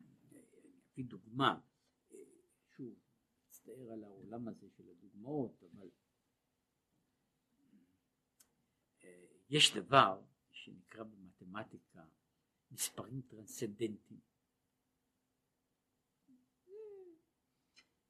אני 0.00 0.80
אביא 0.92 1.04
דוגמה, 1.04 1.60
שוב, 2.76 2.98
מצטער 3.46 3.92
על 3.92 4.04
העולם 4.04 4.48
הזה 4.48 4.70
של 4.70 4.90
הדוגמאות, 4.90 5.62
אבל 5.62 5.90
אה, 9.04 9.26
יש 9.48 9.76
דבר 9.76 10.22
שנקרא 10.52 11.02
במתמטיקה 11.02 12.04
מספרים 12.70 13.22
טרנסצנדנטיים. 13.22 14.29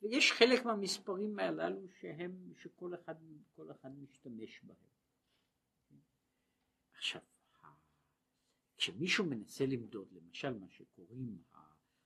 ויש 0.02 0.32
חלק 0.32 0.64
מהמספרים 0.64 1.38
הללו 1.38 1.88
שהם, 2.00 2.52
שכל 2.56 2.94
אחד, 2.94 3.14
אחד 3.70 3.98
משתמש 3.98 4.64
בהם. 4.64 4.90
עכשיו, 6.94 7.20
כשמישהו 8.76 9.24
מנסה 9.24 9.66
למדוד, 9.66 10.12
למשל 10.12 10.58
מה 10.58 10.68
שקוראים 10.68 11.42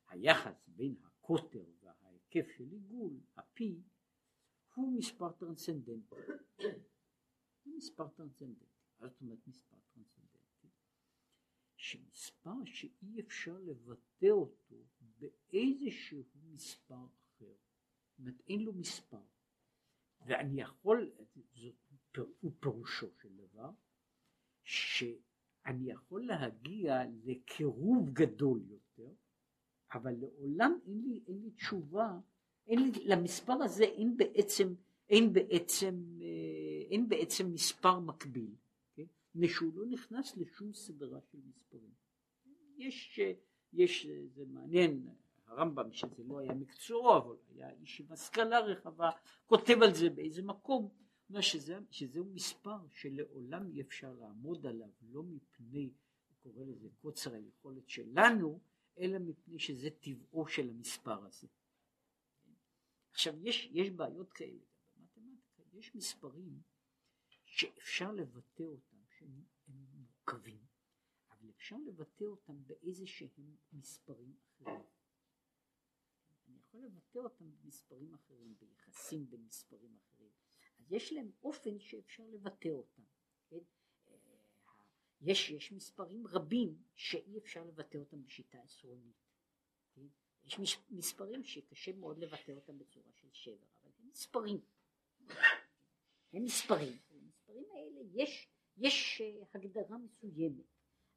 היחס 0.09 0.69
בין 0.69 0.97
הקוטר 1.05 1.65
וההיקף 1.81 2.47
של 2.57 2.65
עיגול, 2.71 3.21
הפי, 3.37 3.83
הוא 4.75 4.99
מספר 4.99 5.33
טרנסצנדנטי. 5.33 6.15
הוא 7.63 7.77
מספר 7.77 8.09
טרנסצנדנטי. 8.09 8.65
מה 8.99 9.09
זאת 9.09 9.21
אומרת 9.21 9.47
מספר 9.47 9.77
טרנסצנדנטי? 9.95 10.69
שמספר 11.77 12.65
שאי 12.65 13.21
אפשר 13.21 13.59
לבטא 13.59 14.31
אותו 14.31 14.85
באיזשהו 14.99 16.25
מספר 16.35 16.95
אחר. 16.95 17.24
אומרת 18.19 18.43
אין 18.49 18.61
לו 18.61 18.73
מספר. 18.73 19.23
ואני 20.27 20.61
יכול, 20.61 21.11
זאת 21.55 22.29
הוא 22.41 22.53
פירושו 22.61 23.07
של 23.23 23.29
דבר, 23.37 23.71
שאני 24.63 25.91
יכול 25.91 26.27
להגיע 26.27 27.03
לקירוב 27.25 28.11
גדול 28.13 28.63
יותר, 28.69 29.13
אבל 29.95 30.15
לעולם 30.21 30.79
אין 30.87 31.01
לי, 31.05 31.23
אין 31.27 31.43
לי 31.43 31.51
תשובה, 31.51 32.19
אין 32.67 32.79
לי, 32.79 32.91
למספר 33.05 33.53
הזה 33.53 33.85
אין 33.85 34.17
בעצם, 34.17 34.75
אין 35.09 35.33
בעצם, 35.33 36.19
אה, 36.23 36.91
אין 36.91 37.09
בעצם 37.09 37.53
מספר 37.53 38.01
מקביל, 38.01 38.55
כן? 38.95 39.05
שהוא 39.47 39.75
לא 39.75 39.87
נכנס 39.87 40.37
לשום 40.37 40.75
סדרה 40.75 41.21
של 41.21 41.39
מספרים. 41.45 41.91
יש, 42.77 43.21
יש, 43.73 44.07
זה 44.07 44.45
מעניין, 44.47 45.09
הרמב"ם 45.47 45.93
שזה 45.93 46.25
לא 46.25 46.41
היה 46.41 46.55
מקצועו 46.55 47.17
אבל 47.17 47.37
היה 47.49 47.71
איש 47.71 48.01
עם 48.01 48.13
השכלה 48.13 48.61
רחבה 48.61 49.11
כותב 49.47 49.83
על 49.83 49.95
זה 49.95 50.11
באיזה 50.11 50.43
מקום 50.43 50.89
שזה, 51.41 51.79
שזהו 51.91 52.25
מספר 52.25 52.79
שלעולם 52.93 53.71
אי 53.71 53.81
אפשר 53.81 54.13
לעמוד 54.13 54.67
עליו 54.67 54.89
לא 55.03 55.23
מפני 55.23 55.93
הוא 56.29 56.37
קורא 56.53 56.65
לזה 56.65 56.89
קוצר 57.01 57.35
היכולת 57.35 57.89
שלנו 57.89 58.61
אלא 58.99 59.19
מפני 59.19 59.59
שזה 59.59 59.89
טבעו 59.91 60.47
של 60.47 60.71
המספר 60.71 61.25
הזה. 61.25 61.47
עכשיו 63.11 63.47
יש, 63.47 63.69
יש 63.73 63.91
בעיות 63.91 64.33
כאלה 64.33 64.61
במתמטיקה 64.97 65.63
יש 65.73 65.95
מספרים 65.95 66.63
שאפשר 67.45 68.13
לבטא 68.13 68.63
אותם 68.63 68.97
שהם 69.19 69.45
מורכבים 69.69 70.67
אבל 71.31 71.51
אפשר 71.51 71.77
לבטא 71.87 72.25
אותם 72.25 72.67
באיזה 72.67 73.07
שהם 73.07 73.57
מספרים 73.73 74.35
אחרים 74.43 74.81
יכול 76.75 76.87
לבטא 76.87 77.19
אותם 77.19 77.45
במספרים 77.53 78.15
אחרים, 78.15 78.55
ביחסים 78.59 79.31
בין 79.31 79.45
מספרים 79.47 79.97
אחרים. 79.97 80.31
אז 80.79 80.93
יש 80.93 81.13
להם 81.13 81.31
אופן 81.43 81.79
שאפשר 81.79 82.23
לבטא 82.33 82.69
אותם. 82.69 83.03
כן? 83.49 83.59
אה, 84.09 84.15
יש, 85.21 85.51
יש 85.51 85.73
מספרים 85.73 86.27
רבים 86.27 86.83
שאי 86.95 87.39
אפשר 87.39 87.65
לבטא 87.65 87.99
אותם 87.99 88.25
בשיטה 88.25 88.59
עשרונית. 88.63 89.17
כן? 89.95 90.07
יש 90.45 90.79
מספרים 90.91 91.45
שקשה 91.45 91.93
מאוד 91.93 92.19
לבטא 92.19 92.53
אותם 92.53 92.79
בצורה 92.79 93.13
של 93.13 93.29
שבר, 93.33 93.67
אבל 93.83 93.93
הם 93.99 94.09
מספרים. 94.09 94.61
הם 96.33 96.45
מספרים. 96.45 96.99
במספרים 97.11 97.65
האלה 97.71 98.01
יש, 98.15 98.49
יש 98.77 99.21
אה, 99.21 99.45
הגדרה 99.55 99.99
מסוימת, 99.99 100.67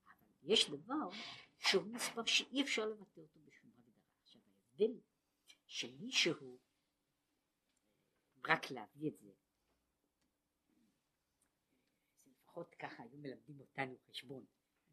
אבל 0.05 0.37
יש 0.43 0.69
דבר 0.69 1.09
שהוא 1.59 1.83
מספר 1.83 2.25
שאי 2.25 2.61
אפשר 2.61 2.85
לבטא 2.85 3.19
אותו 3.19 3.39
בשום 3.45 3.71
הגדרה. 3.77 4.01
עכשיו 4.21 4.41
ההבדל 4.45 4.99
שמישהו, 5.67 6.57
רק 8.47 8.71
להביא 8.71 9.09
את 9.09 9.17
זה, 9.19 9.31
לפחות 12.25 12.75
ככה 12.75 13.03
היו 13.03 13.17
מלמדים 13.17 13.59
אותנו 13.59 13.97
חשבון, 14.09 14.45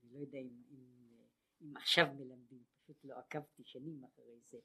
אני 0.02 0.12
לא 0.12 0.18
יודע 0.18 0.38
אם, 0.38 0.62
אם, 0.70 0.84
אם 1.60 1.76
עכשיו 1.76 2.06
מלמדים, 2.14 2.64
פשוט 2.84 3.04
לא 3.04 3.18
עקבתי 3.18 3.64
שנים 3.64 4.04
אחרי 4.04 4.40
זה. 4.40 4.58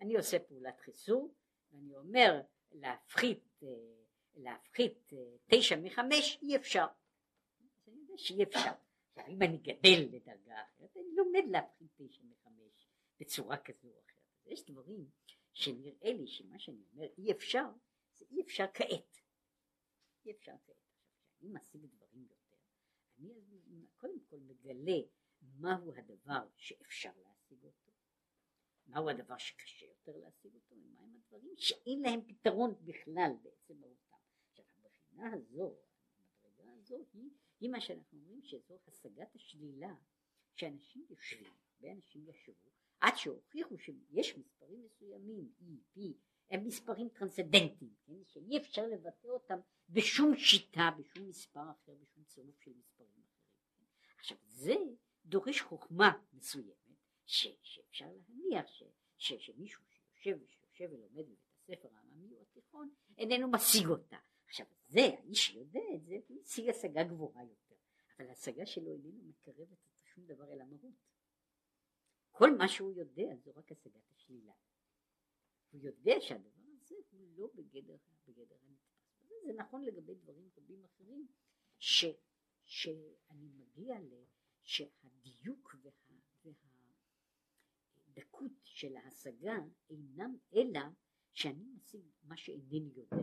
אני 0.00 0.16
עושה 0.16 0.38
פעולת 0.38 0.80
חיסור 0.80 1.34
ואני 1.72 1.96
אומר 1.96 2.40
להפחית, 2.72 3.60
להפחית 4.34 5.12
תשע 5.46 5.76
מחמש 5.82 6.38
אי 6.42 6.56
אפשר. 6.56 6.86
אני 7.88 7.96
יודע 8.00 8.14
שאי 8.16 8.42
אפשר. 8.42 8.72
אם 9.28 9.42
אני 9.42 9.58
גדל 9.58 10.08
לדרגה 10.12 10.62
אחרת 10.62 10.96
אני 10.96 11.14
לומד 11.16 11.44
להפחית 11.50 11.90
תשע 11.96 12.22
מחמש 12.22 12.88
בצורה 13.20 13.56
כזו 13.56 13.88
או 13.88 14.00
אחרת. 14.00 14.13
יש 14.46 14.64
דברים 14.64 15.10
שנראה 15.52 16.12
לי 16.12 16.26
שמה 16.26 16.58
שאני 16.58 16.84
אומר 16.92 17.06
אי 17.18 17.32
אפשר, 17.32 17.66
זה 18.14 18.24
אי 18.30 18.42
אפשר 18.42 18.64
כעת. 18.74 19.20
אי 20.24 20.30
אפשר 20.30 20.54
כעת. 20.66 20.76
כשאני 21.28 21.50
משיג 21.52 21.86
דברים 21.86 22.26
יותר, 22.30 22.56
אני 23.18 23.86
קודם 23.96 24.20
כל 24.20 24.36
מגלה 24.40 25.00
מהו 25.42 25.94
הדבר 25.94 26.48
שאפשר 26.56 27.12
להשיג 27.22 27.64
אותו, 27.64 27.92
מהו 28.86 29.10
הדבר 29.10 29.38
שקשה 29.38 29.86
יותר 29.86 30.16
להשיג 30.16 30.54
אותו, 30.54 30.74
ומהם 30.74 31.16
הדברים 31.16 31.54
שאין 31.56 32.02
להם 32.02 32.20
פתרון 32.26 32.74
בכלל 32.84 33.32
בעצם 33.42 33.80
מהותם. 33.80 34.16
עכשיו 34.50 34.64
הבחינה 34.84 35.32
הזו, 35.32 35.76
המדרגה 36.18 36.72
הזו 36.72 37.04
היא, 37.12 37.30
היא 37.60 37.70
מה 37.70 37.80
שאנחנו 37.80 38.18
אומרים 38.18 38.42
שזו 38.42 38.78
השגת 38.86 39.34
השלילה 39.34 39.94
שאנשים 40.54 41.06
יושבים, 41.10 41.52
הרבה 41.74 41.92
אנשים 41.92 42.28
ישבו 42.28 42.70
עד 43.04 43.16
שהוכיחו 43.16 43.78
שיש 43.78 44.36
מספרים 44.38 44.82
מסוימים, 44.84 45.52
E, 45.60 45.98
P, 45.98 46.00
הם 46.50 46.64
מספרים 46.64 47.08
טרנסדנטיים, 47.08 47.94
כן? 48.06 48.24
שאי 48.24 48.58
אפשר 48.58 48.86
לבטא 48.86 49.28
אותם 49.28 49.58
בשום 49.90 50.36
שיטה, 50.36 50.90
בשום 50.98 51.28
מספר 51.28 51.70
אחר, 51.70 51.92
בשום 51.94 52.24
צירוף 52.24 52.60
של 52.60 52.70
מספרים 52.70 53.10
אחרים. 53.10 53.54
כן? 53.78 53.84
עכשיו 54.18 54.36
זה 54.44 54.74
דורש 55.24 55.60
חוכמה 55.60 56.12
מסוימת, 56.32 56.74
ש, 57.26 57.46
שאפשר 57.62 58.06
להניח 58.06 58.66
ש, 58.66 58.82
ש, 59.18 59.32
שמישהו 59.32 59.82
שיושב, 60.14 60.46
שיושב 60.46 60.92
ולומד 60.92 61.24
בבית 61.26 61.38
הספר 61.62 61.88
העממי 61.96 62.34
או 62.34 62.42
התיכון, 62.42 62.90
איננו 63.18 63.50
משיג 63.50 63.86
אותה. 63.86 64.18
עכשיו 64.46 64.66
זה, 64.88 65.00
האיש 65.00 65.46
שיודע 65.46 65.80
את 65.94 66.04
זה, 66.04 66.14
הוא 66.28 66.40
משיג 66.42 66.68
השגה 66.68 67.04
גבוהה 67.04 67.44
יותר, 67.44 67.76
אבל 68.18 68.28
ההשגה 68.28 68.66
שלו 68.66 68.92
איננו 68.92 69.22
מקרבת 69.24 69.72
את 69.72 69.78
שום 70.04 70.24
דבר 70.26 70.52
אל 70.52 70.60
המהות. 70.60 71.13
כל 72.36 72.56
מה 72.56 72.68
שהוא 72.68 72.92
יודע 72.92 73.36
זו 73.36 73.52
רק 73.56 73.72
השגת 73.72 74.10
השלילה. 74.10 74.52
הוא 75.70 75.80
יודע 75.80 76.14
שהדבר 76.20 76.62
הזה 76.80 76.94
הוא 77.10 77.28
לא 77.36 77.48
בגדר, 77.54 77.96
בגדר 78.28 78.56
הנתפס. 78.62 79.44
זה 79.46 79.52
נכון 79.56 79.84
לגבי 79.84 80.14
דברים 80.14 80.48
רבים 80.56 80.84
אחרים, 80.84 81.26
ש, 81.78 82.04
שאני 82.64 83.48
מגיע 83.48 83.98
ל... 84.00 84.24
שהדיוק 84.62 85.74
וה, 85.82 85.90
והדקות 87.96 88.52
של 88.62 88.96
ההשגה 88.96 89.56
אינם 89.90 90.36
אלא 90.54 90.80
שאני 91.32 91.64
משיג 91.64 92.04
מה 92.22 92.36
שאינני 92.36 92.92
יודע. 92.94 93.16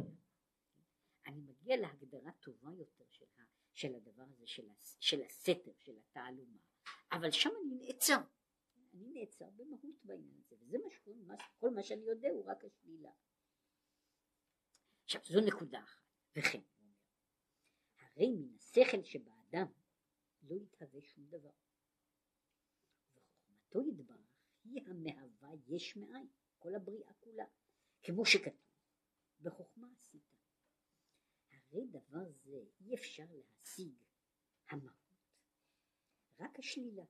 אני 1.25 1.41
מגיע 1.41 1.77
להגדרה 1.77 2.31
טובה 2.31 2.71
יותר 2.77 3.05
של, 3.09 3.25
של 3.73 3.95
הדבר 3.95 4.23
הזה, 4.23 4.47
של, 4.47 4.67
של 4.99 5.21
הסתר, 5.21 5.71
של 5.79 5.97
התעלומה, 5.97 6.59
אבל 7.11 7.31
שם 7.31 7.49
אני 7.65 7.75
נעצר. 7.75 8.21
אני 8.93 9.09
נעצר 9.09 9.49
במהות 9.49 10.03
בעניין 10.03 10.37
הזה, 10.37 10.55
וזה 10.59 10.77
מה 10.77 10.89
מה, 11.27 11.35
כל 11.59 11.69
מה 11.69 11.83
שאני 11.83 12.01
יודע 12.01 12.29
הוא 12.29 12.45
רק 12.45 12.65
השלילה. 12.65 13.11
עכשיו 15.03 15.21
זו 15.25 15.39
נקודה 15.47 15.83
אחת, 15.83 16.03
וכן, 16.35 16.61
הרי 17.99 18.31
מן 18.31 18.55
השכל 18.55 19.03
שבאדם 19.03 19.67
לא 20.41 20.55
יתהווה 20.55 21.01
שום 21.01 21.25
דבר. 21.27 21.51
וחוכמתו 23.15 23.81
יתברך 23.81 24.31
היא 24.63 24.81
המהווה 24.85 25.49
יש 25.67 25.95
מאין, 25.95 26.27
כל 26.59 26.75
הבריאה 26.75 27.13
כולה, 27.13 27.45
כמו 28.03 28.25
שכתוב, 28.25 28.71
בחוכמה 29.41 29.87
עשית. 29.97 30.23
הרי 31.51 31.85
דבר 31.85 32.31
זה 32.31 32.63
אי 32.79 32.95
אפשר 32.95 33.25
להשיג 33.29 33.93
המהות, 34.69 35.15
רק 36.39 36.59
השלילה. 36.59 37.05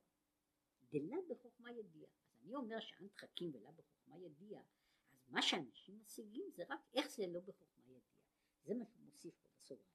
דלה 0.92 1.16
בחוכמה 1.28 1.72
ידיעה. 1.72 2.10
אז 2.28 2.44
אני 2.44 2.54
אומר 2.54 2.80
שאנט 2.80 3.16
חכים 3.16 3.50
ולה 3.54 3.72
בחוכמה 3.72 4.18
ידיעה, 4.18 4.62
אז 5.12 5.28
מה 5.28 5.42
שאנשים 5.42 5.98
משיגים 6.02 6.50
זה 6.54 6.62
רק 6.68 6.80
איך 6.94 7.10
זה 7.10 7.26
לא 7.26 7.40
בחוכמה 7.40 7.90
ידיעה. 7.90 8.22
זה 8.64 8.74
מה 8.74 8.84
שהוא 8.84 9.04
מוסיף 9.04 9.34
פה 9.42 9.48
בסוגריים. 9.56 9.92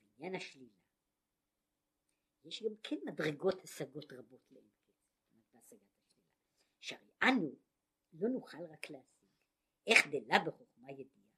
ובעניין 0.00 0.34
השלילה, 0.34 0.72
יש 2.44 2.62
גם 2.62 2.76
כן 2.82 2.96
מדרגות 3.06 3.64
השגות 3.64 4.12
רבות 4.12 4.50
לאין 4.50 4.68
קץ, 4.84 5.52
בהשגת 5.52 5.72
השלילה. 5.72 5.92
שהרי 6.80 7.10
אנו 7.22 7.54
לא 8.12 8.28
נוכל 8.28 8.64
רק 8.70 8.90
להשיג 8.90 9.28
איך 9.86 10.06
דלה 10.06 10.38
בחוכמה 10.46 10.90
ידיעה, 10.90 11.28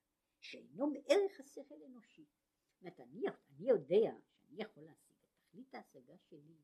שאינו 0.41 0.87
מערך 0.87 1.41
השכל 1.41 1.83
האנושי. 1.83 2.25
זאת 2.25 2.81
אומרת, 2.81 3.01
אני, 3.01 3.23
אני 3.29 3.69
יודע 3.69 4.13
שאני 4.37 4.63
יכול 4.63 4.83
להשיג 4.83 5.17
את 5.25 5.31
תכלית 5.37 5.75
ההשגה 5.75 6.15
שלי 6.19 6.57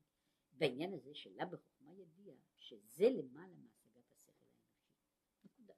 בעניין 0.57 0.93
הזה 0.93 1.15
של 1.15 1.29
לה 1.35 1.45
בחוכמה 1.45 1.93
ידיע, 1.93 2.33
שזה 2.57 3.09
למעלה 3.09 3.55
מהשגת 3.55 4.11
השכל 4.11 4.31
האנושי. 4.31 4.81
נקודה. 5.43 5.73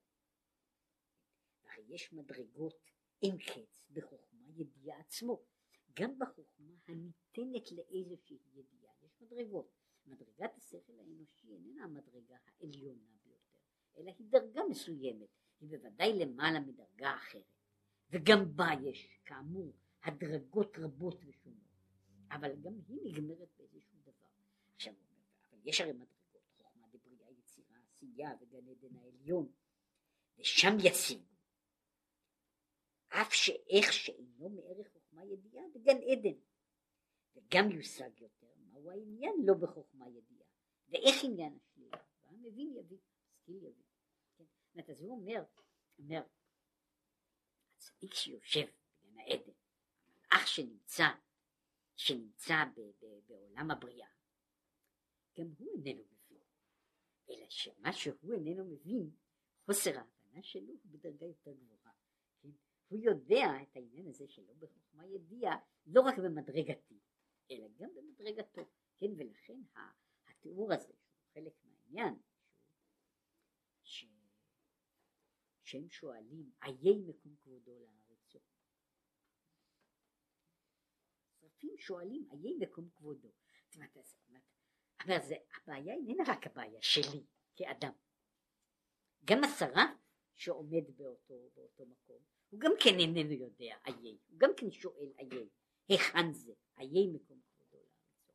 הרי 1.64 1.84
יש 1.96 2.14
מדרגות 2.14 2.92
אין 3.24 3.38
קץ 3.38 3.88
בחוכמה 3.94 4.50
ידיעה 4.56 5.00
עצמו. 5.00 5.42
גם 6.00 6.20
בחוכמה 6.20 6.74
הניתנת 6.88 7.72
לאיזושהי 7.72 8.38
ידיעה 8.54 8.94
יש 9.04 9.22
מדרגות. 9.22 9.70
מדרגת 10.06 10.58
השכל 10.58 11.00
האנושי 11.00 11.48
איננה 11.54 11.84
המדרגה 11.84 12.38
העליונה 12.46 13.10
ביותר, 13.24 13.58
אלא 13.98 14.12
היא 14.20 14.28
דרגה 14.30 14.62
מסוימת, 14.70 15.30
היא 15.60 15.70
בוודאי 15.70 16.20
למעלה 16.20 16.60
מדרגה 16.60 17.16
אחרת. 17.16 17.54
וגם 18.10 18.56
בה 18.56 18.68
יש 18.84 19.20
כאמור 19.26 19.74
הדרגות 20.04 20.78
רבות 20.78 21.22
ושונות, 21.26 21.64
אבל 22.32 22.56
גם 22.62 22.74
היא 22.88 23.00
נגמרת 23.04 23.50
באיזשהו 23.58 23.93
יש 25.64 25.82
הרי 25.82 25.94
מדרגות, 25.94 26.48
חוכמה 26.58 26.88
דבריאה, 26.88 27.32
יצירה, 27.32 27.78
עשייה 27.84 28.30
וגן 28.42 28.68
עדן 28.68 28.96
העליון, 28.96 29.52
ושם 30.38 30.74
ישיגו. 30.80 31.34
אף 33.10 33.34
שאיך 33.34 33.94
שאינו 33.94 34.50
מערך 34.50 34.88
חוכמה 34.94 35.26
ידיעה 35.26 35.64
בגן 35.76 35.98
עדן. 36.12 36.40
וגם 37.36 37.72
יושג 37.72 38.20
יותר, 38.20 38.48
מהו 38.58 38.92
העניין 38.92 39.34
לא 39.46 39.54
בחוכמה 39.54 40.10
ידיעה, 40.10 40.48
ואיך 40.90 41.24
עניין 41.24 41.58
השלילה, 41.58 41.98
והמבין 42.24 42.74
יבין, 42.76 42.98
משכיל 43.28 43.58
יבין. 43.58 43.84
כן? 44.38 44.92
אז 44.92 45.02
הוא 45.02 45.12
אומר, 45.12 45.44
אומר, 46.00 46.22
הצדיק 47.76 48.14
שיושב 48.14 48.66
בגן 49.02 49.18
העדן, 49.18 49.52
המלאך 50.08 50.48
שנמצא, 50.48 51.08
שנמצא 51.96 52.56
בעולם 53.28 53.72
הבריאה, 53.72 54.08
גם 55.38 55.48
הוא 55.58 55.70
איננו 55.72 56.04
מבין, 56.12 56.42
אלא 57.30 57.46
שמה 57.50 57.94
שהוא 57.94 58.34
איננו 58.34 58.66
מבין, 58.66 59.12
חוסר 59.66 59.98
ההבנה 59.98 60.44
שלו 60.44 60.74
הוא 60.74 60.92
בדרגה 60.92 61.26
יותר 61.26 61.52
גבוהה. 61.52 61.94
כן? 62.42 62.50
הוא 62.88 63.00
יודע 63.00 63.46
את 63.64 63.76
העניין 63.76 64.08
הזה 64.08 64.28
שלא 64.28 64.54
בחוכמה 64.54 65.06
ידיעה, 65.06 65.56
לא 65.86 66.02
רק 66.02 66.16
במדרגתי, 66.18 67.00
אלא 67.52 67.68
גם 67.78 67.90
במדרגתו, 67.96 68.62
כן, 68.98 69.12
ולכן 69.18 69.62
התיאור 70.28 70.74
הזה, 70.74 70.94
שהוא 70.94 71.26
חלק 71.34 71.54
מהעניין, 71.64 72.14
ש... 73.84 74.06
שהם 75.64 75.90
שואלים, 75.90 76.52
איי 76.64 76.98
מקום 77.08 77.36
כבודו 77.36 77.80
לארצו. 77.80 78.40
שרפים 81.40 81.78
שואלים, 81.78 82.28
איי 82.32 82.54
מקום 82.60 82.90
כבודו. 82.90 83.30
זאת 83.54 83.76
אומרת, 83.76 83.98
אבל 85.06 85.22
זה, 85.22 85.36
הבעיה 85.58 85.94
איננה 85.94 86.24
רק 86.28 86.48
הבעיה 86.48 86.82
שלי 86.82 87.24
כאדם. 87.56 87.92
גם 89.26 89.44
השרה 89.44 89.86
שעומד 90.36 90.98
באותו, 90.98 91.50
באותו 91.56 91.86
מקום, 91.86 92.20
הוא 92.50 92.60
גם 92.60 92.72
כן 92.84 93.00
איננו 93.00 93.32
יודע 93.32 93.76
איי, 93.86 94.18
הוא 94.28 94.38
גם 94.40 94.50
כן 94.58 94.72
שואל 94.72 95.12
איי, 95.20 95.50
היכן 95.88 96.34
זה, 96.34 96.54
איי 96.78 97.08
מקום 97.08 97.42
כבודו 97.42 97.78
לארצו. 97.78 98.34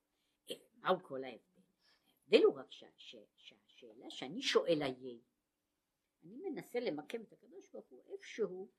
אה, 0.51 0.57
מהו 0.75 1.03
כל 1.03 1.25
ההבדל? 1.25 1.63
ההבדל 2.09 2.45
הוא 2.45 2.55
רק 2.55 2.73
שה, 2.73 2.87
שה, 2.97 3.19
שהשאלה 3.37 4.11
שאני 4.11 4.43
שואל 4.43 4.83
איי, 4.83 5.21
אני 6.25 6.37
מנסה 6.51 6.81
למקם 6.81 7.23
את 7.23 7.33
הקדוש 7.33 7.69
ברוך 7.73 7.87
הוא 7.89 8.03
איפשהו, 8.13 8.71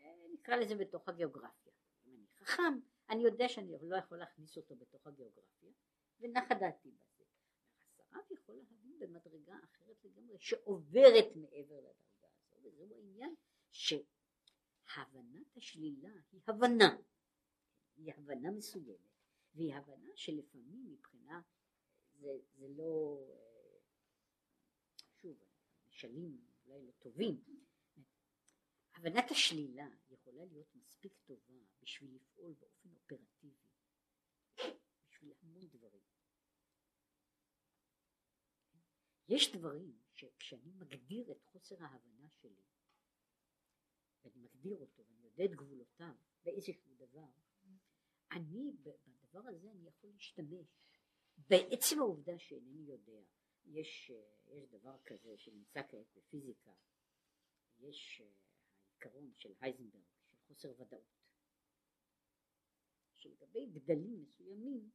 אה, 0.00 0.14
נקרא 0.32 0.56
לזה 0.56 0.74
בתוך 0.74 1.08
הגיאוגרפיה. 1.08 1.72
אם 2.06 2.14
אני 2.14 2.26
חכם, 2.36 2.80
אני 3.10 3.22
יודע 3.22 3.48
שאני 3.48 3.72
לא 3.82 3.96
יכול 3.96 4.18
להכניס 4.18 4.56
אותו 4.56 4.76
בתוך 4.76 5.06
הגיאוגרפיה, 5.06 5.72
ונחה 6.20 6.54
דעתי 6.54 6.90
בזה. 6.90 7.15
הרב 8.16 8.32
יכול 8.32 8.54
להבין 8.54 8.98
במדרגה 8.98 9.58
אחרת 9.64 10.04
לגמרי, 10.04 10.38
שעוברת 10.38 11.36
מעבר 11.36 11.78
לדרגה 11.78 12.28
הזו, 12.32 12.56
וזהו 12.62 12.94
העניין 12.94 13.34
שהבנת 13.70 15.56
השלילה 15.56 16.12
היא 16.32 16.40
הבנה, 16.46 16.96
היא 17.96 18.12
הבנה 18.14 18.50
מסוימת, 18.50 18.98
והיא 19.54 19.74
הבנה 19.74 20.10
שלפעמים 20.14 20.92
מבחינה, 20.92 21.40
זה, 22.12 22.38
זה 22.56 22.68
לא, 22.68 23.20
שוב, 25.16 25.36
משלים 25.88 26.46
אולי 26.66 26.86
לא 26.86 26.92
טובים, 26.98 27.44
הבנת 28.94 29.30
השלילה 29.30 29.88
יכולה 30.10 30.44
להיות 30.44 30.74
מספיק 30.74 31.12
טובה 31.24 31.54
בשביל 31.82 32.14
לפעול 32.14 32.52
באופן 32.52 32.88
אופרטיבי, 32.94 33.70
בשביל 35.08 35.32
המון 35.42 35.68
דברים. 35.68 36.15
יש 39.28 39.56
דברים 39.56 39.98
שכשאני 40.14 40.72
מגדיר 40.72 41.32
את 41.32 41.42
חוסר 41.44 41.82
ההבנה 41.84 42.28
שלי, 42.28 42.62
ואני 44.24 44.40
מגדיר 44.40 44.76
אותו 44.76 45.04
ואני 45.06 45.24
יודע 45.24 45.44
את 45.44 45.50
גבולותיו 45.50 46.14
באיזשהו 46.44 46.94
דבר, 46.96 47.28
אני 48.32 48.72
בדבר 48.82 49.48
הזה 49.48 49.70
אני 49.70 49.88
יכול 49.88 50.10
להשתמש 50.10 50.66
בעצם 51.48 51.98
העובדה 51.98 52.38
שאינני 52.38 52.90
יודע. 52.90 53.22
יש, 53.66 54.10
יש 54.46 54.64
דבר 54.70 54.96
כזה 55.04 55.36
שנמצא 55.36 55.80
כעת 55.88 56.06
בפיזיקה, 56.16 56.72
יש 57.78 58.22
העיקרון 58.90 59.32
של 59.34 59.54
הייזנברג 59.60 60.04
של 60.24 60.36
חוסר 60.46 60.72
ודאות, 60.80 61.16
שלגבי 63.14 63.66
גדלים 63.66 64.20
מסוימים 64.20 64.90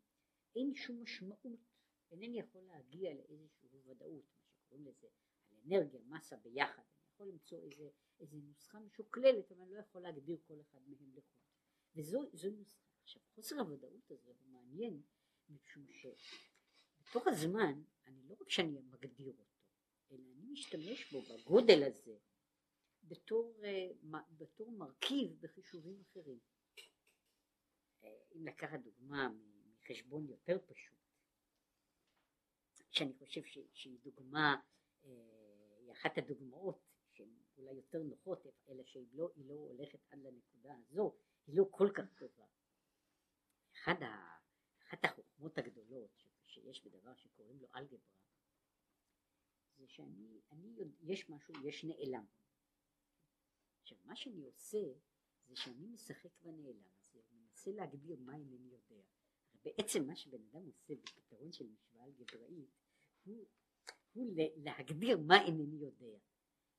אין 0.56 0.76
שום 0.76 1.04
משמעות 1.04 1.71
אינני 2.12 2.40
יכול 2.40 2.62
להגיע 2.62 3.14
לאיזושהי 3.14 3.70
ודאות, 3.86 4.26
מה 4.36 4.52
שקוראים 4.52 4.88
לזה, 4.88 5.08
על 5.50 5.58
אנרגיה, 5.66 6.02
מסה 6.02 6.38
ביחד, 6.38 6.84
אני 6.84 7.10
יכול 7.14 7.28
למצוא 7.28 7.60
איזה, 7.60 7.90
איזה 8.20 8.38
נוסחה 8.38 8.80
משוקללת, 8.80 9.52
אבל 9.52 9.62
אני 9.62 9.74
לא 9.74 9.80
יכול 9.80 10.02
להגדיר 10.02 10.38
כל 10.48 10.62
אחד 10.62 10.80
מהם 10.88 11.16
לחוד. 11.16 11.42
וזו 11.96 12.50
נוסחה. 12.52 12.92
עכשיו, 13.04 13.22
חוסר 13.36 13.60
הוודאות 13.60 14.12
הזה 14.12 14.32
הוא 14.32 14.50
מעניין, 14.50 15.02
משום 15.50 15.86
שבתוך 15.92 17.28
הזמן, 17.28 17.84
אני 18.06 18.28
לא 18.28 18.36
רק 18.42 18.50
שאני 18.50 18.82
מגדיר 18.82 19.34
אותו, 19.34 19.62
אלא 20.12 20.32
אני 20.32 20.52
משתמש 20.52 21.14
בו, 21.14 21.22
בגודל 21.22 21.84
הזה, 21.84 22.18
בתור, 23.04 23.62
אה, 23.64 24.20
בתור 24.38 24.72
מרכיב 24.72 25.38
בחישובים 25.42 26.02
אחרים. 26.02 26.40
אה, 28.04 28.10
אם 28.36 28.48
לקחת 28.48 28.80
דוגמה 28.80 29.30
מחשבון 29.66 30.28
יותר 30.28 30.60
פשוט, 30.68 30.98
שאני 32.92 33.14
חושב 33.14 33.44
ש, 33.44 33.58
שהיא 33.74 34.00
דוגמה, 34.04 34.56
אה, 35.04 35.10
היא 35.80 35.92
אחת 35.92 36.18
הדוגמאות 36.18 36.80
שהן 37.14 37.30
אולי 37.58 37.74
יותר 37.74 38.04
נוחות, 38.04 38.46
אלא 38.70 38.84
שהיא 38.84 39.08
לא, 39.14 39.30
לא 39.36 39.54
הולכת 39.54 40.00
עד 40.10 40.20
לנקודה 40.20 40.76
הזו, 40.78 41.16
היא 41.48 41.58
לא 41.58 41.66
כל 41.72 41.90
כך 41.96 42.14
טובה. 42.18 42.46
אחד 43.74 44.04
ה, 44.04 44.38
אחת 44.88 45.06
החוכמות 45.06 45.58
הגדולות 45.58 46.24
שיש 46.46 46.86
בדבר 46.86 47.16
שקוראים 47.16 47.60
לו 47.62 47.68
אלגברה, 47.76 48.22
זה 49.78 49.88
שאני, 49.88 50.42
אני, 50.52 50.76
יש 51.02 51.30
משהו, 51.30 51.54
יש 51.68 51.84
נעלם. 51.86 52.26
עכשיו 53.82 53.98
מה 54.04 54.16
שאני 54.16 54.44
עושה 54.44 54.78
זה 55.48 55.56
שאני 55.56 55.88
משחק 55.88 56.32
בנעלם 56.42 56.84
הזה, 57.00 57.20
מנסה 57.32 57.72
להגדיר 57.72 58.20
מה 58.20 58.36
אינני 58.36 58.70
יודע. 58.70 59.04
בעצם 59.66 60.08
מה 60.08 60.16
שבן 60.16 60.42
אדם 60.52 60.66
עושה 60.66 60.94
בפתרון 60.96 61.52
של 61.52 61.66
משוואה 61.68 62.06
אלגבראית 62.06 62.70
הוא, 63.24 63.46
הוא 64.14 64.28
להגדיר 64.56 65.18
מה 65.18 65.46
אינני 65.46 65.76
יודע, 65.76 66.18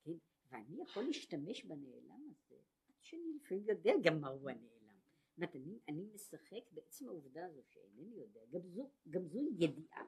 כן? 0.05 0.17
ואני 0.51 0.83
יכול 0.83 1.05
להשתמש 1.05 1.65
בנעלם 1.65 2.31
הזה 2.31 2.57
עד 2.89 2.95
שאני 3.01 3.37
לפעמים 3.37 3.65
יודע 3.69 3.93
גם 4.03 4.21
מהו 4.21 4.49
הנעלם. 4.49 4.99
זאת 5.29 5.37
אומרת, 5.37 5.57
אני, 5.89 6.05
משחק 6.15 6.71
בעצם 6.73 7.09
העובדה 7.09 7.47
הזו 7.47 7.61
שאינני 7.69 8.17
יודע, 8.17 8.41
גם 8.51 8.61
זו, 8.69 8.91
גם 9.11 9.27
זו 9.27 9.39
ידיעה. 9.59 10.07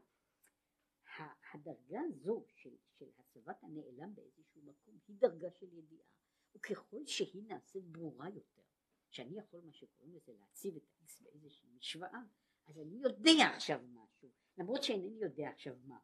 הדרגה 1.54 2.00
הזו 2.00 2.44
של, 2.54 2.76
של 2.98 3.06
הצבת 3.18 3.64
הנעלם 3.64 4.14
באיזשהו 4.14 4.62
מקום 4.62 4.98
היא 5.08 5.16
דרגה 5.18 5.50
של 5.50 5.72
ידיעה, 5.72 6.06
וככל 6.54 7.06
שהיא 7.06 7.42
נעשית 7.42 7.84
ברורה 7.84 8.28
יותר, 8.28 8.62
שאני 9.10 9.38
יכול 9.38 9.60
מה 9.60 9.72
שקוראים 9.72 10.14
לזה 10.14 10.32
להציב 10.32 10.76
את 10.76 10.82
ה-X 10.88 11.22
באיזושהי 11.22 11.68
משוואה, 11.76 12.22
אז 12.66 12.78
אני 12.78 12.96
יודע 13.02 13.46
עכשיו 13.54 13.80
משהו, 13.92 14.30
למרות 14.58 14.82
שאינני 14.82 15.18
יודע 15.20 15.48
עכשיו 15.48 15.76
מהו. 15.84 15.98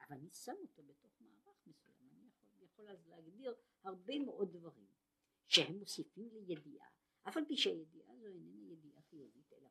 אבל 0.00 0.16
אני 0.16 0.30
שם 0.30 0.54
אותו 0.62 0.82
בתוך 0.82 1.12
מערך 1.20 1.66
מסוים, 1.66 2.08
אני 2.12 2.28
יכול, 2.28 2.62
יכול 2.62 2.88
אז 2.88 3.06
להגדיר 3.08 3.54
הרבה 3.82 4.18
מאוד 4.18 4.52
דברים 4.52 4.86
שהם 5.46 5.78
מוסיפים 5.78 6.28
לידיעה, 6.32 6.88
אף 7.28 7.36
על 7.36 7.44
פי 7.48 7.56
שהידיעה 7.56 8.12
הזו 8.12 8.26
איננה 8.26 8.72
ידיעה 8.72 9.02
חיובית, 9.02 9.52
אלא 9.52 9.68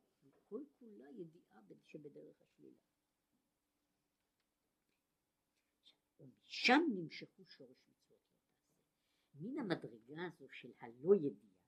כל 0.48 0.62
כולה 0.78 1.10
ידיעה 1.10 1.60
שבדרך 1.86 2.42
השלילה. 2.42 2.78
ומשם 6.18 6.80
נמשכו 6.94 7.44
שורש 7.44 7.88
מצוות 7.88 8.20
לא. 8.30 9.40
מן 9.40 9.58
המדרגה 9.58 10.26
הזו 10.26 10.48
של 10.48 10.72
הלא 10.80 11.14
ידיעה, 11.14 11.60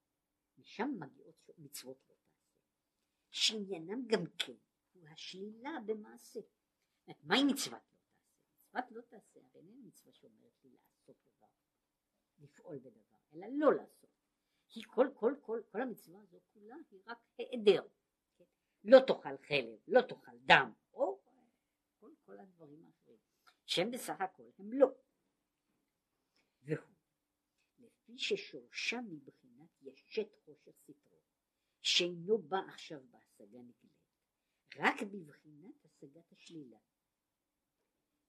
משם 0.58 0.90
מגיעות 0.98 1.50
מצוות 1.58 1.98
לא 2.08 2.14
שעניינם 3.36 4.06
גם 4.06 4.24
כן 4.38 4.52
הוא 4.92 5.08
השלילה 5.08 5.70
במעשה. 5.86 6.40
מהי 7.22 7.44
מצוות 7.44 7.82
לא 7.92 8.80
מצוות 8.80 8.90
לא 8.90 9.00
תעשה, 9.00 9.40
הרי 9.40 9.68
אין 9.68 9.82
מצווה 9.86 10.12
שאומרת 10.12 10.64
לי 10.64 10.70
לעשות 10.70 11.16
דבר, 11.16 11.46
לפעול 12.38 12.78
בדבר, 12.78 13.16
אלא 13.32 13.46
לא 13.58 13.74
לעשות. 13.74 14.10
כי 14.68 14.82
כל, 14.82 15.08
כל, 15.14 15.34
כל, 15.40 15.62
כל 15.70 15.80
המצווה 15.80 16.20
הזו 16.20 16.38
כולה 16.52 16.76
היא 16.90 17.00
רק 17.06 17.18
היעדר. 17.38 17.88
כן? 18.36 18.44
לא 18.84 18.98
תאכל 19.06 19.36
חלב, 19.48 19.78
לא 19.88 20.00
תאכל 20.00 20.38
דם, 20.46 20.72
או 20.92 21.20
כל, 22.00 22.10
כל 22.24 22.40
הדברים 22.40 22.86
האחרים, 22.86 23.18
שהם 23.66 23.90
בסך 23.90 24.20
הכל 24.20 24.50
הם 24.58 24.72
לא. 24.72 24.88
והוא, 26.62 26.94
לפי 27.78 28.18
ששורשם 28.18 29.04
מבחינת 29.08 29.82
ישת 29.82 30.34
חושך 30.44 30.72
סתרו, 30.82 31.20
שאינו 31.82 32.38
בא 32.38 32.58
עכשיו 32.68 33.00
בהשגה 33.38 33.58
נגלית, 33.58 34.06
רק 34.76 35.02
בבחינת 35.02 35.84
השגת 35.84 36.32
השלילה. 36.32 36.78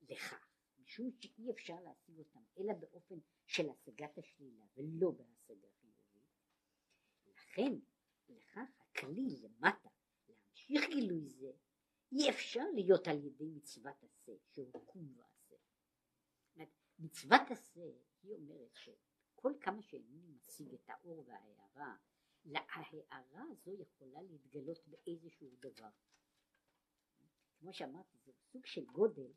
לכך, 0.01 0.47
משום 0.78 1.12
שאי 1.12 1.51
אפשר 1.51 1.80
להשיג 1.80 2.18
אותם 2.20 2.43
אלא 2.58 2.74
באופן 2.74 3.16
של 3.45 3.70
השגת 3.70 4.18
השלילה 4.18 4.66
ולא 4.76 5.12
בהשגה 5.12 5.68
חיובית, 5.82 6.28
לכן 7.26 7.74
לכך 8.30 8.82
הכלי 8.82 9.41
למטה 9.41 9.89
להמשיך 10.28 10.89
גילוי 10.89 11.30
זה 11.30 11.51
אי 12.12 12.30
אפשר 12.30 12.64
להיות 12.76 13.08
על 13.08 13.26
ידי 13.26 13.49
מצוות 13.49 14.03
עשה 14.03 14.32
שהוא 14.53 14.86
קום 14.86 15.18
ועשה. 15.18 15.55
מצוות 16.99 17.41
עשה 17.49 17.91
היא 18.22 18.32
אומרת 18.32 18.76
שכל 18.76 19.53
כמה 19.62 19.82
שאינני 19.82 20.28
משיג 20.28 20.74
את 20.74 20.89
האור 20.89 21.24
וההערה 21.28 21.95
ההערה 22.56 23.43
הזו 23.52 23.74
יכולה 23.74 24.22
להתגלות 24.22 24.88
באיזשהו 24.88 25.56
דבר. 25.60 25.89
כמו 27.60 27.74
שאמרתי 27.74 28.18
זה 28.26 28.32
סוג 28.34 28.66
של 28.66 28.86
גודל 28.86 29.32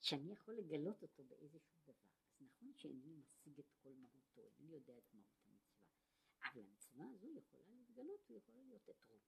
שאני 0.00 0.32
יכול 0.32 0.54
לגלות 0.54 1.02
אותו 1.02 1.24
באיזשהו 1.24 1.76
דבר. 1.84 2.08
אז 2.30 2.40
נכון 2.40 2.72
שאינני 2.74 3.16
משיג 3.16 3.58
את 3.58 3.72
כל 3.82 3.92
מהותו, 3.94 4.48
אינני 4.58 4.72
יודע 4.72 4.98
את 4.98 5.14
מהות 5.14 5.42
המצווה, 5.46 5.84
אבל 6.42 6.60
המצווה 6.60 7.06
הזו 7.10 7.28
יכולה 7.30 7.64
להתגלות 7.68 8.20
ויכולה 8.30 8.62
להיות 8.62 8.88
אתרוג. 8.90 9.20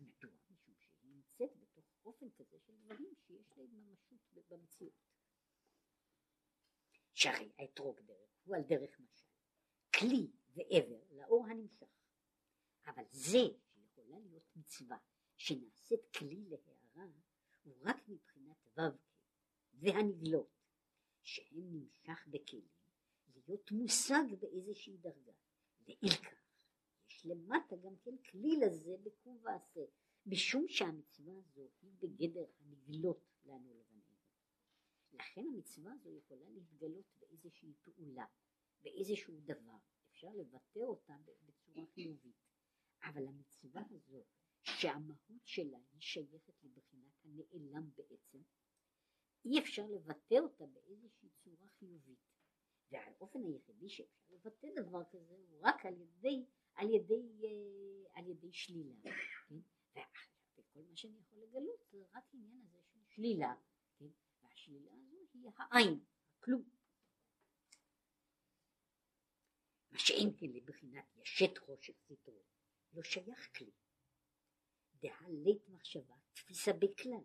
מדוע? 0.00 0.30
משום 0.50 0.74
שהיא 0.78 1.10
נמצאת 1.10 1.56
בתוך 1.56 1.86
אופן 2.04 2.30
כזה 2.30 2.58
של 2.58 2.76
דברים 2.76 3.14
שיש 3.26 3.52
להם 3.56 3.70
ממשות 3.70 4.20
במציאות. 4.48 5.08
שהרי 7.14 7.52
האתרוג 7.58 8.00
דרך 8.00 8.30
הוא 8.44 8.56
על 8.56 8.62
דרך 8.62 9.00
משל. 9.00 9.28
כלי 9.94 10.30
ועבר 10.58 11.00
לאור 11.10 11.46
הנמשך. 11.46 11.86
אבל 12.86 13.04
זה 13.10 13.38
שיכולה 13.66 14.18
להיות 14.18 14.56
מצווה 14.56 14.98
שנעשית 15.36 16.00
כלי 16.18 16.44
להערה 16.48 17.10
הוא 17.62 17.74
רק 17.82 18.08
מבחינת 18.08 18.66
ו"ק 18.76 19.08
והנגלות 19.74 20.50
שהם 21.22 21.72
נמשך 21.72 22.26
בכלים 22.30 22.68
להיות 23.48 23.70
מושג 23.72 24.24
באיזושהי 24.40 24.96
דרגה. 24.96 25.32
ואילכך 25.86 26.38
יש 27.08 27.26
למטה 27.26 27.76
גם 27.76 27.96
כן 27.96 28.16
כלי 28.30 28.56
לזה 28.56 28.96
בקום 29.02 29.38
ועשה 29.42 29.80
משום 30.26 30.68
שהמצווה 30.68 31.32
הזו 31.38 31.68
היא 31.82 31.92
בגדר 31.98 32.44
הנגלות 32.60 33.20
לנו 33.44 33.74
לבנינו. 33.74 34.14
לכן 35.12 35.44
המצווה 35.48 35.92
הזו 35.92 36.10
יכולה 36.10 36.48
להתגלות 36.50 37.06
באיזושהי 37.20 37.72
פעולה, 37.82 38.26
באיזשהו 38.82 39.34
דבר, 39.44 39.78
אפשר 40.18 40.34
לבטא 40.34 40.78
אותה 40.78 41.14
בצורה 41.46 41.86
חיובית, 41.94 42.36
אבל 43.02 43.26
המצווה 43.28 43.82
הזו 43.90 44.24
שהמהות 44.62 45.46
שלה 45.46 45.78
היא 45.92 46.00
שייכת 46.00 46.54
לבחינת 46.62 47.24
הנעלם 47.24 47.90
בעצם, 47.96 48.38
אי 49.44 49.58
אפשר 49.58 49.86
לבטא 49.86 50.34
אותה 50.34 50.66
באיזושהי 50.66 51.28
צורה 51.44 51.68
חיובית. 51.78 52.18
והאופן 52.90 53.44
היחידי 53.44 53.88
שאפשר 53.88 54.24
לבטא 54.30 54.68
דבר 54.76 55.04
כזה 55.04 55.34
הוא 55.34 55.60
רק 55.62 55.86
על 55.86 56.00
ידי, 56.00 56.44
על 56.74 56.90
ידי, 56.90 57.44
אה, 57.44 58.18
על 58.18 58.26
ידי 58.26 58.52
שלילה. 58.52 59.10
כן? 59.48 59.60
וכל 60.58 60.82
מה 60.82 60.96
שאני 60.96 61.18
יכול 61.18 61.38
לגלות 61.38 61.80
זה 61.90 62.04
רק 62.14 62.24
עניין 62.32 62.60
הזה 62.62 62.82
של 62.82 63.00
שלילה, 63.08 63.54
כן? 63.98 64.10
והשלילה 64.42 64.92
הזו 64.92 65.16
היא 65.34 65.50
העין, 65.56 66.00
הכלום. 66.38 66.77
שאין 69.98 70.30
כן 70.36 70.46
לבחינת 70.46 71.16
ישת 71.16 71.58
חושך 71.58 71.94
סטרו, 72.00 72.42
לא 72.92 73.02
שייך 73.02 73.56
כלי. 73.56 73.70
דהלית 74.94 75.68
מחשבה 75.68 76.14
תפיסה 76.32 76.72
בכלל, 76.72 77.24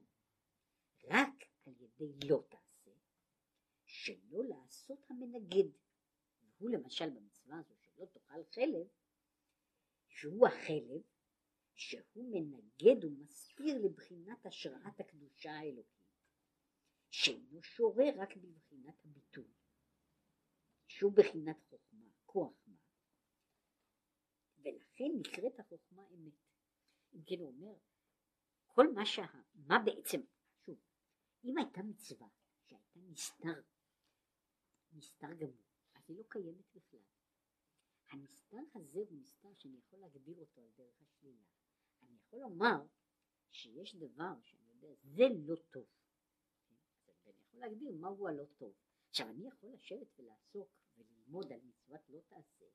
רק 1.03 1.43
על 1.65 1.73
ידי 1.79 2.27
לא 2.27 2.43
תעשה, 2.49 2.91
שלא 3.85 4.43
לעשות 4.43 4.99
המנגד. 5.09 5.69
והוא 6.57 6.69
למשל 6.69 7.09
במצווה 7.09 7.59
הזו 7.59 7.75
שלא 7.79 8.05
תאכל 8.05 8.43
חלב, 8.51 8.87
שהוא 10.07 10.47
החלב 10.47 11.01
שהוא 11.75 12.31
מנגד 12.31 13.03
ומסתיר 13.03 13.77
לבחינת 13.85 14.45
השראת 14.45 14.99
הקדושה 14.99 15.51
האלוקית, 15.51 16.03
שאינו 17.09 17.63
שורה 17.63 18.05
רק 18.15 18.35
בבחינת 18.37 19.05
הביטוי, 19.05 19.51
שהוא 20.87 21.13
בחינת 21.13 21.63
חוכמה, 21.69 22.05
כוח 22.25 22.62
ולכן 24.63 25.11
נקראת 25.19 25.59
החוכמה 25.59 26.07
אמת. 26.09 26.33
אם 27.13 27.23
כן 27.25 27.39
הוא 27.39 27.47
אומר, 27.47 27.73
כל 28.67 28.87
מה 28.93 29.05
שה... 29.05 29.25
מה 29.55 29.75
בעצם, 29.85 30.21
שוב, 30.65 30.79
אם 31.43 31.57
הייתה 31.57 31.83
מצווה 31.83 32.27
שהייתה 32.65 32.99
נסתר, 32.99 33.61
נסתר 34.93 35.33
גמור, 35.33 35.63
אז 35.93 36.03
היא 36.07 36.17
לא 36.17 36.23
קיימת 36.29 36.75
בכלל. 36.75 36.99
הנסתר 38.09 38.57
הזה 38.75 38.99
הוא 38.99 39.17
נסתר 39.21 39.53
שאני 39.53 39.77
יכול 39.77 39.99
להגדיר 39.99 40.37
אותו 40.37 40.61
על 40.61 40.69
דרך 40.75 41.01
השלילה. 41.01 41.43
אני 42.01 42.17
יכול 42.17 42.39
לומר 42.39 42.85
שיש 43.51 43.95
דבר 43.95 44.41
שאני 44.41 44.69
יודע, 44.69 44.93
זה 45.03 45.23
לא 45.45 45.55
טוב. 45.71 45.85
ואני 47.25 47.39
יכול 47.41 47.59
להגדיר 47.59 47.91
מהו 47.91 48.27
הלא 48.27 48.45
טוב. 48.57 48.73
עכשיו 49.09 49.29
אני 49.29 49.47
יכול 49.47 49.69
לשבת 49.73 50.19
ולעסוק 50.19 50.69
וללמוד 50.97 51.51
על 51.51 51.59
מצוות 51.63 52.09
לא 52.09 52.21
תעשה 52.27 52.65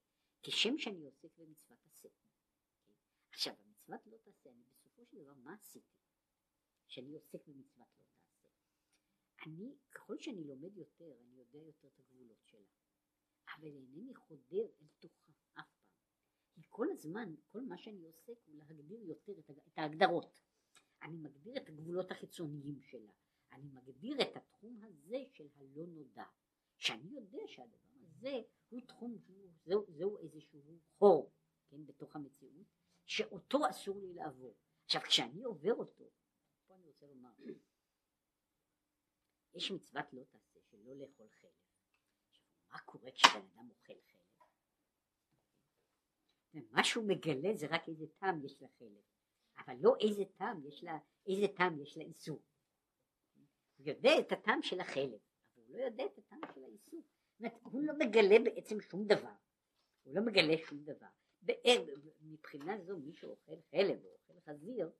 כשם 0.42 0.78
שאני 0.78 1.04
עוסק 1.04 1.36
במצוות 1.36 1.78
עשה. 1.86 2.08
עכשיו 3.30 3.54
במצוות 3.64 4.06
לא 4.06 4.16
תעשה 4.16 4.50
אני 4.50 4.64
בסופו 4.64 5.06
של 5.06 5.16
דבר 5.16 5.34
מה 5.34 5.54
עשיתי? 5.54 5.98
שאני 6.86 7.14
עוסק 7.14 7.46
במצוות 7.46 7.88
לא 8.00 8.06
תעשה. 8.16 8.48
אני 9.46 9.76
ככל 9.90 10.18
שאני 10.18 10.44
לומד 10.44 10.76
יותר 10.76 11.18
אני 11.20 11.36
יודע 11.38 11.58
יותר 11.58 11.88
את 11.88 11.98
הגבולות 11.98 12.44
שלה. 12.44 12.68
אבל 13.56 13.74
אינני 13.74 14.14
חודר 14.14 14.66
אל 14.80 14.86
תוכה 15.00 15.32
אף 15.32 15.70
פעם. 15.80 15.98
כי 16.52 16.62
כל 16.68 16.86
הזמן, 16.90 17.34
כל 17.46 17.60
מה 17.60 17.78
שאני 17.78 18.04
עוסק 18.04 18.38
הוא 18.46 18.56
להגדיר 18.56 19.02
יותר 19.02 19.32
את 19.38 19.78
ההגדרות. 19.78 20.40
אני 21.02 21.16
מגדיר 21.16 21.56
את 21.56 21.68
הגבולות 21.68 22.10
החיצוניים 22.10 22.82
שלה. 22.82 23.12
אני 23.52 23.68
מגדיר 23.68 24.22
את 24.22 24.36
התחום 24.36 24.80
הזה 24.84 25.16
של 25.32 25.48
הלא 25.56 25.86
נודע. 25.86 26.24
שאני 26.76 27.10
יודע 27.10 27.42
שהדבר 27.46 27.94
הזה 28.00 28.42
הוא 28.68 28.80
תחום, 28.86 29.18
זהו, 29.64 29.84
זהו 29.88 30.18
איזשהו 30.18 30.78
חור, 30.98 31.32
כן, 31.68 31.86
בתוך 31.86 32.16
המציאות, 32.16 32.66
שאותו 33.06 33.58
אסור 33.70 34.00
לי 34.00 34.14
לעבור. 34.14 34.56
עכשיו 34.84 35.02
כשאני 35.02 35.42
עובר 35.42 35.74
אותו, 35.74 36.10
פה 36.66 36.74
אני 36.76 36.86
רוצה 36.86 37.06
לומר, 37.06 37.30
יש 39.54 39.70
מצוות 39.70 40.12
לא 40.12 40.24
תעשה 40.24 40.60
שלא 40.70 40.96
לאכול 40.96 41.28
חלב. 41.28 41.50
מה 42.70 42.78
קורה 42.78 43.10
כשבן 43.10 43.46
אדם 43.54 43.70
אוכל 43.70 43.92
חלב? 44.06 44.18
מה 46.70 46.84
שהוא 46.84 47.04
מגלה 47.08 47.54
זה 47.54 47.66
רק 47.70 47.88
איזה 47.88 48.06
טעם 48.18 48.44
יש 48.44 48.62
לחלב, 48.62 49.02
אבל 49.58 49.74
לא 49.80 49.96
איזה 50.00 50.24
טעם 50.36 50.66
יש 50.66 50.84
לה, 50.84 50.98
איזה 51.26 51.46
טעם 51.56 51.82
יש 51.82 51.96
לאיסור. 51.96 52.42
הוא 53.76 53.86
יודע 53.86 54.10
את 54.20 54.32
הטעם 54.32 54.62
של 54.62 54.80
החלב, 54.80 55.20
אבל 55.54 55.64
הוא 55.66 55.76
לא 55.76 55.84
יודע 55.84 56.04
את 56.06 56.18
הטעם 56.18 56.40
של 56.54 56.64
האיסור. 56.64 57.02
אומרת, 57.38 57.52
הוא 57.62 57.82
לא 57.82 57.92
מגלה 57.98 58.38
בעצם 58.44 58.80
שום 58.80 59.06
דבר. 59.06 59.34
הוא 60.02 60.14
לא 60.14 60.22
מגלה 60.22 60.54
שום 60.66 60.78
דבר. 60.84 61.06
מבחינה 62.20 62.78
זו 62.78 62.96
מי 62.96 63.12
שאוכל 63.14 63.56
חלב 63.70 64.04
או 64.04 64.10
אוכל 64.10 64.50
חזיר, 64.50 64.90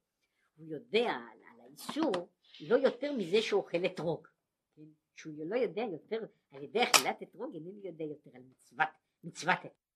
הוא 0.57 0.66
יודע 0.66 1.11
על, 1.11 1.39
על 1.51 1.61
האיסור 1.61 2.28
לא 2.61 2.76
יותר 2.76 3.12
מזה 3.12 3.43
שאוכל 3.43 3.86
אתרוג. 3.86 4.28
כן? 4.76 4.82
שהוא 5.16 5.47
לא 5.47 5.57
יודע 5.57 5.82
יותר 5.82 6.26
על 6.51 6.62
ידי 6.62 6.82
אכילת 6.82 7.22
אתרוג 7.22 7.55
אינני 7.55 7.86
יודע 7.86 8.05
יותר 8.05 8.30
על 8.34 8.43
מצוות, 8.43 8.89
מצוות 9.24 9.59
אתרוג. 9.59 9.88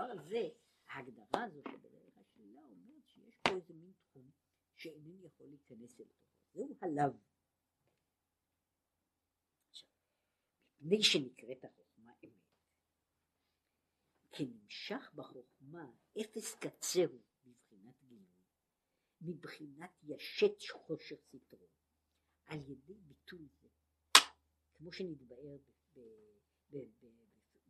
הדבר 0.00 0.20
הזה, 0.20 0.48
ההגדרה 0.88 1.44
הזו 1.44 1.62
שבדרך 1.68 2.18
השלילה 2.18 2.60
אומרת 2.60 3.06
שיש 3.06 3.38
פה 3.42 3.50
איזה 3.50 3.74
מין 3.74 3.92
תחום 3.92 4.30
שאינני 4.76 5.24
יכול 5.24 5.46
להיכנס 5.46 6.00
אל 6.00 6.04
תוכו, 6.04 6.30
זהו 6.52 6.76
הלאו. 6.80 7.12
מפני 10.80 11.02
שנקראת 11.02 11.64
החוכמה 11.64 12.12
אמת, 12.24 12.32
כי 14.32 14.44
נמשך 14.46 15.12
בחוכמה 15.14 15.92
אפס 16.20 16.54
קצהו 16.54 17.18
מבחינת 17.44 18.02
גילוי, 18.02 18.44
מבחינת 19.20 19.90
ישת 20.02 20.62
חושך 20.72 21.16
סתרו, 21.28 21.68
על 22.44 22.58
ידי 22.70 22.94
ביטוי 22.94 23.48
זה, 23.60 23.68
כמו 24.74 24.92
שנתבאר 24.92 25.56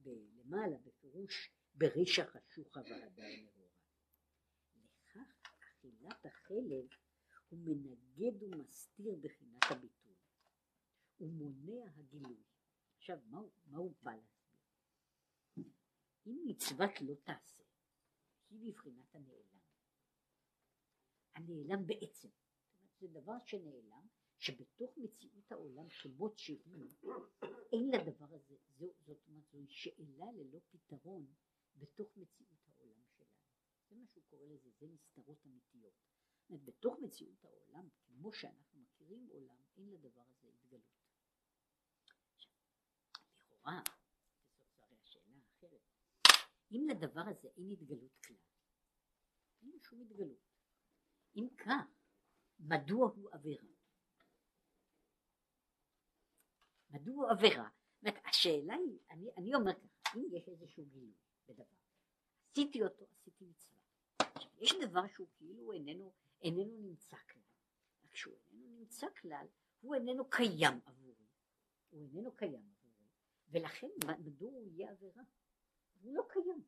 למעלה 0.07 0.77
בפירוש 0.79 1.51
ברישא 1.81 2.25
חשוכה 2.25 2.81
ועדיין 2.81 3.45
נאורה. 3.45 3.69
לכך 4.75 5.43
אכילת 5.59 6.27
החלב 6.27 6.89
הוא 7.49 7.59
מנגד 7.59 8.43
ומסתיר 8.43 9.17
בחינת 9.21 9.63
הביטוי. 9.71 10.15
הוא 11.17 11.33
מונע 11.33 11.91
הגילוי. 11.97 12.43
עכשיו 12.97 13.19
מה, 13.27 13.41
מה 13.67 13.79
הוא 13.79 13.95
בא 14.03 14.11
להסביר? 14.11 15.73
אם 16.27 16.43
מצוות 16.47 16.91
לא 17.01 17.15
תעשה, 17.15 17.63
היא 18.51 18.73
בבחינת 18.73 19.15
הנעלם. 19.15 19.61
הנעלם 21.35 21.87
בעצם. 21.87 22.29
זה 22.99 23.09
דבר 23.09 23.39
שנעלם, 23.47 24.07
שבתוך 24.39 24.99
מציאות 24.99 25.53
העולם 25.53 25.89
כמות 25.89 26.39
שהיא, 26.39 26.89
אין 27.73 27.91
לדבר 27.91 28.35
הזה, 28.35 28.57
זאת 28.79 29.29
אומרת 29.29 29.45
זוהי 29.51 29.67
שאלה 29.69 30.27
ללא 30.33 30.61
פתרון 30.71 31.27
בתוך 31.77 32.17
מציאות 32.17 32.69
העולם 32.69 33.03
שלנו. 33.17 33.31
זה 33.89 33.97
מה 33.97 34.07
שהוא 34.07 34.25
קורא 34.31 34.47
לזה, 34.47 34.71
זה 34.79 34.87
נסתרות 34.87 35.47
אמיתיות. 35.47 35.95
אומרת, 36.51 36.65
בתוך 36.65 36.99
מציאות 37.03 37.45
העולם, 37.45 37.89
כמו 38.07 38.33
שאנחנו 38.33 38.81
מכירים 38.81 39.27
עולם, 39.31 39.63
אין 39.77 39.91
לדבר 39.91 40.23
הזה 40.29 40.49
התגלות. 40.49 40.83
לכאורה, 43.25 43.83
וזאת 44.59 44.83
הרי 44.83 44.97
השאלה 45.03 45.37
האחרת, 45.37 45.81
אם 46.71 46.87
לדבר 46.91 47.23
הזה 47.31 47.49
אין 47.49 47.71
התגלות 47.71 48.17
כלל, 48.27 48.37
אין 49.63 49.79
שום 49.83 50.01
התגלות. 50.01 50.39
אם 51.37 51.49
כך, 51.57 52.05
מדוע 52.59 53.11
הוא 53.11 53.31
עבירה? 53.33 53.69
מדוע 56.91 57.33
עבירה? 57.33 57.69
זאת 58.03 58.15
השאלה 58.25 58.75
היא, 58.75 58.99
אני, 59.11 59.31
אני 59.37 59.55
אומר 59.55 59.73
ככה, 59.75 60.19
אם 60.19 60.25
יש 60.33 60.49
איזשהו 60.49 60.85
גילוי 60.87 61.15
בדבר, 61.51 61.77
עשיתי 62.51 62.83
אותו, 62.83 63.07
עשיתי 63.13 63.45
מצווה. 63.45 63.79
עכשיו, 64.19 64.51
יש 64.59 64.73
דבר 64.83 65.07
שהוא 65.15 65.29
כאילו 65.37 65.73
איננו, 65.73 66.13
איננו 66.43 66.81
נמצא 66.81 67.17
כלל. 67.17 67.43
רק 68.05 68.15
שהוא 68.15 68.35
איננו 68.53 68.69
נמצא 68.79 69.07
כלל, 69.21 69.47
הוא 69.81 69.95
איננו 69.95 70.31
קיים 70.31 70.81
עבורי. 70.87 71.27
הוא 71.91 72.03
איננו 72.03 72.37
קיים 72.37 72.73
עבורי, 72.73 73.09
ולכן 73.51 73.89
מדוע 74.19 74.53
הוא 74.53 74.69
יהיה 74.69 74.91
עבירה? 74.91 75.23
הוא 76.01 76.15
לא 76.15 76.23
קיים. 76.29 76.65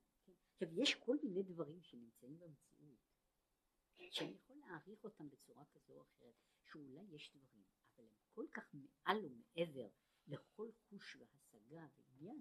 עכשיו, 0.53 0.69
יש 0.73 0.95
כל 0.95 1.17
מיני 1.23 1.43
דברים 1.43 1.83
שנמצאים 1.83 2.39
במציאות, 2.39 2.99
שאני 4.11 4.35
יכול 4.35 4.57
להעריך 4.57 5.05
אותם 5.05 5.31
בצורה 5.31 5.65
כזו 5.65 5.93
או 5.93 6.03
אחרת, 6.03 6.35
שאולי 6.65 7.03
יש 7.11 7.33
דברים, 7.35 7.65
אבל 7.97 8.05
הם 8.05 8.17
כל 8.35 8.47
כך 8.53 8.75
מעל 8.75 9.25
ומעבר 9.25 9.89
לכל 10.27 10.71
חוש 10.73 11.17
והשגה 11.17 11.87
ועניין, 11.97 12.41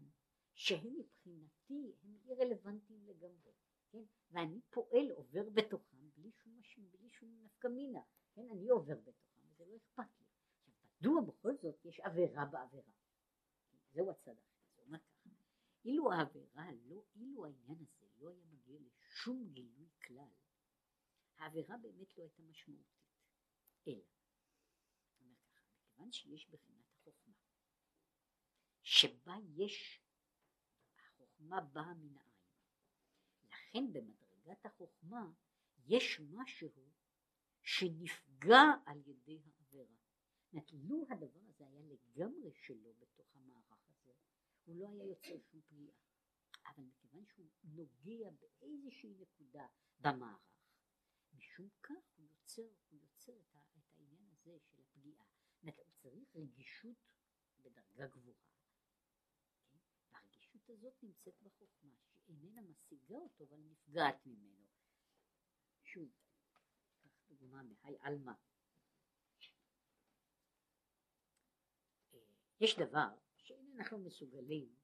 שהם 0.53 0.93
מבחינתי 0.99 1.95
הם 2.03 2.17
אי 2.25 2.33
רלוונטיים 2.33 3.07
לגמרי, 3.07 3.51
כן? 3.91 4.03
ואני 4.31 4.61
פועל, 4.69 5.11
עובר 5.11 5.49
בתוכם 5.49 6.09
בלי 6.15 6.31
שום, 6.31 6.91
בלי 6.91 7.09
שום 7.09 7.39
נפקא 7.43 7.67
מינה, 7.67 8.01
כן? 8.33 8.49
אני 8.51 8.69
עובר 8.69 8.95
בתוכם 8.99 9.41
וזה 9.43 9.65
לא 9.65 9.77
אכפת 9.77 10.19
לי. 10.19 10.25
עכשיו, 10.55 10.73
מדוע 10.99 11.21
בכל 11.21 11.55
זאת 11.57 11.85
יש 11.85 11.99
עבירה 11.99 12.45
בעבירה? 12.45 12.91
זהו 13.93 14.09
הצד 14.09 14.37
אחר, 14.37 14.59
זה 14.75 14.81
אומר 14.81 14.99
ככה, 14.99 15.29
אילו 15.85 16.11
העבירה, 16.11 16.71
לא, 16.85 17.03
אילו 17.15 17.45
העניין 17.45 17.77
הזה 17.79 18.07
לא 18.17 18.29
היה 18.29 18.43
מגיע 18.45 18.79
לשום 18.79 19.49
גילוי 19.53 19.89
כלל, 20.07 20.29
העבירה 21.37 21.77
באמת 21.77 22.17
לא 22.17 22.23
הייתה 22.23 22.41
משמעותית, 22.41 23.11
אלא, 23.87 24.03
אומר 25.21 25.35
ככה, 25.53 25.69
מכיוון 25.75 26.11
שיש 26.11 26.49
בחינת 26.49 26.85
החוכמה, 26.91 27.33
שבה 28.83 29.35
יש, 29.55 30.01
החוכמה 31.41 31.61
באה 31.61 31.93
מן 31.93 32.17
העין, 32.17 32.31
לכן 33.43 33.93
במדרגת 33.93 34.65
החוכמה 34.65 35.31
יש 35.85 36.19
משהו 36.19 36.69
שנפגע 37.61 38.61
על 38.85 38.97
ידי 39.07 39.39
העבירה. 39.45 39.95
זאת 40.51 40.73
לו 40.73 41.05
הדבר 41.09 41.39
הזה 41.49 41.67
היה 41.67 41.81
לגמרי 41.81 42.51
שלו 42.53 42.93
בתוך 42.93 43.35
המערך 43.35 43.89
הזה, 43.89 44.11
הוא 44.65 44.75
לא 44.75 44.89
היה 44.89 45.05
יוצר 45.05 45.39
שום 45.51 45.61
פגיעה. 45.61 45.93
אבל 46.65 46.83
מכיוון 46.83 47.25
שהוא 47.25 47.47
נוגע 47.63 48.29
באיזושהי 48.39 49.13
נקודה 49.19 49.67
במערך, 49.99 50.65
משום 51.33 51.69
כך 51.83 52.03
הוא 52.17 52.25
יוצר, 52.25 52.67
הוא 52.89 52.99
יוצר 53.01 53.37
את, 53.37 53.55
העניין 53.97 54.25
הזה 54.31 54.57
של 54.59 54.81
הפגיעה. 54.81 55.23
זאת 55.63 55.77
הוא 55.77 55.93
צריך 55.97 56.35
רגישות 56.35 56.97
בדרגה 57.61 58.07
גבוהה. 58.07 58.61
הזאת 60.72 61.03
נמצאת 61.03 61.41
בחוכמה, 61.41 61.95
שאיננה 62.26 62.61
משיגה 62.61 63.15
אותו, 63.15 63.43
אבל 63.43 63.57
נפגעת 63.57 64.26
ממנו. 64.26 64.65
שוב, 65.84 66.09
קח 67.03 67.22
דוגמה 67.28 67.63
מהי 67.63 67.97
עלמא. 67.99 68.32
אה, 72.13 72.19
יש 72.59 72.80
דבר 72.80 73.17
שאין 73.38 73.72
אנחנו 73.76 73.97
מסוגלים, 73.99 74.76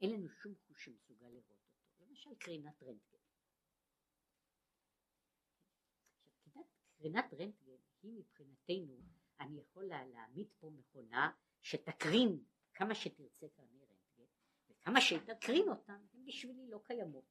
אין 0.00 0.10
לנו 0.10 0.28
שום 0.28 0.54
חוש 0.66 0.84
שמסוגל 0.84 1.26
לראות 1.26 1.50
אותו. 1.50 1.70
למשל 1.98 2.34
קרינת 2.34 2.82
רנטגן. 2.82 3.18
קרינת 6.98 7.34
רנטגן 7.34 7.76
היא 8.02 8.12
מבחינתנו, 8.12 9.00
אני 9.40 9.60
יכול 9.60 9.84
להעמיד 9.84 10.48
פה 10.58 10.70
מכונה 10.70 11.32
שתקרין 11.62 12.44
כמה 12.74 12.94
שתרצה 12.94 13.48
קרני 13.48 13.79
וכמה 14.80 15.00
שתקרין 15.00 15.68
אותן, 15.68 16.06
הן 16.12 16.24
בשבילי 16.24 16.70
לא 16.70 16.80
קיימות. 16.84 17.24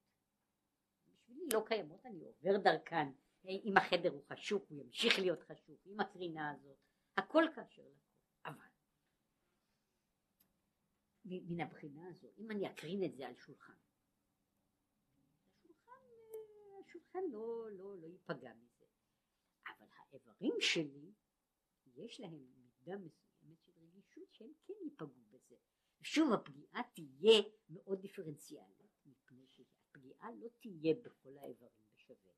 בשבילי 1.08 1.48
לא 1.54 1.64
קיימות, 1.66 2.06
אני 2.06 2.26
עובר 2.26 2.58
דרכן, 2.58 3.08
אם 3.46 3.74
החדר 3.78 4.12
הוא 4.12 4.24
חשוך 4.34 4.64
הוא 4.70 4.84
ימשיך 4.84 5.20
להיות 5.20 5.44
חשוך, 5.44 5.80
עם 5.86 6.00
הקרינה 6.00 6.52
הזאת, 6.52 6.78
הכל 7.18 7.44
כאשר 7.56 7.82
לכל. 7.82 8.10
אבל 8.46 8.68
מן 11.26 11.62
הבחינה 11.62 12.08
הזו, 12.10 12.28
אם 12.38 12.52
אני 12.52 12.72
אקרין 12.72 13.04
את 13.04 13.16
זה 13.16 13.28
על 13.28 13.36
שולחן, 13.36 13.74
השולחן, 15.54 15.92
השולחן 16.86 17.20
לא, 17.32 17.72
לא, 17.72 17.98
לא 18.02 18.08
ייפגע 18.08 18.54
מזה. 18.54 18.86
האיברים 20.12 20.56
שלי 20.60 21.12
יש 21.96 22.20
להם 22.20 22.48
מידה 22.58 22.98
מסוימת 22.98 23.62
של 23.62 23.72
רגישות 23.82 24.34
שהם 24.34 24.52
כן 24.66 24.74
ייפגעו 24.84 25.24
בזה. 25.30 25.56
ושוב 26.02 26.34
הפגיעה 26.34 26.82
תהיה 26.94 27.42
מאוד 27.70 28.02
דיפרנציאלית 28.02 29.06
מפני 29.06 29.46
שהפגיעה 29.48 30.32
לא 30.32 30.48
תהיה 30.60 30.94
בכל 31.04 31.38
האיברים 31.38 31.84
בשווה 31.94 32.34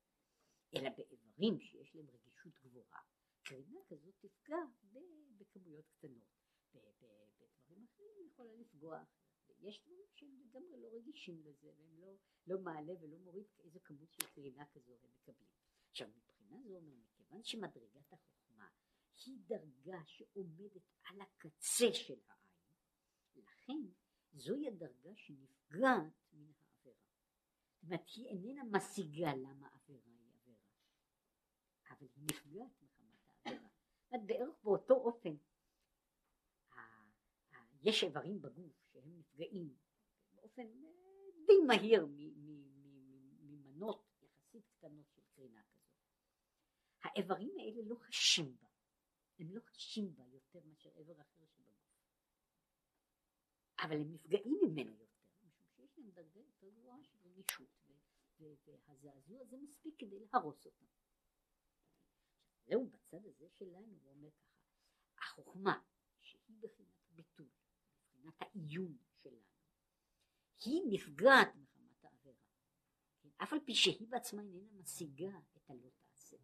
אלא 0.76 0.89
באיברים 0.89 1.59
שיש 1.59 1.95
להם 1.95 2.05
רגישות 2.09 2.59
גבוהה. 2.64 3.01
קרינה 3.43 3.80
כזאת 3.88 4.14
תפגע 4.20 4.57
בכמויות 5.38 5.86
קטנות. 5.89 6.41
בדברים 6.74 7.86
אחרים 7.86 8.28
יכולה 8.28 8.53
לפגוע. 8.55 9.03
יש 9.59 9.82
דברים 9.86 10.07
שהם 10.14 10.39
לגמרי 10.39 10.82
לא 10.82 10.88
רגישים 10.93 11.41
לזה 11.43 11.72
והם 11.78 11.99
לא, 11.99 12.16
לא 12.47 12.59
מעלה 12.59 12.93
ולא 13.01 13.18
מוריד 13.18 13.45
איזה 13.59 13.80
כמות 13.80 14.12
של 14.12 14.28
קרינה 14.28 14.66
כזו 14.66 14.93
הם 14.93 15.09
מקבלים. 15.14 15.49
עכשיו 15.89 16.07
מבחינה 16.07 16.62
זו 16.64 16.76
אומר 16.76 16.95
מכיוון 16.95 17.43
שמדרגת 17.43 18.14
החוכמה 18.14 18.70
היא 19.26 19.38
דרגה 19.45 19.99
שעומדת 20.05 20.82
על 21.03 21.22
הקצה 21.22 21.93
של 21.93 22.20
העין, 22.28 22.51
לכן 23.36 23.82
זוהי 24.34 24.67
הדרגה 24.67 25.15
שנפגעת 25.15 26.34
מן 26.34 26.51
העבירה. 26.59 27.01
זאת 27.73 27.84
אומרת, 27.84 28.09
היא 28.15 28.27
איננה 28.27 28.63
משיגה 28.63 29.36
למה 29.36 29.67
עבירה 29.67 30.11
היא 30.11 30.34
עבירה, 30.34 30.65
אבל 31.89 32.07
היא 32.15 32.23
נפגעת 32.23 32.82
מחמת 32.82 33.27
העבירה. 33.27 33.69
זאת 34.11 34.21
בערך 34.25 34.63
באותו 34.63 34.93
אופן, 34.93 35.36
יש 37.84 38.03
איברים 38.03 38.41
בגוף 38.41 38.73
שהם 38.91 39.17
נפגעים 39.17 39.75
באופן 40.34 40.61
אה, 40.61 41.45
די 41.47 41.65
מהיר 41.67 42.07
ממנות 43.41 44.03
יחסית 44.21 44.65
קטנות 44.77 45.09
של 45.15 45.21
קרינה 45.36 45.63
כזאת. 45.63 45.95
האיברים 47.03 47.53
האלה 47.59 47.82
לא 47.86 47.95
חשים 47.95 48.57
בה, 48.61 48.67
הם 49.39 49.51
לא 49.51 49.61
חשים 49.61 50.15
בה 50.15 50.23
יותר 50.27 50.59
מאשר 50.65 50.89
איבר 50.89 51.21
אחר 51.21 51.45
אבל 53.82 53.95
הם 53.95 54.13
נפגעים 54.13 54.59
ממנו 54.61 54.91
יותר, 54.91 55.21
משום 55.43 55.67
שיש 55.75 55.97
להם 55.97 56.11
דרגה 56.11 56.39
יותר 56.39 56.69
גבוהה 56.69 57.03
של 57.03 57.17
רגישות, 57.23 57.69
והזעזוע 58.39 59.41
הזה 59.41 59.57
מספיק 59.57 59.95
כדי 59.97 60.19
להרוס 60.19 60.65
אותם. 60.65 60.86
זהו 62.65 62.89
בצד 62.89 63.25
הזה 63.25 63.49
שלנו, 63.49 63.97
הוא 64.03 64.11
אומר 64.11 64.29
ככה, 64.32 64.61
החוכמה 65.17 65.82
שהיא 66.19 66.57
בחינת 66.59 67.09
ביטול, 67.09 67.49
בחינת 68.03 68.34
העיון 68.39 68.97
שלנו, 69.23 69.51
היא 70.65 70.82
נפגעת 70.89 71.55
מחמת 71.55 72.05
העבירה, 72.05 72.36
כן? 73.21 73.29
אף 73.43 73.53
על 73.53 73.59
פי 73.65 73.75
שהיא 73.75 74.07
בעצמה 74.07 74.41
איננה 74.41 74.71
משיגה 74.71 75.39
את 75.57 75.69
הלא 75.69 75.89
תעשה. 75.89 76.38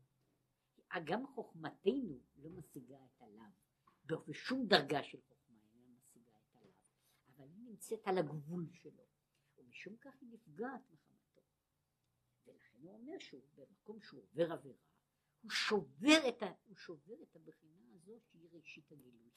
גם 1.05 1.27
חוכמתנו 1.27 2.19
לא 2.37 2.49
משיגה 2.49 2.97
את 3.05 3.21
הלאו, 3.21 4.25
בשום 4.27 4.67
דרגה 4.67 5.03
של 5.03 5.21
חוכמה 5.21 5.61
היא 5.73 5.81
לא 5.81 5.87
משיגה 5.87 6.31
את 6.31 6.55
הלאו, 6.55 6.71
אבל 7.37 7.47
היא 7.49 7.63
נמצאת 7.63 8.07
על 8.07 8.17
הגבול 8.17 8.69
שלו, 8.73 9.03
ומשום 9.57 9.97
כך 9.97 10.21
היא 10.21 10.29
נפגעת 10.29 10.81
מחמתו. 10.89 11.41
ולכן 12.45 12.77
הוא 12.81 12.93
אומר 12.93 13.19
שהוא 13.19 13.43
במקום 13.55 14.01
שהוא 14.01 14.21
עובר 14.21 14.53
עבירה, 14.53 14.77
הוא 15.41 15.51
שובר 15.51 16.29
את, 16.29 16.43
ה, 16.43 16.45
הוא 16.65 16.75
שובר 16.75 17.23
את 17.23 17.35
הבחינה 17.35 17.85
הזו 17.93 18.19
שהיא 18.19 18.49
ראשית 18.51 18.91
הגילוי. 18.91 19.29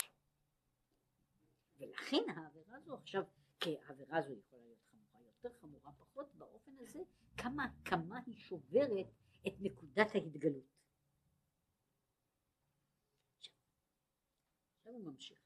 ולכן 1.78 2.30
העבירה 2.36 2.76
הזו 2.76 2.94
עכשיו, 2.94 3.22
כי 3.60 3.78
העבירה 3.78 4.18
הזו 4.18 4.32
יכולה 4.32 4.62
להיות 4.62 4.82
חמורה 4.90 5.22
יותר, 5.22 5.58
חמורה 5.60 5.92
פחות, 5.92 6.34
באופן 6.34 6.72
הזה 6.78 7.00
כמה, 7.36 7.66
כמה 7.84 8.20
היא 8.26 8.34
שוברת 8.34 9.06
את 9.46 9.52
נקודת 9.60 10.14
ההתגלות. 10.14 10.64
הוא 14.82 15.04
ממשיך. 15.04 15.40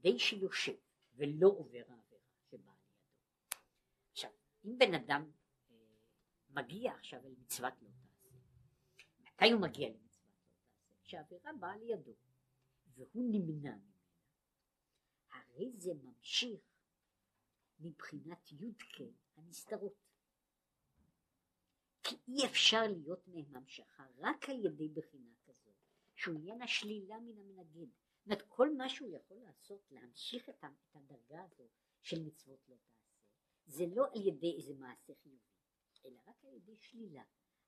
די 0.00 0.18
שיושב 0.18 0.85
ולא 1.16 1.48
עובר 1.48 1.82
העבירה 1.88 2.30
שבאה 2.50 2.74
לידו. 2.74 3.06
עכשיו, 4.12 4.30
אם 4.64 4.78
בן 4.78 4.94
אדם 4.94 5.30
אה, 5.70 5.76
מגיע 6.50 6.92
עכשיו 6.92 7.26
אל 7.26 7.34
מצוות 7.38 7.74
לא 7.82 7.88
תעשה, 8.02 8.28
מתי 9.20 9.50
הוא 9.52 9.60
מגיע 9.60 9.88
למצוות 9.88 10.26
לא 10.26 10.46
תעשה? 10.48 11.04
כשהעבירה 11.04 11.52
באה 11.60 11.76
לידו, 11.76 12.14
והוא 12.86 13.24
נמנע 13.32 13.52
ממנה. 13.52 13.78
הרי 15.30 15.72
זה 15.72 15.94
ממשיך 15.94 16.60
מבחינת 17.80 18.52
י"ק 18.52 19.00
הנסתרות. 19.36 20.06
כי 22.02 22.16
אי 22.28 22.46
אפשר 22.46 22.82
להיות 22.86 23.28
מהם 23.28 23.56
המשכה 23.56 24.06
רק 24.18 24.48
על 24.48 24.64
ידי 24.64 24.88
בחינה 24.88 25.30
כזו, 25.44 25.70
שהוא 26.14 26.34
עניין 26.34 26.62
השלילה 26.62 27.20
מן 27.20 27.38
המנגד. 27.38 27.88
אומרת, 28.26 28.42
כל 28.48 28.74
מה 28.76 28.88
שהוא 28.88 29.10
יכול 29.10 29.36
לעשות, 29.36 29.80
להמשיך 29.90 30.48
את 30.48 30.64
הדרגה 30.94 31.42
הזו 31.42 31.68
של 32.02 32.22
מצוות 32.22 32.68
לא 32.68 32.76
תעשה, 32.76 33.12
זה 33.66 33.84
לא 33.94 34.06
על 34.14 34.26
ידי 34.26 34.56
איזה 34.56 34.74
מעשה 34.74 35.14
חיובי, 35.14 35.54
אלא 36.04 36.20
רק 36.26 36.44
על 36.44 36.54
ידי 36.54 36.76
שלילה, 36.76 37.22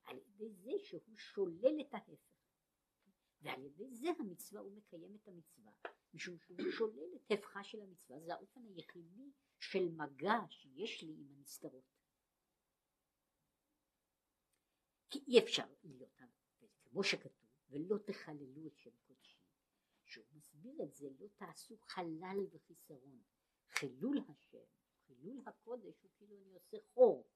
על 0.04 0.18
ידי 0.18 0.50
זה 0.50 0.70
שהוא 0.78 1.16
שולל 1.16 1.80
את 1.80 1.94
ההפך. 1.94 2.38
ועל 3.40 3.64
ידי 3.64 3.94
זה 3.94 4.08
המצווה 4.18 4.60
הוא 4.60 4.72
מקיים 4.76 5.14
את 5.14 5.28
המצווה, 5.28 5.72
משום 6.14 6.38
שהוא 6.38 6.58
שולל 6.70 7.14
את 7.16 7.30
הפכה 7.30 7.64
של 7.64 7.80
המצווה, 7.80 8.20
זה 8.20 8.34
האופן 8.34 8.66
היחידי 8.66 9.32
של 9.58 9.88
מגע 9.88 10.38
שיש 10.50 11.02
לי 11.02 11.12
עם 11.12 11.32
הנסתרות. 11.32 11.84
כי 15.10 15.18
אי 15.26 15.38
אפשר 15.38 15.66
להיות, 15.84 16.20
כמו 16.84 17.04
שכתוב, 17.04 17.50
ולא 17.70 17.98
תחללו 17.98 18.66
את 18.66 18.78
שם 18.78 18.90
שהוא 20.08 20.26
מסביר 20.32 20.82
את 20.82 20.94
זה, 20.94 21.08
לא 21.18 21.28
תעשו 21.36 21.76
חלל 21.78 22.46
וחיסרון. 22.50 23.22
חילול 23.68 24.18
השם, 24.28 24.64
חילול 25.06 25.42
הקודש 25.46 26.02
הוא 26.02 26.10
כאילו 26.16 26.36
אני 26.36 26.54
עושה 26.54 26.76
חור 26.94 27.28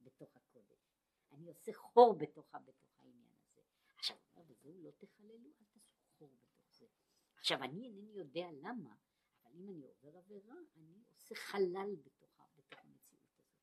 בתוך 0.00 0.36
הקודש, 0.36 0.92
אני 1.32 1.48
עושה 1.48 1.72
חור 1.74 2.18
בתוך, 2.18 2.54
בתוך 2.54 2.98
העניין 2.98 3.30
הזה. 3.42 3.60
עכשיו 3.96 4.16
וזהו 4.46 4.82
לא 4.82 4.90
תחללו, 4.90 5.50
אל 5.60 5.64
תעשו 5.72 6.00
חור 6.18 6.30
בתוך 6.36 6.76
זה. 6.78 6.86
עכשיו 7.34 7.62
אני 7.62 7.86
אינני 7.86 8.12
יודע 8.12 8.48
למה, 8.52 8.96
אבל 9.44 9.54
אם 9.54 9.70
אני 9.70 9.84
עובר 9.84 10.18
עבירה, 10.18 10.54
אני 10.76 11.04
עושה 11.12 11.34
חלל 11.34 11.96
בתוך, 12.04 12.40
בתוך 12.56 12.84
המציאות 12.84 13.32
הזאת. 13.36 13.56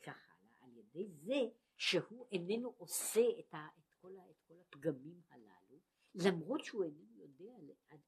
הלאה, 0.07 0.42
על 0.63 0.77
ידי 0.77 1.09
זה 1.09 1.41
שהוא 1.77 2.27
איננו 2.33 2.75
עושה 2.79 3.21
את, 3.39 3.55
ה, 3.55 3.69
את, 3.79 3.93
כל, 4.01 4.19
ה, 4.19 4.31
את 4.31 4.41
כל 4.41 4.61
הפגמים 4.61 5.21
הללו, 5.31 5.81
למרות 6.15 6.65
שהוא 6.65 6.85
איננו 6.85 7.19
יודע, 7.19 7.57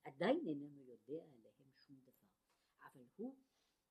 עדיין 0.05 0.47
איננו 0.47 0.83
יודע 0.83 1.25
עליהם 1.25 1.71
שום 1.79 2.01
דבר, 2.03 2.29
אבל 2.83 3.05
הוא, 3.17 3.37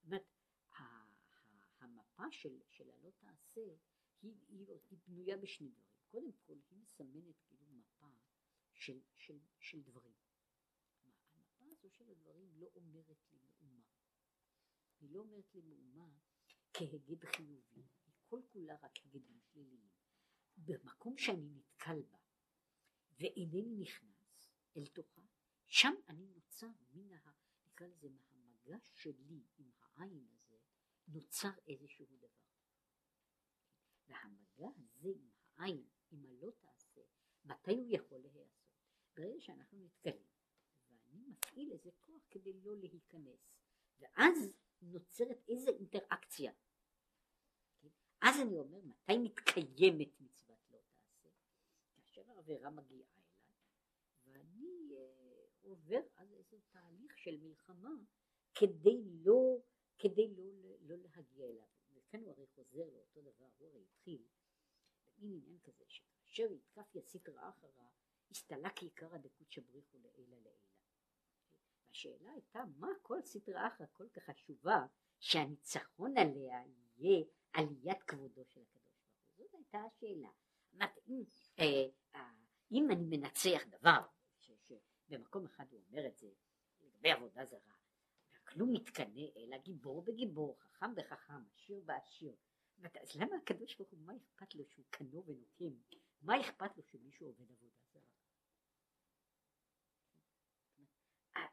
זאת 0.03 1.47
אומרת, 1.47 1.71
המפה 1.79 2.31
של, 2.31 2.59
של 2.69 2.89
הלא 2.89 3.09
תעשה 3.09 3.61
היא, 4.21 4.35
היא, 4.47 4.67
היא 4.89 4.99
בנויה 5.07 5.37
בשני 5.37 5.69
דברים. 5.69 5.93
קודם 6.07 6.31
כל 6.45 6.57
היא 6.69 6.77
מסמנת 6.77 7.35
כאילו 7.47 7.67
מפה 7.71 8.07
של, 8.73 8.99
של, 9.15 9.39
של 9.59 9.81
דברים. 9.81 10.13
המפה 11.35 11.65
הזו 11.71 11.89
של 11.89 12.09
הדברים 12.09 12.49
לא 12.55 12.67
אומרת 12.75 13.17
לי 13.31 13.37
מאומה. 13.37 13.83
היא 14.99 15.09
לא 15.11 15.19
אומרת 15.19 15.55
לי 15.55 15.61
מאומה 15.61 16.17
כהגד 16.73 17.25
חיובי, 17.25 17.83
כל 18.33 18.41
כולה 18.47 18.75
רק 18.81 18.97
הגדים 19.05 19.39
שליליים. 19.41 19.89
במקום 20.57 21.17
שאני 21.17 21.49
נתקל 21.49 22.01
בה 22.01 22.17
ואינני 23.19 23.75
נכנס 23.75 24.53
אל 24.77 24.85
תוכה, 24.87 25.21
שם 25.65 25.93
אני 26.07 26.27
נוצר 26.27 26.67
מן 26.91 27.11
ה... 27.11 27.31
נקרא 27.65 27.87
לזה 27.87 28.09
מהמגע 28.09 28.77
שלי 28.93 29.43
עם 29.57 29.71
העין 29.79 30.27
הזה, 30.31 30.57
נוצר 31.07 31.49
איזשהו 31.67 32.05
דבר. 32.05 32.27
והמגע 34.07 34.69
הזה 34.77 35.09
עם 35.09 35.29
העין, 35.57 35.87
אם 36.11 36.25
הלא 36.25 36.51
תעשה, 36.51 37.01
מתי 37.45 37.75
הוא 37.75 37.89
יכול 37.89 38.17
להיעשות? 38.17 38.77
ברגע 39.15 39.41
שאנחנו 39.41 39.79
נתקלים, 39.79 40.31
ואני 40.89 41.23
מפעיל 41.27 41.71
איזה 41.71 41.89
כוח 41.99 42.23
כדי 42.29 42.53
לא 42.53 42.77
להיכנס, 42.77 43.53
ואז 43.99 44.57
נוצרת 44.81 45.43
איזה 45.47 45.69
אינטראקציה. 45.69 46.51
אז 48.25 48.41
אני 48.41 48.57
אומר, 48.57 48.79
מתי 48.81 49.17
מתקיימת 49.17 50.21
מצוות 50.21 50.59
לא 50.71 50.77
תעשה? 50.77 51.29
כאשר 51.95 52.31
העבירה 52.31 52.69
מגיעה 52.69 53.09
אליי, 53.09 53.33
ואני 54.25 54.95
אה, 54.95 55.45
עובר 55.61 55.99
אז 56.17 56.33
איזה 56.33 56.57
תהליך 56.71 57.17
של 57.17 57.37
מלחמה 57.37 57.95
כדי 58.55 59.01
לא, 59.05 59.57
כדי 59.99 60.27
לא, 60.27 60.75
לא 60.81 60.95
להגיע 60.97 61.45
אליו. 61.45 61.67
וכאן 61.93 62.19
הוא 62.19 62.31
הרי 62.31 62.47
חוזר 62.47 62.89
לאותו 62.93 63.21
דבר, 63.21 63.47
הוא 63.57 63.67
הרי 63.67 63.81
התחיל 63.81 64.23
במין 65.17 65.31
עניין 65.31 65.59
כזה 65.63 65.83
שכאשר 65.87 66.51
יתקף 66.51 66.95
יסית 66.95 67.29
רעה 67.29 67.49
אחרה, 67.49 67.87
הסתלק 68.31 68.77
עיקר 68.81 69.15
הדקות 69.15 69.51
שבריחו 69.51 69.97
לעילה 69.97 70.39
לעילה. 70.39 70.73
והשאלה 71.87 72.31
הייתה 72.31 72.63
מה 72.77 72.87
כל 73.01 73.21
סטרה 73.21 73.67
אחרא 73.67 73.85
כל 73.93 74.09
כך 74.09 74.23
חשובה 74.23 74.85
שהניצחון 75.19 76.17
עליה 76.17 76.63
יהיה 76.97 77.25
עליית 77.53 78.03
כבודו 78.03 78.45
של 78.45 78.61
הקדוש 78.61 78.83
ברוך 78.83 79.17
הוא. 79.35 79.45
זאת 79.45 79.53
הייתה 79.53 79.77
השאלה. 79.77 80.29
אה, 81.59 81.65
אה, 82.15 82.31
אם 82.71 82.91
אני 82.91 83.17
מנצח 83.17 83.61
דבר, 83.67 84.07
שבמקום 84.39 85.45
אחד 85.45 85.65
הוא 85.71 85.81
אומר 85.89 86.07
את 86.07 86.17
זה 86.17 86.27
לגבי 86.81 87.11
עבודה 87.11 87.45
זרה, 87.45 87.73
כלום 88.43 88.73
מתקנא 88.73 89.21
אלא 89.37 89.57
גיבור 89.57 90.01
בגיבור, 90.01 90.57
חכם 90.59 90.95
בחכם, 90.95 91.45
עשיר 91.53 91.81
בעשיר. 91.85 92.35
אז 93.01 93.15
למה 93.15 93.35
הקדוש 93.35 93.77
ברוך 93.77 93.89
הוא, 93.89 93.99
מה 93.99 94.13
אכפת 94.15 94.55
לו 94.55 94.65
שהוא 94.65 94.85
קנו 94.89 95.23
ונוקם? 95.25 95.77
מה 96.21 96.41
אכפת 96.41 96.77
לו 96.77 96.83
שמישהו 96.83 97.27
עובד 97.27 97.51
עבודה 97.51 97.75
זרה? 97.93 98.01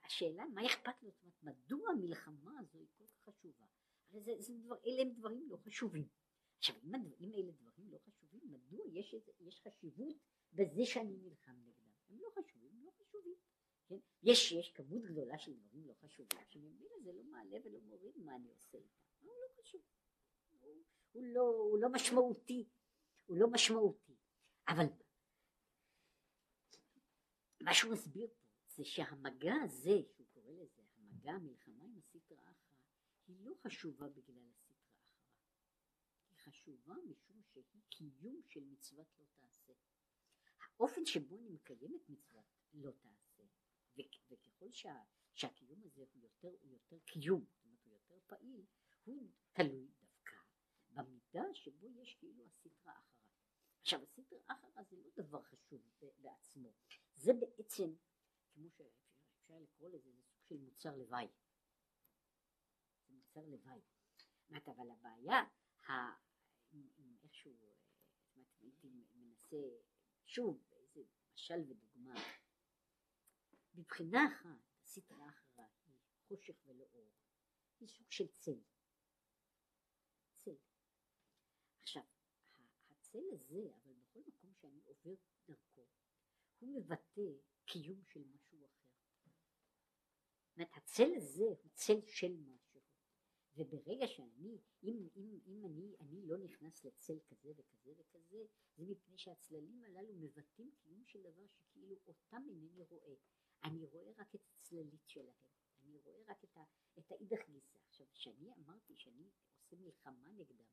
השאלה 0.04 0.44
מה 0.54 0.66
אכפת 0.66 1.02
לו, 1.02 1.10
מדוע 1.42 1.90
המלחמה 1.90 2.52
הזו 2.60 2.78
היא 2.78 2.88
כל 2.98 3.04
כך 3.06 3.34
חשובה? 3.34 3.66
הרי 4.10 4.20
זה, 4.20 4.32
זה 4.38 4.52
דבר, 4.58 4.76
אלה 4.86 5.02
הם 5.02 5.12
דברים 5.12 5.48
לא 5.48 5.56
חשובים. 5.56 6.08
עכשיו 6.58 6.76
אם, 6.82 6.94
אם 7.20 7.32
אלה 7.34 7.52
דברים 7.52 7.90
לא 7.90 7.98
חשובים, 7.98 8.40
מדוע 8.50 8.86
יש, 8.92 9.14
יש 9.40 9.60
חשיבות 9.60 10.16
בזה 10.52 10.84
שאני 10.84 11.16
נלחם 11.16 11.52
נגדם? 11.52 11.90
הם 12.08 12.20
לא 12.20 12.28
חשובים, 12.30 12.70
הם 12.72 12.84
לא 12.84 12.90
חשובים. 12.90 13.36
כן? 13.86 13.98
יש, 14.22 14.52
יש 14.52 14.72
כמות 14.72 15.02
גדולה 15.02 15.38
של 15.38 15.54
דברים 15.54 15.86
לא 15.86 15.94
חשובים, 15.94 16.40
שממילא 16.48 16.96
זה 17.04 17.12
לא 17.12 17.22
מעלה 17.24 17.58
ולא 17.64 17.80
מוריד 17.80 18.18
מה 18.18 18.36
אני 18.36 18.48
עושה 18.48 18.78
איתם. 18.78 19.00
הוא 19.20 19.32
לא 19.42 19.62
חשוב. 19.62 19.80
הוא, 20.60 20.84
הוא, 21.12 21.24
לא, 21.24 21.42
הוא 21.42 21.78
לא 21.78 21.88
משמעותי. 21.88 22.68
הוא 23.26 23.36
לא 23.36 23.50
משמעותי. 23.50 24.16
אבל 24.68 24.86
מה 27.60 27.74
שהוא 27.74 27.92
מסביר 27.92 28.28
פה 28.28 28.40
זה 28.76 28.84
שהמגע 28.84 29.54
הזה, 29.64 30.02
שהוא 30.12 30.26
קורא 30.32 30.52
לזה, 30.52 30.82
המגע, 30.96 31.32
אחרא, 31.32 31.69
היא 33.30 33.44
לא 33.44 33.54
חשובה 33.62 34.08
בגלל 34.08 34.48
הסטרא 34.50 34.76
אחרא. 34.76 35.18
היא 36.28 36.36
חשובה 36.38 36.94
משום 36.94 37.42
שהיא 37.42 37.82
קיום 37.88 38.42
של 38.42 38.64
מצוות 38.64 39.06
לא 39.18 39.24
תעשה. 39.34 39.72
האופן 40.78 41.06
שבו 41.06 41.38
אני 41.38 41.48
מקיים 41.48 41.94
את 41.94 42.08
מצוות 42.08 42.44
לא 42.72 42.90
תעשה, 42.90 43.42
וככל 43.96 44.70
שה, 44.70 45.02
שהקיום 45.34 45.82
הזה 45.82 46.04
הוא 46.12 46.22
יותר, 46.22 46.54
הוא 46.60 46.70
יותר 46.70 46.98
קיום, 46.98 47.44
זאת 47.44 47.64
אומרת 47.64 47.80
הוא 47.84 47.94
יותר 47.94 48.18
פעיל, 48.26 48.64
הוא 49.04 49.30
תלוי 49.52 49.88
דווקא 50.00 50.36
במידה 50.90 51.54
שבו 51.54 51.90
יש 51.90 52.14
כאילו 52.14 52.44
הסטרא 52.46 52.92
אחרא. 52.92 52.92
עכשיו 53.80 54.02
הסטרא 54.02 54.38
אחרא 54.46 54.82
זה 54.82 54.96
לא 54.96 55.10
דבר 55.16 55.42
חשוב 55.42 55.82
בעצמו, 56.18 56.72
זה 57.16 57.32
בעצם 57.32 57.94
כמו 58.52 58.70
שאפשר 58.70 59.58
לקרוא 59.58 59.88
לזה, 59.88 60.12
זה 60.12 60.22
סוג 60.22 60.42
של 60.48 60.56
מוצר 60.56 60.96
לוואי. 60.96 61.26
זה 63.34 63.40
מוצר 63.40 63.50
לוואי. 63.50 63.80
זאת 64.48 64.68
אבל 64.68 64.90
הבעיה, 64.90 65.44
איכשהו, 67.22 67.52
זאת 67.52 68.36
אומרת, 68.36 68.48
הייתי 68.60 68.88
מנסה, 69.14 69.56
שוב, 70.26 70.64
באיזה 70.70 71.00
משל 71.34 71.60
ודוגמה, 71.68 72.14
מבחינה 73.74 74.18
אחת, 74.26 74.82
הסטרה 74.82 75.28
אחרה 75.30 75.64
היא 75.86 75.94
חושך 76.28 76.54
ולא 76.66 76.84
אור, 76.92 77.10
היא 77.80 77.88
סוג 77.88 78.12
של 78.12 78.26
צל. 78.38 78.60
צל. 80.38 80.56
עכשיו, 81.80 82.04
הצל 82.90 83.24
הזה, 83.32 83.74
אבל 83.76 83.92
בכל 83.92 84.20
מקום 84.26 84.54
שאני 84.54 84.80
עובר 84.84 85.14
דרכו, 85.46 85.86
הוא 86.58 86.80
מבטא 86.80 87.22
קיום 87.64 88.04
של 88.04 88.24
משהו 88.24 88.66
אחר. 88.66 88.90
זאת 90.48 90.56
אומרת, 90.56 90.76
הצל 90.76 91.10
הזה 91.16 91.44
הוא 91.44 91.70
צל 91.74 92.00
של 92.06 92.36
משהו, 92.36 92.59
וברגע 93.60 94.06
שאני, 94.06 94.58
אם, 94.82 95.08
אם, 95.16 95.38
אם 95.46 95.64
אני, 95.64 95.96
אני 96.00 96.26
לא 96.26 96.38
נכנס 96.38 96.84
לצל 96.84 97.18
כזה 97.28 97.52
וכזה 97.56 97.92
וכזה, 97.98 98.44
זה 98.76 98.84
מפני 98.84 99.18
שהצללים 99.18 99.82
הללו 99.82 100.14
מבטאים 100.14 100.70
קיום 100.70 101.04
של 101.06 101.22
דבר 101.22 101.46
שכאילו 101.46 101.96
אותם 102.06 102.42
אינני 102.48 102.82
רואה. 102.82 103.14
אני 103.64 103.84
רואה 103.84 104.12
רק 104.16 104.34
את 104.34 104.40
הצללית 104.48 105.08
שלהם. 105.08 105.34
אני 105.82 105.98
רואה 105.98 106.22
רק 106.26 106.44
את, 106.44 106.56
ה, 106.56 106.64
את 106.98 107.12
האידך 107.12 107.48
גיסא. 107.48 107.78
עכשיו, 107.88 108.06
כשאני 108.12 108.52
אמרתי 108.52 108.94
שאני 108.96 109.30
עושה 109.56 109.76
מלחמה 109.76 110.30
נגדם, 110.30 110.66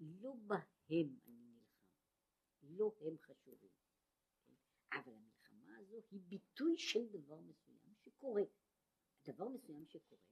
לא 0.00 0.34
בהם 0.46 1.18
אני 1.26 1.48
נלחם, 1.48 1.88
לא 2.62 2.94
הם 3.00 3.18
חשובים. 3.18 3.70
אבל 4.92 5.14
המלחמה 5.14 5.76
הזו 5.76 6.00
היא 6.10 6.20
ביטוי 6.20 6.78
של 6.78 7.08
דבר 7.08 7.40
מסוים 7.40 7.94
שקורה. 7.96 8.42
דבר 9.24 9.48
מסוים 9.48 9.86
שקורה, 9.86 10.22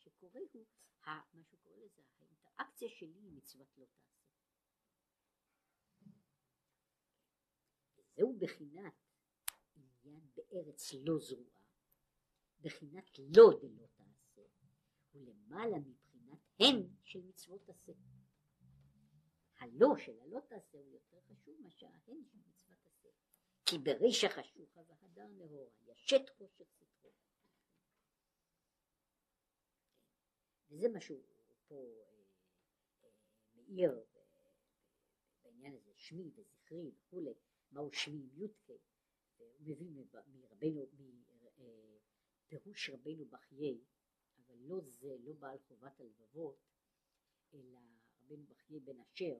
שקורה 0.00 0.40
הוא, 0.52 0.66
מה 1.06 1.44
שקורה 1.44 1.76
לזה, 1.76 2.02
האינטראקציה 2.18 2.88
שלי 2.88 3.18
עם 3.18 3.36
מצוות 3.36 3.78
לא 3.78 3.84
תעשה. 3.84 4.20
וזהו 7.96 8.38
בחינת 8.38 8.94
עניין 9.74 10.20
בארץ 10.34 10.92
לא 10.94 11.18
זרועה, 11.18 11.60
בחינת 12.60 13.18
לא 13.18 13.50
דלא 13.60 13.86
תעשה, 13.86 14.42
ולמעלה 15.12 15.78
מבחינת 15.78 16.38
הן 16.60 16.88
של 17.04 17.20
מצוות 17.20 17.68
עשה. 17.68 17.92
הלא 19.58 19.88
של 19.98 20.20
הלא 20.20 20.40
תעשה 20.40 20.78
הוא 20.78 20.92
יותר 20.92 21.20
חשוב 21.20 21.60
מאשר 21.60 21.86
ההן 21.86 22.24
של 22.24 22.38
מצוות 22.46 22.86
עשה. 22.86 23.08
כי 23.66 23.78
בריש 23.78 24.24
החשוכה 24.24 24.80
והדר 24.80 25.26
נהורה, 25.28 25.64
ישת 25.86 26.30
חושך 26.38 26.64
סתרו. 26.72 27.10
וזה 30.70 30.88
מה 30.88 31.00
שהוא 31.00 31.22
פה 31.68 31.74
אה, 31.74 33.04
אה, 33.04 33.08
מאיר 33.68 34.04
בעניין 35.42 35.74
הזה, 35.74 35.92
שמי 35.94 36.30
וזכרי 36.34 36.90
וכולי, 36.96 37.34
מהו 37.72 37.92
שמי 37.92 38.28
יודקה, 38.32 38.72
הוא 39.36 39.48
מביא 39.60 39.90
מרבנו, 39.90 40.86
מפירוש 42.52 42.90
רבנו 42.90 43.24
בחיי, 43.24 43.80
אבל 44.38 44.56
לא 44.58 44.80
זה, 44.80 45.16
לא 45.20 45.32
בעל 45.32 45.58
חובת 45.58 46.00
הלבבות, 46.00 46.58
אלא 47.54 47.78
רבנו 48.22 48.44
בחיי 48.46 48.80
בן 48.80 49.00
אשר, 49.00 49.38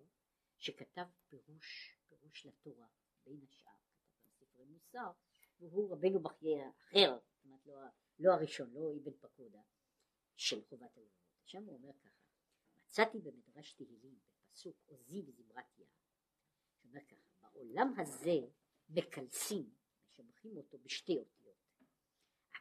שכתב 0.58 1.06
פירוש, 1.28 1.98
פירוש 2.08 2.46
לתורה, 2.46 2.86
בין 3.24 3.40
השאר, 3.48 3.72
כתב 3.88 4.16
גם 4.22 4.30
ספרי 4.30 4.64
מוסר, 4.64 5.10
והוא 5.58 5.92
רבנו 5.92 6.20
בחיי 6.20 6.60
האחר, 6.60 7.18
זאת 7.18 7.44
אומרת 7.44 7.66
לא, 7.66 7.74
לא 8.18 8.32
הראשון, 8.32 8.70
לא 8.72 8.92
אבן 9.02 9.12
פקודה, 9.20 9.62
של 10.36 10.64
חובת 10.64 10.96
הלבבות. 10.96 11.19
שם 11.50 11.64
הוא 11.64 11.74
אומר 11.74 11.92
ככה, 11.92 12.24
מצאתי 12.76 13.18
במדרש 13.18 13.72
תהילים 13.72 14.18
בפסוק 14.20 14.76
עוזי 14.86 15.22
וזמרת 15.26 15.78
יער, 15.78 15.88
שאומר 16.74 17.00
ככה, 17.08 17.48
בעולם 17.52 17.94
הזה 17.98 18.36
מקלסים, 18.88 19.74
משבחים 20.08 20.56
אותו 20.56 20.78
בשתי 20.78 21.18
אותיות, 21.18 21.56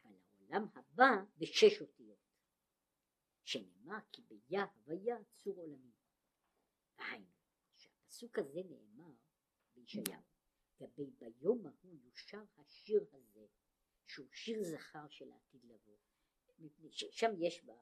אבל 0.04 0.14
העולם 0.14 0.68
הבא 0.74 1.10
בשש 1.38 1.80
אותיות, 1.80 2.18
שנאמר 3.44 3.98
כי 4.12 4.22
ביה 4.22 4.64
הוויה 4.64 5.16
צור 5.36 5.56
עולמי. 5.56 5.92
והיינו, 6.98 7.26
שהפסוק 7.76 8.38
הזה 8.38 8.60
נאמר 8.70 9.12
בישעיהו, 9.74 10.22
גבי 10.80 11.10
ביום 11.18 11.66
ההוא 11.66 11.96
יושר 12.02 12.44
השיר 12.56 13.06
הזה, 13.12 13.46
שהוא 14.06 14.28
שיר 14.32 14.62
זכר 14.62 15.08
של 15.08 15.32
העתיד 15.32 15.64
לבוא. 15.64 15.96
שם 17.10 17.30
יש 17.38 17.64
בה 17.64 17.74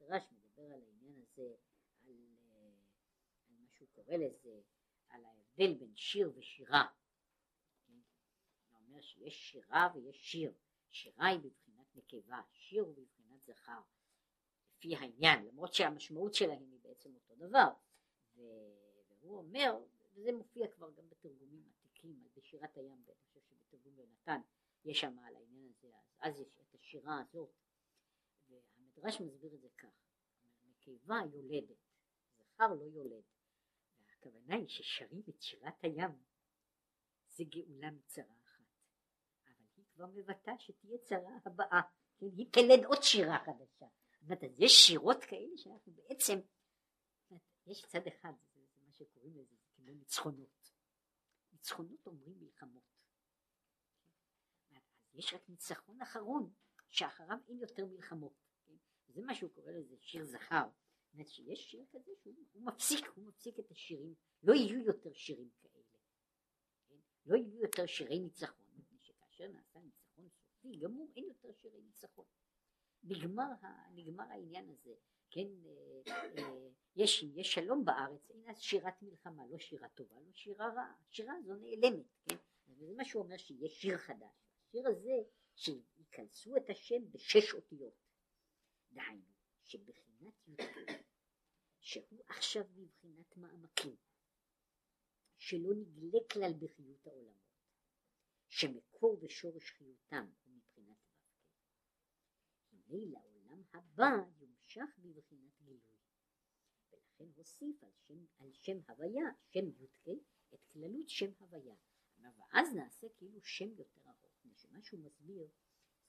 המדרש 0.00 0.22
מדבר 0.32 0.62
על 0.62 0.82
העניין 0.82 1.20
הזה, 1.20 1.54
על, 2.02 2.14
אה, 2.52 2.70
על 3.48 3.54
מה 3.58 3.68
שהוא 3.68 3.88
קורא 3.94 4.16
לזה, 4.16 4.60
על 5.08 5.24
ההבדל 5.24 5.74
בין 5.74 5.96
שיר 5.96 6.32
ושירה. 6.36 6.86
כן? 7.86 7.92
הוא 8.70 8.78
אומר 8.78 9.00
שיש 9.00 9.50
שירה 9.50 9.88
ויש 9.94 10.16
שיר. 10.16 10.52
שירה 10.90 11.26
היא 11.26 11.38
בבחינת 11.38 11.96
נקבה, 11.96 12.40
שיר 12.52 12.82
הוא 12.82 12.94
בבחינת 12.96 13.44
זכר. 13.44 13.80
לפי 14.76 14.96
העניין, 14.96 15.46
למרות 15.46 15.74
שהמשמעות 15.74 16.34
שלהם 16.34 16.70
היא 16.70 16.80
בעצם 16.82 17.14
אותו 17.14 17.34
דבר. 17.34 17.68
והוא 18.34 19.38
אומר, 19.38 19.84
וזה 20.14 20.32
מופיע 20.32 20.68
כבר 20.68 20.90
גם 20.90 21.08
בתרגומים 21.08 21.64
עתיקים, 21.68 22.22
על 22.22 22.28
בשירת 22.36 22.76
הים, 22.76 23.04
אני 23.06 23.14
חושב 23.14 23.40
שבתרגום 23.40 23.98
יונתן 23.98 24.40
יש 24.84 25.00
שם 25.00 25.18
על 25.18 25.36
העניין 25.36 25.72
הזה, 25.78 25.88
אז, 25.96 26.34
אז 26.34 26.40
יש 26.40 26.60
את 26.60 26.74
השירה 26.74 27.20
הזאת, 27.20 27.50
המדרש 29.00 29.20
מסביר 29.20 29.54
את 29.54 29.60
זה 29.60 29.68
כך, 29.78 29.88
נקבה 30.64 31.14
יולדת, 31.32 31.76
זכר 32.38 32.74
לא 32.74 32.84
יולד, 32.84 33.22
והכוונה 34.00 34.54
היא 34.54 34.68
ששרים 34.68 35.22
את 35.28 35.42
שירת 35.42 35.84
הים, 35.84 36.10
זה 37.26 37.44
גאולה 37.44 37.90
מצרה 37.90 38.24
אחת, 38.24 38.64
אבל 39.46 39.66
היא 39.76 39.84
כבר 39.94 40.06
מבטאה 40.06 40.58
שתהיה 40.58 40.98
צרה 40.98 41.38
הבאה, 41.44 41.80
כן? 42.18 42.26
היא 42.36 42.46
תלד 42.52 42.84
עוד 42.84 43.02
שירה 43.02 43.38
חדשה, 43.38 43.86
זאת 44.20 44.22
אומרת, 44.22 44.42
יש 44.58 44.72
שירות 44.72 45.24
כאלה 45.24 45.56
שאנחנו 45.56 45.92
בעצם, 45.92 46.38
יש 47.66 47.84
צד 47.86 48.06
אחד, 48.06 48.32
זה, 48.54 48.60
מה 48.86 48.92
שקוראים 48.92 49.36
לזה, 49.36 49.56
זה 49.56 49.68
כמו 49.76 49.94
ניצחונות, 49.94 50.70
ניצחונות 51.52 52.06
אומרים 52.06 52.34
מלחמות, 52.40 52.82
יש 55.14 55.34
רק 55.34 55.48
ניצחון 55.48 56.02
אחרון, 56.02 56.52
שאחריו 56.88 57.38
אין 57.48 57.58
יותר 57.58 57.86
מלחמות. 57.86 58.49
זה 59.14 59.22
מה 59.22 59.34
שהוא 59.34 59.50
קורא 59.50 59.70
לזה 59.72 59.96
שיר 60.00 60.24
זכר. 60.24 60.64
זאת 61.04 61.14
אומרת 61.14 61.28
שיש 61.28 61.70
שיר 61.70 61.84
כזה 61.90 62.12
שהוא 62.22 62.34
מפסיק, 62.62 63.06
הוא 63.14 63.24
מפסיק 63.24 63.58
את 63.58 63.70
השירים, 63.70 64.14
לא 64.42 64.54
יהיו 64.54 64.80
יותר 64.80 65.12
שירים 65.12 65.50
כאלה. 65.62 65.82
כן? 66.88 66.96
לא 67.26 67.36
יהיו 67.36 67.60
יותר 67.60 67.86
שירי 67.86 68.18
ניצחון, 68.18 68.66
מפני 68.76 68.98
שכאשר 69.00 69.48
נעשה 69.48 69.78
ניצחון 69.78 70.28
סופי 70.28 70.76
גמור 70.76 71.08
אין 71.16 71.24
יותר 71.24 71.52
שירי 71.52 71.80
ניצחון. 71.80 72.24
נגמר, 73.02 73.44
נגמר 73.94 74.24
העניין 74.24 74.68
הזה, 74.70 74.94
כן, 75.30 75.46
אה, 75.66 76.12
אה, 76.38 76.68
יש, 76.96 77.22
יש 77.22 77.54
שלום 77.54 77.84
בארץ, 77.84 78.30
אין 78.30 78.48
אז 78.48 78.60
שירת 78.60 79.02
מלחמה, 79.02 79.46
לא 79.46 79.58
שירה 79.58 79.88
טובה, 79.88 80.20
לא 80.20 80.32
שירה 80.32 80.68
רעה, 80.68 80.94
השירה 81.08 81.34
הזו 81.34 81.54
נעלמת, 81.54 82.06
כן, 82.24 82.36
וזה 82.68 82.94
מה 82.96 83.04
שהוא 83.04 83.22
אומר 83.22 83.36
שיש 83.36 83.80
שיר 83.80 83.98
חדש, 83.98 84.44
השיר 84.68 84.88
הזה 84.88 85.22
שייכנסו 85.54 86.56
את 86.56 86.70
השם 86.70 87.10
בשש 87.10 87.54
אותיות, 87.54 87.94
דהיינו 88.92 89.34
שבחינת 89.64 90.34
י"ק 90.48 90.60
שהוא 91.80 92.22
עכשיו 92.26 92.64
בבחינת 92.74 93.36
מעמקים 93.36 93.96
שלא 95.38 95.74
נגלה 95.74 96.18
כלל 96.32 96.52
בחיות 96.58 97.06
העולמות 97.06 97.40
שמקור 98.48 99.18
ושורש 99.22 99.70
חיותם 99.70 100.30
הוא 100.44 100.54
מבחינת 100.54 100.98
ו"ק 101.06 101.20
הנה 102.72 103.04
לעולם 103.10 103.62
הבא 103.72 104.10
יומשך 104.38 104.98
בבחינת 104.98 105.52
גילוי. 105.62 105.80
ולכן 106.92 107.28
הוסיף 107.36 107.84
על 107.84 107.90
שם, 108.06 108.24
על 108.38 108.52
שם 108.52 108.78
הוויה 108.88 109.24
שם 109.52 109.68
י"ק 109.68 110.08
את 110.54 110.64
כללות 110.64 111.08
שם 111.08 111.30
הוויה. 111.38 111.76
ואז 112.18 112.74
נעשה 112.74 113.06
כאילו 113.16 113.42
שם 113.42 113.72
יותר 113.78 114.00
ארוך. 114.06 114.30
מה 114.70 114.82
שהוא 114.82 115.00
מסביר 115.00 115.48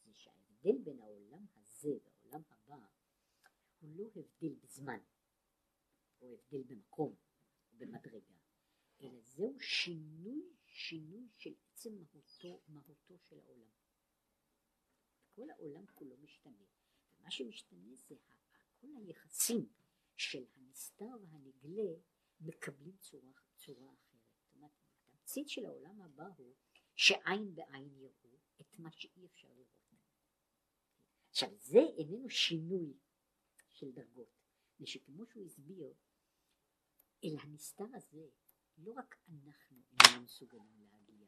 זה 0.03 0.13
שההבדל 0.13 0.77
בין 0.83 0.99
העולם 0.99 1.45
הזה 1.55 1.99
הבא 2.33 2.85
הוא 3.79 3.89
לא 3.95 4.03
הבדל 4.15 4.55
בזמן. 4.55 4.99
או 6.21 6.33
הבדל 6.33 6.63
במקום 6.63 7.15
או 7.71 7.77
במדרגה. 7.77 8.35
אלא 9.01 9.21
זהו 9.21 9.59
שינוי 9.59 10.51
שינוי 10.65 11.27
של 11.37 11.53
עצם 11.65 11.95
מהותו, 11.95 12.61
מהותו 12.67 13.17
של 13.19 13.39
העולם. 13.39 13.69
כל 15.35 15.49
העולם 15.49 15.85
כולו 15.87 16.17
משתנה. 16.17 16.65
ומה 17.17 17.31
שמשתנה 17.31 17.95
זה 17.95 18.15
כל 18.81 18.87
היחסים 18.97 19.69
של 20.15 20.45
הנסתר 20.55 21.15
והנגלה 21.29 21.91
מקבלים 22.39 22.97
צורה, 22.97 23.31
צורה 23.55 23.93
אחרת. 23.93 24.21
זאת 24.39 24.55
אומרת 24.55 24.71
התמצית 24.97 25.49
של 25.49 25.65
העולם 25.65 26.01
הבא 26.01 26.27
הוא 26.37 26.55
שעין 26.95 27.55
בעין 27.55 27.95
יראו 27.97 28.37
את 28.61 28.79
מה 28.79 28.91
שאי 28.91 29.25
אפשר 29.25 29.47
לראות 29.53 29.80
עכשיו 31.31 31.49
זה 31.57 31.79
איננו 31.97 32.29
שינוי 32.29 32.93
של 33.69 33.91
דרגות, 33.91 34.29
זה 34.79 34.87
שכמו 34.87 35.25
שהוא 35.25 35.45
הסביר, 35.45 35.93
אל 37.23 37.35
הנסתר 37.43 37.85
הזה 37.93 38.27
לא 38.77 38.91
רק 38.91 39.15
אנחנו 39.29 39.77
איננו 39.91 40.23
מסוגלים 40.23 40.81
להגיע, 40.91 41.27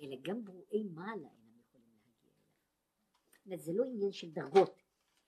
אלא 0.00 0.16
גם 0.22 0.44
ברואי 0.44 0.84
מעלה 0.84 1.28
אינם 1.28 1.60
יכולים 1.60 1.98
להגיע 2.04 2.30
אליו. 3.46 3.58
זה 3.58 3.72
לא 3.72 3.84
עניין 3.84 4.12
של 4.12 4.30
דרגות, 4.30 4.82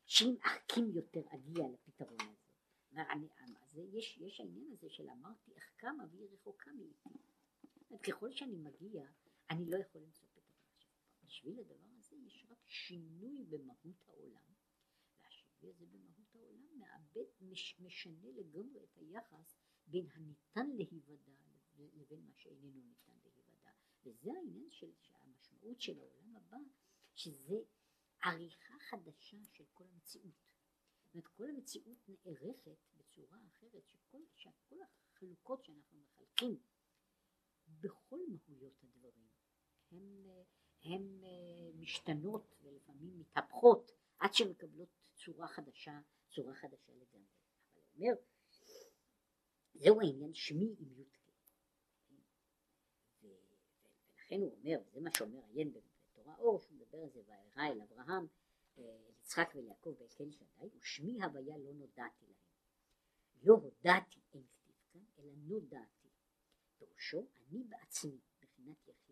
שאם 0.07 0.37
אחכים 0.41 0.91
יותר 0.91 1.22
אגיע 1.35 1.64
לפתרון 1.68 2.20
הזה. 2.20 3.03
אני, 3.12 3.27
זה 3.72 3.83
יש, 3.83 4.18
יש 4.18 4.41
העניין 4.41 4.72
הזה 4.72 4.91
של 4.91 5.11
אמרתי 5.11 5.59
אחכמה 5.59 6.05
והיא 6.11 6.29
רחוקה 6.33 6.70
מאיתי. 6.72 7.18
ככל 8.03 8.33
שאני 8.33 8.57
מגיע, 8.57 9.07
אני 9.51 9.70
לא 9.70 9.77
יכול 9.77 10.03
למצוא 10.03 10.27
פתרון. 10.33 10.45
בשביל 11.25 11.59
הדבר 11.59 11.93
שינוי 12.75 13.45
במהות 13.45 14.09
העולם, 14.09 14.53
המערבי 15.07 15.68
הזה 15.68 15.87
במהות 15.87 16.35
העולם 16.35 16.79
מאבד, 16.79 17.25
מש, 17.41 17.81
משנה 17.81 18.31
לגמרי 18.31 18.85
את 18.85 18.97
היחס 18.97 19.57
בין 19.87 20.07
הניתן 20.14 20.66
להיוודע 20.77 21.33
לבין 21.77 22.27
מה 22.27 22.33
שאיננו 22.37 22.83
ניתן 22.83 23.12
להיוודע. 23.22 23.70
וזה 24.05 24.31
העניין 24.33 24.70
של, 24.70 24.93
המשמעות 25.20 25.81
של 25.81 26.01
העולם 26.01 26.37
הבא, 26.37 26.57
שזה 27.14 27.59
עריכה 28.22 28.75
חדשה 28.91 29.37
של 29.53 29.64
כל 29.72 29.85
המציאות. 29.89 30.35
זאת 31.03 31.14
אומרת, 31.14 31.27
כל 31.27 31.49
המציאות 31.49 32.09
נערכת 32.09 32.79
בצורה 32.97 33.39
אחרת, 33.47 33.89
שכל, 33.89 34.22
שכל 34.35 34.77
החלוקות 34.83 35.64
שאנחנו 35.64 35.99
מחלקים 36.01 36.59
בכל 37.81 38.20
מהויות 38.29 38.83
הדברים, 38.83 39.29
הן, 39.91 40.27
הן 40.85 41.20
משתנות 41.74 42.55
ולפעמים 42.62 43.18
מתהפכות 43.18 43.93
עד 44.18 44.35
שמקבלות 44.35 44.89
צורה 45.14 45.49
חדשה, 45.49 46.01
צורה 46.30 46.55
חדשה 46.55 46.93
לגמרי. 46.93 47.28
אבל 47.74 47.82
הוא 47.82 47.95
אומר, 47.97 48.14
זהו 49.74 50.01
העניין 50.01 50.35
שמי 50.35 50.74
עם 50.78 51.01
י"ק. 51.01 51.18
ולכן 53.22 54.41
הוא 54.41 54.57
אומר, 54.59 54.78
זה 54.93 55.01
מה 55.01 55.11
שאומר 55.16 55.41
עיין 55.45 55.72
בתורה 55.72 56.37
אור, 56.37 56.61
שהוא 56.61 56.76
מדבר 56.78 56.99
על 56.99 57.11
זה, 57.11 57.20
וארא 57.26 57.68
אל 57.68 57.80
אברהם, 57.82 58.26
אל 58.78 59.11
יצחק 59.11 59.49
וליעקב 59.55 59.95
ואל 59.99 60.09
כן 60.09 60.30
שדי, 60.30 60.68
ושמי 60.78 61.22
הוויה 61.22 61.59
לא 61.59 61.72
נודעתי 61.72 62.24
להם. 62.26 62.35
לא 63.43 63.55
הודעתי 63.55 64.20
אין 64.35 64.43
כתיב 64.47 64.76
כאן, 64.93 65.05
אלא 65.18 65.32
נודעתי. 65.37 66.09
פירושו, 66.78 67.26
אני 67.37 67.64
בעצמי, 67.64 68.18
בחינת 68.41 68.89
יחיד. 68.89 69.03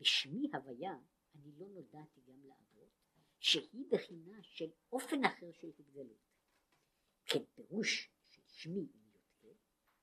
בשמי 0.00 0.50
הוויה, 0.54 0.94
אני 1.34 1.52
לא 1.58 1.68
נודעתי 1.68 2.20
גם 2.20 2.44
לאבות, 2.44 2.90
שהיא 3.38 3.84
בחינה 3.90 4.42
של 4.42 4.70
אופן 4.92 5.24
אחר 5.24 5.52
של 5.52 5.68
התגלות. 5.78 6.32
כן, 7.26 7.44
פירוש 7.54 8.10
של 8.28 8.42
שמי 8.46 8.80
עם 8.80 9.08
י"ק, 9.14 9.46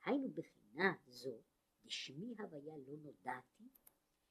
היינו 0.05 0.29
בחינה 0.29 0.93
זו, 1.07 1.41
דשמי 1.85 2.35
הוויה 2.39 2.77
לא 2.77 2.97
נודעתי, 2.97 3.69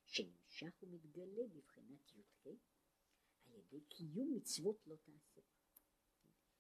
שנמשך 0.05 0.83
ומתגלה 0.83 1.47
בבחינת 1.47 2.13
י"ק, 2.15 2.47
על 3.47 3.55
ידי 3.55 3.81
קיום 3.89 4.35
מצוות 4.37 4.87
לא 4.87 4.97
תעשה. 4.97 5.41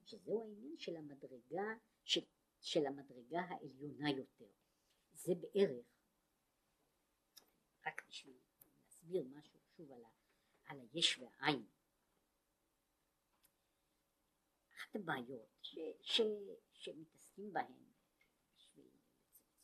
שזהו 0.05 0.43
העניין 0.43 0.77
של 0.79 0.97
המדרגה, 0.97 1.75
של, 2.05 2.21
של 2.61 2.87
המדרגה 2.87 3.41
העליונה 3.41 4.11
יותר. 4.11 4.51
זה 5.13 5.33
בערך, 5.35 5.87
רק 7.87 8.09
בשביל 8.09 8.37
להסביר 9.09 9.39
משהו 9.39 9.61
שוב 9.77 9.93
על, 9.93 10.05
ה, 10.05 10.09
על 10.65 10.81
היש 10.81 11.19
והעין. 11.19 11.67
אחת 14.75 14.97
הבעיות 14.97 15.49
ש, 15.63 15.79
ש, 16.03 16.21
שמתעסקים 16.73 17.53
בהן 17.53 17.93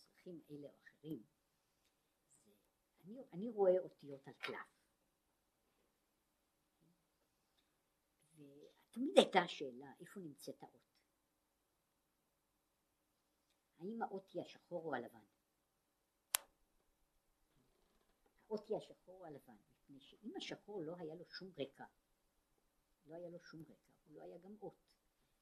בשביל 0.03 0.41
אלה 0.51 0.69
או 0.69 0.77
אחרים, 0.83 1.23
זה, 2.45 2.53
אני, 3.05 3.25
אני 3.33 3.49
רואה 3.49 3.79
אותיות 3.79 4.29
על 4.29 4.35
קלף. 4.35 4.75
ותמיד 8.35 9.19
הייתה 9.19 9.39
השאלה 9.39 9.93
איפה 10.01 10.21
נמצאת 10.21 10.63
האות. 10.63 10.81
האם 13.79 14.03
האות 14.03 14.33
היא 14.33 14.43
השחור 14.43 14.85
או 14.85 14.95
הלבן? 14.95 15.34
האות 18.55 18.69
היא 18.69 18.77
השחור 18.77 19.21
או 19.21 19.25
הלבן, 19.25 19.57
מפני 19.83 20.01
שאם 20.01 20.37
השחור 20.37 20.83
לא 20.83 20.95
היה 20.99 21.15
לו 21.15 21.25
שום 21.25 21.51
רקע, 21.59 21.85
לא 23.07 23.15
היה 23.15 23.29
לו 23.29 23.41
שום 23.41 23.63
רקע, 23.63 23.93
הוא 24.05 24.17
לא 24.17 24.23
היה 24.23 24.39
גם 24.39 24.57
אות. 24.63 24.75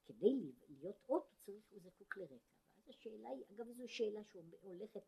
כדי 0.04 0.52
להיות 0.68 0.96
אות 1.08 1.28
הוא 1.30 1.38
צריך, 1.46 1.64
הוא 1.70 1.80
זקוק 1.80 2.16
לרקע. 2.16 2.34
ואז 2.76 2.88
השאלה 2.88 3.28
היא, 3.28 3.44
אגב 3.50 3.72
זו 3.72 3.88
שאלה 3.88 4.20
שהולכת 4.24 5.02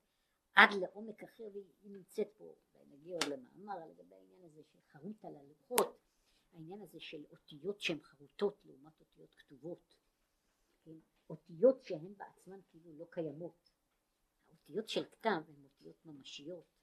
עד 0.55 0.69
לעומק 0.81 1.23
אחר 1.23 1.45
והיא 1.53 1.65
נמצאת 1.83 2.29
פה, 2.37 2.55
נגיע 2.87 3.15
עוד 3.15 3.25
למאמר 3.25 3.87
לגבי 3.87 4.15
העניין 4.15 4.43
הזה 4.43 4.63
של 4.63 4.79
חרוט 4.81 5.25
על 5.25 5.37
הלוחות, 5.37 5.99
העניין 6.53 6.83
הזה 6.83 7.01
של 7.01 7.25
אותיות 7.31 7.81
שהן 7.81 8.01
חרוטות 8.01 8.65
לעומת 8.65 9.01
אותיות 9.01 9.35
כתובות, 9.35 9.95
כן? 10.85 10.97
אותיות 11.31 11.85
שהן 11.85 12.15
בעצמן 12.17 12.61
כאילו 12.71 12.93
לא 12.99 13.07
קיימות. 13.11 13.71
האותיות 14.49 14.89
של 14.89 15.05
כתב 15.05 15.43
הן 15.49 15.65
אותיות 15.65 16.07
ממשיות 16.07 16.74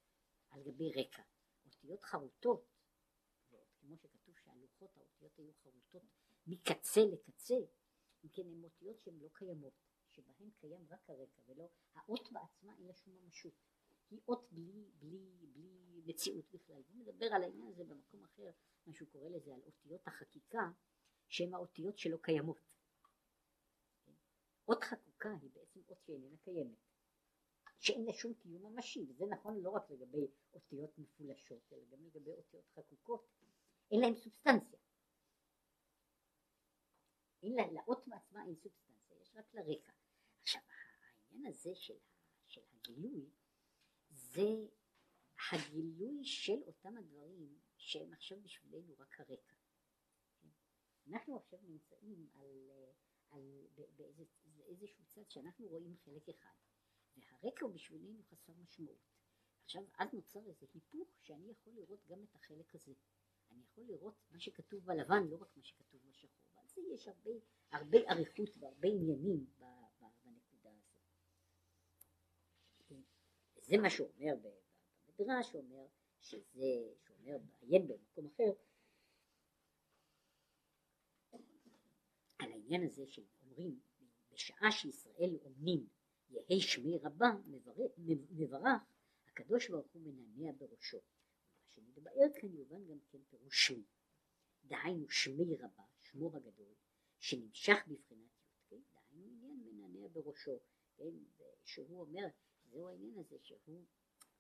על 0.52 0.64
גבי 0.64 0.92
רקע. 0.92 1.24
אותיות 1.66 2.04
חרוטות, 2.04 2.66
כמו 3.80 3.98
שכתוב 3.98 4.36
שהלוחות, 4.38 4.98
האותיות 4.98 5.38
היו 5.38 5.54
חרוטות 5.54 6.04
מקצה 6.48 7.02
לקצה, 7.06 7.56
אם 8.24 8.30
כן 8.30 8.42
הן 8.42 8.64
אותיות 8.64 9.00
שהן 9.00 9.20
לא 9.20 9.30
קיימות, 9.34 9.74
שבהן 10.12 10.50
קיים 10.60 10.86
רק 10.90 11.10
הרקע 11.10 11.42
ולא, 11.46 11.70
האות 11.94 12.32
בעצמה 12.32 12.76
אין 12.78 12.88
לה 12.88 12.94
שום 12.94 13.14
ממשות. 13.14 13.54
היא 14.10 14.20
אות 14.28 14.48
בלי, 14.52 14.90
בלי, 15.00 15.48
בלי 15.54 16.02
מציאות 16.06 16.46
בכלל. 16.54 16.82
הוא 16.88 16.96
מדבר 16.96 17.26
על 17.26 17.44
העניין 17.44 17.68
הזה 17.68 17.84
במקום 17.84 18.24
אחר, 18.24 18.52
מה 18.86 18.94
שהוא 18.94 19.08
קורא 19.10 19.30
לזה 19.30 19.54
על 19.54 19.62
אותיות 19.66 20.08
החקיקה, 20.08 20.72
שהן 21.28 21.54
האותיות 21.54 21.98
שלא 21.98 22.18
קיימות. 22.22 22.58
אות 24.68 24.84
חקוקה 24.84 25.36
היא 25.42 25.50
בעצם 25.54 25.80
אות 25.90 26.04
שאיננה 26.06 26.38
קיימת, 26.38 26.78
שאין 27.82 28.06
לה 28.06 28.14
שום 28.14 28.34
קיום 28.34 28.66
ממשי, 28.66 29.06
וזה 29.10 29.26
נכון 29.26 29.62
לא 29.62 29.70
רק 29.70 29.90
לגבי 29.90 30.28
אותיות 30.54 31.00
מפולשות, 31.00 31.74
אלא 31.74 31.86
גם 31.92 32.06
לגבי 32.06 32.32
אותיות 32.32 32.70
חקוקות, 32.76 33.28
אין 33.92 34.00
להן 34.02 34.16
סובסטנציה. 34.16 34.80
אין 37.44 37.54
לה, 37.54 37.72
לאות 37.72 38.08
מעצמה 38.08 38.46
אין 38.46 38.56
סובסטנציה, 38.56 39.18
יש 39.22 39.32
רק 39.36 39.54
לרקע. 39.54 39.92
עכשיו 40.42 40.62
העניין 40.70 41.46
הזה 41.46 41.76
של, 41.76 41.98
של 42.48 42.62
הגילוי 42.74 43.30
זה 44.10 44.68
הגילוי 45.52 46.24
של 46.24 46.64
אותם 46.64 46.98
הדברים 46.98 47.60
שהם 47.78 48.14
עכשיו 48.14 48.42
בשבילנו 48.42 48.96
רק 48.98 49.20
הרקע. 49.20 49.56
אנחנו 51.08 51.38
עכשיו 51.38 51.60
נמצאים 51.64 52.30
על, 52.34 52.70
על, 53.30 53.68
באיזה, 53.96 54.24
באיזשהו 54.46 55.06
צד 55.06 55.30
שאנחנו 55.30 55.68
רואים 55.68 55.98
חלק 55.98 56.30
אחד 56.30 56.56
והרקע 57.22 57.66
הוא 57.66 57.74
בשבילנו 57.74 58.24
חסר 58.24 58.54
משמעות. 58.54 59.12
עכשיו 59.64 59.84
אז 59.98 60.14
נוצר 60.14 60.40
איזה 60.48 60.66
היפוך 60.74 61.10
שאני 61.22 61.52
יכול 61.52 61.74
לראות 61.74 62.06
גם 62.08 62.24
את 62.24 62.36
החלק 62.36 62.76
הזה. 62.76 62.94
אני 63.52 63.64
יכול 63.64 63.84
לראות 63.84 64.16
מה 64.32 64.40
שכתוב 64.40 64.86
בלבן 64.86 65.24
לא 65.30 65.38
רק 65.42 65.58
מה 65.58 65.64
שכתוב 65.64 66.02
בשחור. 66.10 66.30
ועל 66.56 66.68
זה 66.68 66.82
יש 66.94 67.08
הרבה, 67.08 67.32
הרבה 67.72 67.98
אריכות 68.10 68.58
והרבה 68.60 68.88
עניינים 68.88 69.46
בנקודה 70.24 70.70
הזאת. 70.70 71.02
זה 73.62 73.78
מה 73.78 73.90
שאומר 73.90 74.34
במדרש, 74.42 75.56
אומר 75.56 75.88
שזה, 76.22 76.94
שאומר 77.08 77.38
בעיין 77.38 77.88
במקום 77.88 78.28
אחר, 78.28 78.52
על 82.40 82.52
העניין 82.52 82.84
הזה 82.84 83.08
שאומרים 83.08 83.80
בשעה 84.32 84.72
שישראל 84.72 85.38
אומנים 85.44 85.88
יהי 86.52 86.62
שמי 86.62 86.98
רבה 86.98 87.32
מברך, 87.46 87.92
מברך 88.32 88.82
הקדוש 89.28 89.70
ברוך 89.70 89.92
הוא 89.94 90.02
מנענע 90.02 90.52
בראשו. 90.58 90.98
מה 90.98 91.70
שמתבאר 91.70 92.28
כאן 92.42 92.54
יובן 92.54 92.88
גם 92.88 93.00
כן 93.12 93.18
פירוש 93.30 93.68
שמי. 93.68 93.84
דהיינו 94.66 95.10
שמי 95.10 95.56
רבה, 95.56 95.84
שמו 96.02 96.36
הגדול, 96.36 96.74
שנמשך 97.20 97.78
בבחינת 97.88 98.32
י"ק, 98.72 98.72
דהיינו 98.94 99.28
עניין 99.32 99.60
מנענע 99.66 100.08
בראשו, 100.08 100.60
כן, 100.96 101.14
שהוא 101.64 102.02
אומר, 102.02 102.28
זהו 102.72 102.90
העניין 102.90 103.18
הזה 103.18 103.38
שהוא, 103.42 103.86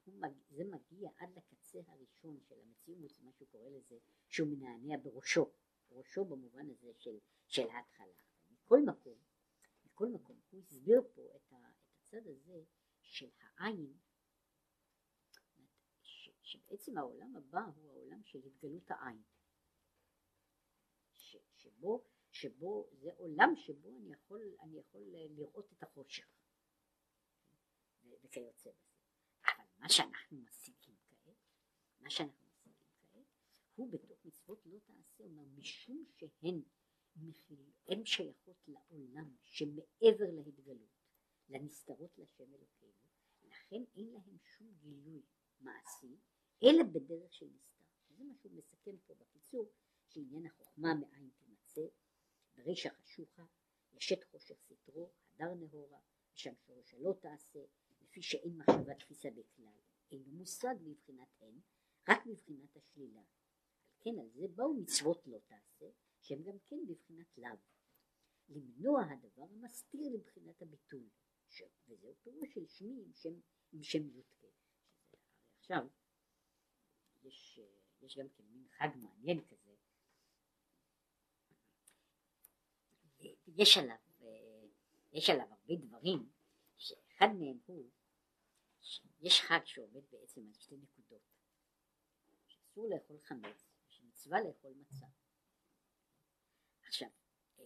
מג, 0.07 0.33
זה 0.49 0.63
מגיע 0.63 1.09
עד 1.17 1.29
לקצה 1.35 1.79
הראשון 1.87 2.39
של 2.41 2.55
המציאות, 2.61 3.21
מה 3.21 3.31
שהוא 3.31 3.47
קורא 3.47 3.69
לזה, 3.69 3.97
שהוא 4.29 4.47
מנענע 4.47 4.97
בראשו, 5.03 5.51
ראשו 5.91 6.25
במובן 6.25 6.69
הזה 6.69 6.93
של, 6.97 7.17
של 7.47 7.69
ההתחלה. 7.69 8.13
מכל 8.51 8.81
מקום, 8.85 9.17
מכל 9.85 10.07
מקום, 10.07 10.39
הוא 10.49 10.61
הסביר 10.61 11.01
פה 11.15 11.35
את, 11.35 11.53
ה, 11.53 11.70
את 12.11 12.15
הצד 12.15 12.27
הזה 12.27 12.63
של 13.01 13.29
העין, 13.41 13.93
ש, 16.01 16.29
שבעצם 16.41 16.97
העולם 16.97 17.35
הבא 17.35 17.61
הוא 17.75 17.91
העולם 17.91 18.23
של 18.23 18.39
התגלות 18.45 18.91
העין, 18.91 19.21
ש, 21.13 21.37
שבו, 21.55 22.03
שבו 22.31 22.89
זה 22.91 23.09
עולם 23.17 23.55
שבו 23.55 23.97
אני 23.97 24.11
יכול, 24.13 24.55
אני 24.61 24.79
יכול 24.79 25.01
לראות 25.11 25.73
את 25.73 25.83
החושך. 25.83 26.27
וכיוצא 28.23 28.69
בזה. 28.69 28.79
אבל 29.45 29.65
מה 29.77 29.89
שאנחנו 29.89 30.37
משיגים 30.37 30.95
כעת, 31.07 31.35
מה 31.99 32.09
שאנחנו 32.09 32.47
משיגים 32.49 32.89
כעת, 33.11 33.25
הוא 33.75 33.91
בתוך 33.91 34.25
מצוות 34.25 34.65
לא 34.65 34.79
תעשה, 34.79 35.23
אומר 35.23 35.43
משום 35.45 36.05
שהן 36.17 36.61
מכיל, 37.15 37.71
הן 37.87 38.05
שייכות 38.05 38.67
לעולם 38.67 39.35
שמעבר 39.43 40.31
להתגלות, 40.31 41.00
לנסתרות 41.51 42.17
לשם 42.17 42.53
אלוקינו, 42.53 42.91
לכן 43.43 43.83
אין 43.95 44.07
להם 44.13 44.37
שום 44.43 44.73
גילוי 44.81 45.21
מעשי, 45.59 46.17
אלא 46.63 46.83
בדרך 46.83 47.33
של 47.33 47.45
נסתר. 47.45 47.85
זה 48.17 48.23
מה 48.23 48.33
שהוא 48.35 48.51
מסכם 48.51 48.97
פה 48.97 49.13
בקיצור, 49.15 49.71
שעניין 50.07 50.45
החוכמה 50.45 50.93
מאין 50.93 51.29
תימצא, 51.37 51.81
ברישא 52.55 52.89
חשוכה, 52.89 53.45
ישת 53.93 54.23
חושך 54.23 54.55
סתרו, 54.61 55.11
הדר 55.35 55.53
נהורה, 55.53 55.99
ושם 56.33 56.53
שורש 56.67 56.93
הלא 56.93 57.13
תעשה, 57.21 57.59
לפי 58.01 58.21
שאין 58.21 58.57
מחשבה 58.57 58.95
תפיסה 58.95 59.29
בכלל, 59.29 59.77
אינו 60.11 60.31
מושג 60.31 60.75
מבחינת 60.81 61.27
הן, 61.41 61.59
רק 62.09 62.25
מבחינת 62.25 62.77
השלילה. 62.77 63.21
כן 63.99 64.19
על 64.19 64.29
זה 64.29 64.47
באו 64.55 64.73
מצוות 64.73 65.27
לא 65.27 65.37
תעשה, 65.47 65.85
שהם 66.21 66.43
גם 66.43 66.59
כן 66.65 66.77
בבחינת 66.87 67.37
לאו. 67.37 67.57
למנוע 68.49 69.03
הדבר 69.03 69.43
המסתיר 69.43 70.09
לבחינת 70.13 70.61
הביטול, 70.61 71.09
ש... 71.51 71.61
וזהו 71.87 72.15
פירוש 72.23 72.53
של 72.53 72.67
שמי 72.67 73.01
עם 73.05 73.13
שם, 73.13 73.33
עם 73.73 73.83
שם 73.83 74.07
י"ק. 74.17 74.31
עכשיו, 75.59 75.87
יש, 77.23 77.59
יש 78.01 78.17
גם 78.17 78.29
כן 78.29 78.43
מין 78.43 78.67
חג 78.69 78.87
מעניין 78.95 79.45
כזה, 79.47 79.71
יש 83.47 83.77
עליו, 83.77 83.95
יש 85.11 85.29
עליו 85.29 85.45
הרבה 85.49 85.85
דברים, 85.85 86.31
שאחד 86.77 87.27
מהם 87.39 87.59
הוא, 87.65 87.89
יש 89.21 89.41
חג 89.41 89.59
שעובד 89.65 90.01
בעצם 90.11 90.41
על 90.47 90.53
שתי 90.53 90.77
נקודות, 90.77 91.21
שאסור 92.47 92.87
לאכול 92.89 93.19
חמץ, 93.19 93.67
ושמצווה 93.87 94.41
לאכול 94.41 94.73
מצה. 94.73 95.05
עכשיו, 96.83 97.09
אה, 97.59 97.63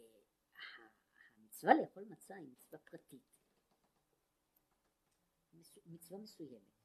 המצווה 1.36 1.74
לאכול 1.82 2.04
מצה 2.04 2.36
היא 2.36 2.48
מצווה 2.48 2.80
פרטית, 2.80 3.35
מצווה 5.86 6.20
מסוימת. 6.20 6.76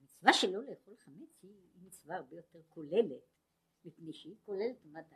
המצווה 0.00 0.32
שלא 0.32 0.64
לאכול 0.64 0.96
חמץ 0.96 1.42
היא, 1.42 1.68
מצווה 1.82 2.16
הרבה 2.16 2.36
יותר 2.36 2.62
כוללת, 2.68 3.22
מפני 3.84 4.12
שהיא 4.12 4.36
כוללת, 4.44 4.76
זאת 4.76 4.84
אומרת, 4.84 5.12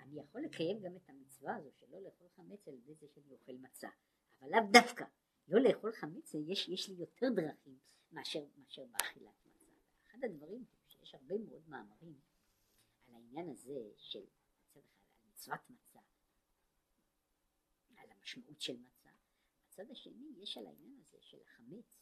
אני 0.00 0.20
יכול 0.20 0.40
לקיים 0.42 0.80
גם 0.80 0.96
את 0.96 1.08
המצווה 1.08 1.56
הזו 1.56 1.70
שלא 1.72 2.02
לאכול 2.02 2.28
חמץ 2.36 2.68
על 2.68 2.74
ידי 2.74 2.94
זה 2.94 3.06
שאני 3.08 3.32
אוכל 3.32 3.52
מצה, 3.52 3.88
אבל 4.40 4.50
לאו 4.50 4.60
דווקא, 4.72 5.04
לא 5.48 5.60
לאכול 5.60 5.92
חמץ 5.92 6.34
יש, 6.34 6.68
יש 6.68 6.88
לי 6.88 6.94
יותר 6.94 7.26
דרכים 7.36 7.78
מאשר, 8.12 8.44
מאשר 8.58 8.84
באכילת 8.84 9.34
מצה. 9.46 9.64
אחד 10.06 10.18
הדברים 10.24 10.64
שיש 10.86 11.14
הרבה 11.14 11.38
מאוד 11.38 11.68
מאמרים 11.68 12.20
על 13.06 13.14
העניין 13.14 13.48
הזה 13.50 13.90
של 13.96 14.24
מצוות 15.32 15.60
מצה, 15.70 15.98
על 17.96 18.10
המשמעות 18.10 18.60
של 18.60 18.76
מצה, 18.76 18.97
מצד 19.78 19.90
השני 19.90 20.32
יש 20.36 20.58
על 20.58 20.66
העניין 20.66 21.00
הזה 21.00 21.16
של 21.20 21.42
החמץ, 21.42 22.00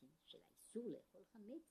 כן, 0.00 0.06
של 0.24 0.38
האיסור 0.44 0.90
לאכול 0.90 1.24
חמץ, 1.32 1.62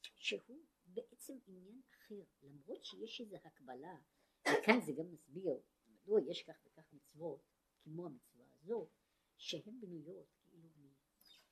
שהוא 0.00 0.64
בעצם 0.84 1.38
עניין 1.46 1.80
אחר, 1.90 2.24
למרות 2.42 2.84
שיש 2.84 3.20
איזו 3.20 3.36
הקבלה 3.36 3.96
וכאן 4.40 4.80
זה 4.86 4.92
גם 4.92 5.12
מסביר 5.12 5.60
מדוע 5.86 6.20
יש 6.30 6.42
כך 6.42 6.54
וכך 6.66 6.92
מצוות 6.92 7.40
כמו 7.82 8.06
המצווה 8.06 8.44
הזו 8.54 8.88
שהן 9.36 9.80
בנויות 9.80 10.28
כאילו 10.44 10.68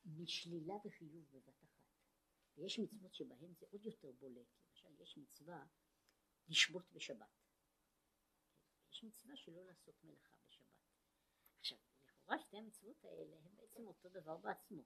משלילה 0.05 0.75
וחיוב 0.85 1.31
בבת 1.31 1.65
אחת. 1.65 1.85
ויש 2.57 2.79
מצוות 2.79 3.15
שבהן 3.15 3.55
זה 3.55 3.67
עוד 3.71 3.87
יותר 3.87 4.13
בולט. 4.13 4.47
למשל 4.69 5.01
יש 5.01 5.19
מצווה 5.19 5.67
לשבות 6.49 6.93
בשבת. 6.93 7.41
יש 8.91 9.05
מצווה 9.05 9.37
שלא 9.37 9.65
לעשות 9.65 10.05
מלאכה 10.05 10.40
לכאורה 12.31 12.39
שתי 12.47 12.57
המצוות 12.57 13.05
האלה 13.05 13.37
הן 13.45 13.57
בעצם 13.57 13.87
אותו 13.87 14.09
דבר 14.09 14.37
בעצמו 14.37 14.83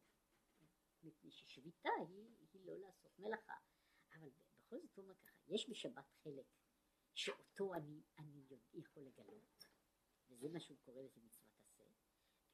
מפני 1.02 1.30
ששביתה 1.30 1.88
היא, 1.98 2.28
היא 2.52 2.66
לא 2.66 2.78
לעשות 2.78 3.18
מלאכה 3.18 3.54
אבל 4.12 4.28
בכל 4.28 4.80
זאת 4.80 4.96
הוא 4.96 5.04
אומר 5.04 5.14
ככה 5.14 5.42
יש 5.48 5.70
בשבת 5.70 6.10
חלק 6.22 6.46
שאותו 7.14 7.74
אני, 7.74 8.02
אני 8.18 8.42
יכול 8.72 9.02
לגלות, 9.02 9.66
וזה 10.28 10.48
מה 10.48 10.60
שהוא 10.60 10.78
קורא 10.84 11.02
לזה 11.02 11.20
מצוות 11.20 11.58
עשה, 11.60 11.84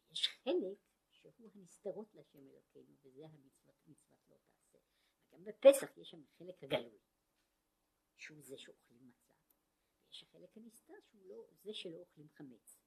ויש 0.09 0.28
חלק 0.28 0.78
שהוא 1.11 1.51
הנסתרות 1.55 2.14
להשם 2.14 2.49
אלוקינו, 2.49 2.95
וזה 3.03 3.26
המצוות 3.26 3.86
מצוות 3.86 4.28
לא 4.28 4.36
תעשה. 4.36 4.78
וגם 5.28 5.45
בפסח 5.45 5.97
יש 5.97 6.11
שם 6.11 6.24
חלק 6.38 6.62
הגלוי, 6.62 6.99
שהוא 8.16 8.43
זה 8.43 8.59
שאוכלים 8.59 9.09
מצה, 9.09 9.34
ויש 10.07 10.22
החלק 10.22 10.57
הנסתר 10.57 11.01
שהוא 11.11 11.26
לא, 11.26 11.47
זה 11.62 11.74
שלא 11.74 11.97
אוכלים 11.97 12.28
חמץ. 12.28 12.79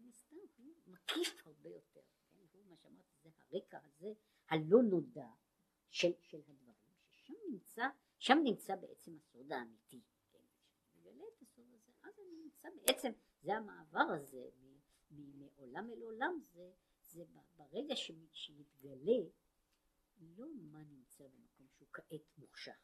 הנסתר 0.00 0.36
הוא 0.56 0.74
מקיף 0.86 1.46
הרבה 1.46 1.68
יותר, 1.68 2.00
כן? 2.30 2.38
הוא 2.52 2.64
מה 2.64 2.76
שאמרתי, 2.76 3.16
זה 3.22 3.30
הרקע 3.40 3.78
הזה 3.84 4.12
הלא 4.48 4.82
נודע 4.82 5.30
של, 5.88 6.12
של 6.20 6.40
הדברים, 6.48 6.94
ששם 7.10 7.34
נמצא, 7.50 7.88
שם 8.18 8.38
נמצא 8.44 8.76
בעצם 8.76 9.16
הסוד 9.16 9.52
האמיתי. 9.52 10.00
אז 12.02 12.18
אני 12.18 12.36
נמצא 12.44 12.68
בעצם, 12.76 13.12
זה 13.42 13.56
המעבר 13.56 14.12
הזה 14.20 14.48
מעולם 15.10 15.90
אל 15.90 16.02
עולם, 16.02 16.40
זה, 16.52 16.72
זה 17.02 17.24
ברגע 17.56 17.94
שמתגלה 18.32 19.22
לא 20.20 20.46
מה 20.72 20.82
נמצא 20.84 21.24
במקום 21.28 21.66
שהוא 21.68 21.88
כעת 21.92 22.38
מוחשך, 22.38 22.78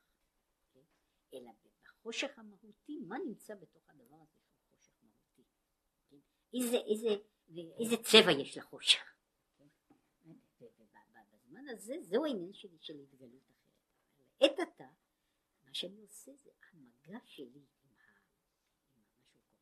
כן? 0.73 0.81
אלא 1.35 1.51
בחושך 1.63 2.39
המהותי, 2.39 2.99
מה 3.09 3.17
נמצא 3.19 3.55
בתוך 3.55 3.91
הדבר 3.91 4.17
הזה 4.17 4.39
שהוא 4.41 4.61
חושך 4.71 4.95
מהותי, 5.03 5.45
כן? 6.09 6.17
איזה, 6.57 6.77
איזה, 6.77 7.09
איזה 7.79 7.97
צבע 7.97 8.33
יש 8.33 8.59
לחושך? 8.59 9.15
ובזמן 10.61 11.69
הזה 11.69 11.95
זהו 12.03 12.25
העניין 12.25 12.53
שלי 12.53 12.79
של 12.81 12.99
התגלות 12.99 13.51
אחרת, 13.51 14.41
לעת 14.41 14.59
עתה 14.59 14.89
מה 15.65 15.75
שאני 15.75 16.01
עושה 16.01 16.33
זה 16.35 16.51
המגע 16.73 17.19
שלי 17.25 17.65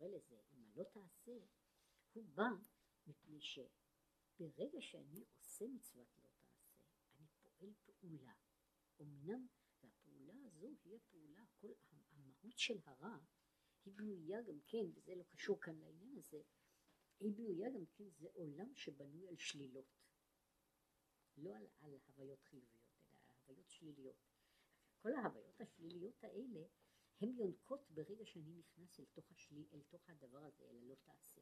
קורא 0.04 0.16
לזה, 0.16 0.36
אם 0.54 0.64
לא 0.76 0.84
תעשה, 0.84 1.32
הוא 2.12 2.24
בא 2.34 2.48
מפני 3.06 3.40
שברגע 3.40 4.80
שאני 4.80 5.24
עושה 5.38 5.64
מצוות 5.68 6.06
לא 6.22 6.28
תעשה, 6.28 6.72
אני 7.18 7.26
פועל 7.42 7.72
פעולה. 7.84 8.32
אמנם, 9.00 9.46
והפעולה 9.82 10.34
הזו 10.44 10.66
היא 10.84 10.96
הפעולה, 10.96 11.44
כל 11.60 11.72
המהות 11.90 12.58
של 12.58 12.78
הרע, 12.84 13.18
היא 13.84 13.94
בנויה 13.94 14.42
גם 14.42 14.60
כן, 14.66 14.86
וזה 14.94 15.14
לא 15.14 15.24
קשור 15.28 15.60
כאן 15.60 15.78
לעניין 15.78 16.18
הזה, 16.18 16.42
היא 17.20 17.32
בנויה 17.32 17.70
גם 17.70 17.86
כן, 17.86 18.08
זה 18.10 18.28
עולם 18.32 18.74
שבנוי 18.74 19.28
על 19.28 19.36
שלילות. 19.36 19.86
לא 21.36 21.56
על, 21.56 21.66
על 21.80 21.98
הוויות 22.06 22.42
חיוביות, 22.42 22.82
אלא 23.12 23.20
על 23.22 23.30
הוויות 23.46 23.70
שליליות. 23.70 24.16
כל 24.98 25.12
ההוויות 25.12 25.60
השליליות 25.60 26.24
האלה 26.24 26.66
הן 27.20 27.28
יונקות 27.36 27.90
ברגע 27.90 28.24
שאני 28.24 28.52
נכנס 28.52 29.00
אל 29.00 29.04
תוך, 29.04 29.32
השלי, 29.32 29.66
אל 29.72 29.82
תוך 29.82 30.10
הדבר 30.10 30.38
הזה, 30.38 30.64
אל 30.70 30.78
הלא 30.78 30.94
תעשה. 30.94 31.40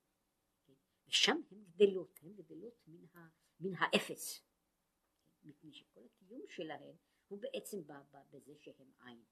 כן? 0.67 0.73
ושם 1.07 1.37
הן 1.51 1.65
גדלות, 1.65 2.19
הן 2.23 2.35
גדלות 2.35 2.75
מן, 2.87 3.05
ה, 3.15 3.29
מן 3.61 3.75
האפס. 3.75 4.41
כן? 4.41 5.49
מפני 5.49 5.73
שכל 5.73 6.05
הקיום 6.05 6.43
שלהן 6.49 6.97
הוא 7.29 7.41
בעצם 7.41 7.87
בא, 7.87 8.03
בא 8.11 8.23
בזה 8.31 8.55
שהן 8.59 8.93
עין. 8.99 9.25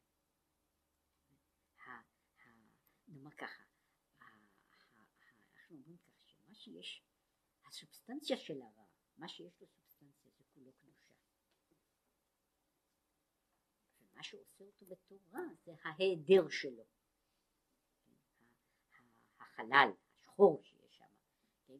נאמר 3.12 3.30
ככה, 3.30 3.62
אנחנו 4.20 5.76
אומרים 5.76 5.96
ככה, 5.96 6.19
שמה 6.50 6.54
שיש, 6.54 7.02
הסובסטנציה 7.66 8.36
של 8.36 8.62
הרע, 8.62 8.84
מה 9.16 9.28
שיש 9.28 9.60
לו 9.60 9.66
סובסטנציה 9.66 10.30
זה 10.30 10.44
כולו 10.54 10.72
קדושה. 10.72 11.12
מה 14.14 14.22
שעושה 14.22 14.64
אותו 14.64 14.86
בתורה 14.86 15.40
זה 15.64 15.72
ההיעדר 15.82 16.48
שלו. 16.48 16.84
החלל, 19.38 19.90
השחור 20.18 20.62
שיש 20.62 20.96
שם, 20.96 21.04
כן? 21.66 21.78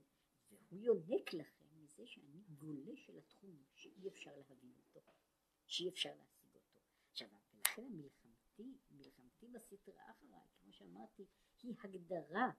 והוא 0.50 0.80
יונק 0.80 1.34
לכם 1.34 1.64
מזה 1.72 2.06
שאני 2.06 2.42
גולה 2.58 2.96
של 2.96 3.18
התחום 3.18 3.62
שאי 3.74 4.08
אפשר 4.08 4.36
להבין 4.36 4.72
אותו, 4.78 5.00
שאי 5.66 5.88
אפשר 5.88 6.14
להשיג 6.18 6.54
אותו. 6.54 6.80
עכשיו, 7.10 7.28
ולכן 7.54 7.84
המלחמתי, 7.84 8.78
מלחמתי 8.90 9.48
בסטרה 9.48 10.10
אחריי, 10.10 10.48
כמו 10.60 10.72
שאמרתי, 10.72 11.26
היא 11.62 11.74
הגדרה, 11.82 12.50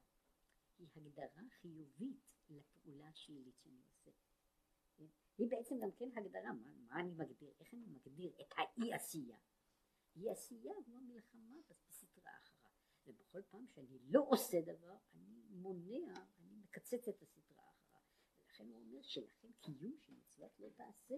היא 0.77 0.87
הגדרה 0.95 1.43
חיובית 1.61 2.19
לפעולה 2.49 3.07
השלילית 3.07 3.57
שאני 3.59 3.81
עושה. 3.81 4.11
היא 5.37 5.49
בעצם 5.49 5.75
גם 5.81 5.91
כן 5.91 6.17
הגדרה, 6.17 6.53
מה, 6.53 6.73
מה 6.87 6.99
אני 6.99 7.11
מגדיר, 7.11 7.53
איך 7.59 7.73
אני 7.73 7.85
מגדיר 7.85 8.33
את 8.41 8.53
האי 8.57 8.93
עשייה. 8.93 9.37
אי 10.15 10.29
עשייה 10.29 10.73
הוא 10.85 10.97
המלחמה 10.97 11.55
בסטרה 11.69 12.31
אחריו. 12.37 12.71
ובכל 13.05 13.41
פעם 13.49 13.67
שאני 13.67 13.99
לא 14.03 14.25
עושה 14.29 14.61
דבר, 14.61 14.95
אני 15.13 15.41
מונע, 15.49 16.13
אני 16.39 16.55
מקצץ 16.55 17.07
את 17.07 17.21
הסטרה 17.21 17.69
אחריו. 17.69 18.01
ולכן 18.43 18.67
הוא 18.67 18.79
אומר 18.79 19.01
שלכן 19.01 19.51
קיום 19.59 19.97
של 19.99 20.13
מצוות 20.13 20.59
לא 20.59 20.69
תעשה, 20.69 21.15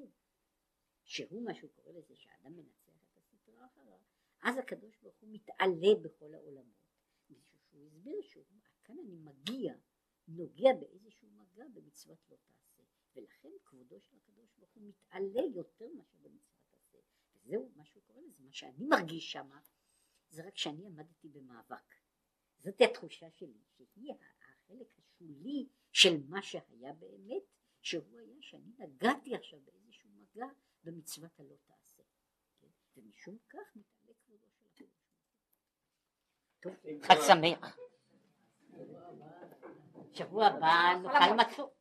שהוא 1.03 1.43
מה 1.45 1.53
שהוא 1.53 1.71
קורא 1.75 1.91
לזה 1.91 2.15
שהאדם 2.15 2.55
מנצח 2.55 3.03
את 3.05 3.17
הסטרה 3.17 3.65
אחריו, 3.65 3.99
אז 4.43 4.57
הקדוש 4.57 4.97
ברוך 4.97 5.17
הוא 5.19 5.29
מתעלה 5.33 6.01
בכל 6.03 6.33
העולמות. 6.33 6.83
משהו 7.29 7.57
שהוא 7.59 7.85
הסביר 7.85 8.21
שהוא, 8.21 8.45
כאן 8.83 8.95
אני 8.99 9.15
מגיע, 9.15 9.75
נוגע 10.27 10.69
באיזשהו 10.79 11.29
מגע 11.29 11.65
במצוות 11.73 12.19
לא 12.29 12.37
תעשה. 12.47 12.83
ולכן 13.15 13.49
כבודו 13.65 14.01
של 14.01 14.17
הקדוש 14.17 14.49
ברוך 14.57 14.71
הוא 14.73 14.83
מתעלה 14.83 15.41
יותר 15.55 15.87
מאשר 15.95 16.17
במצוות 16.21 16.53
זהו 17.45 17.71
מה 17.75 17.85
שהוא 17.85 18.03
קורא 18.03 18.21
לזה, 18.21 18.43
מה 18.43 18.51
שאני 18.51 18.85
מרגיש 18.85 19.31
שם 19.31 19.49
זה 20.29 20.47
רק 20.47 20.57
שאני 20.57 20.85
עמדתי 20.85 21.29
במאבק. 21.29 21.95
זאת 22.59 22.81
התחושה 22.81 23.31
שלי, 23.31 23.61
שהיא 23.75 24.13
החלק 24.13 24.87
השולי 24.97 25.67
של 25.91 26.23
מה 26.27 26.41
שהיה 26.41 26.93
באמת, 26.93 27.43
שהוא 27.81 28.19
היה 28.19 28.41
שאני 28.41 28.71
נגעתי 28.77 29.35
עכשיו 29.35 29.59
באיזשהו 29.59 30.09
מגע 30.09 30.45
במצוות 30.83 31.39
הלא 31.39 31.55
תעשה. 31.65 32.03
כן? 32.59 32.67
ומשום 32.97 33.37
כך 33.49 33.75
מתעלה 33.75 34.13
כבודו 34.25 34.47
של 34.57 34.65
הקדוש 34.65 34.93
טוב, 36.59 36.73
חג 37.01 37.15
שמח. 37.27 37.77
שבוע 40.13 40.45
הבא 40.45 40.93
נאכל 41.03 41.33
מצות. 41.35 41.73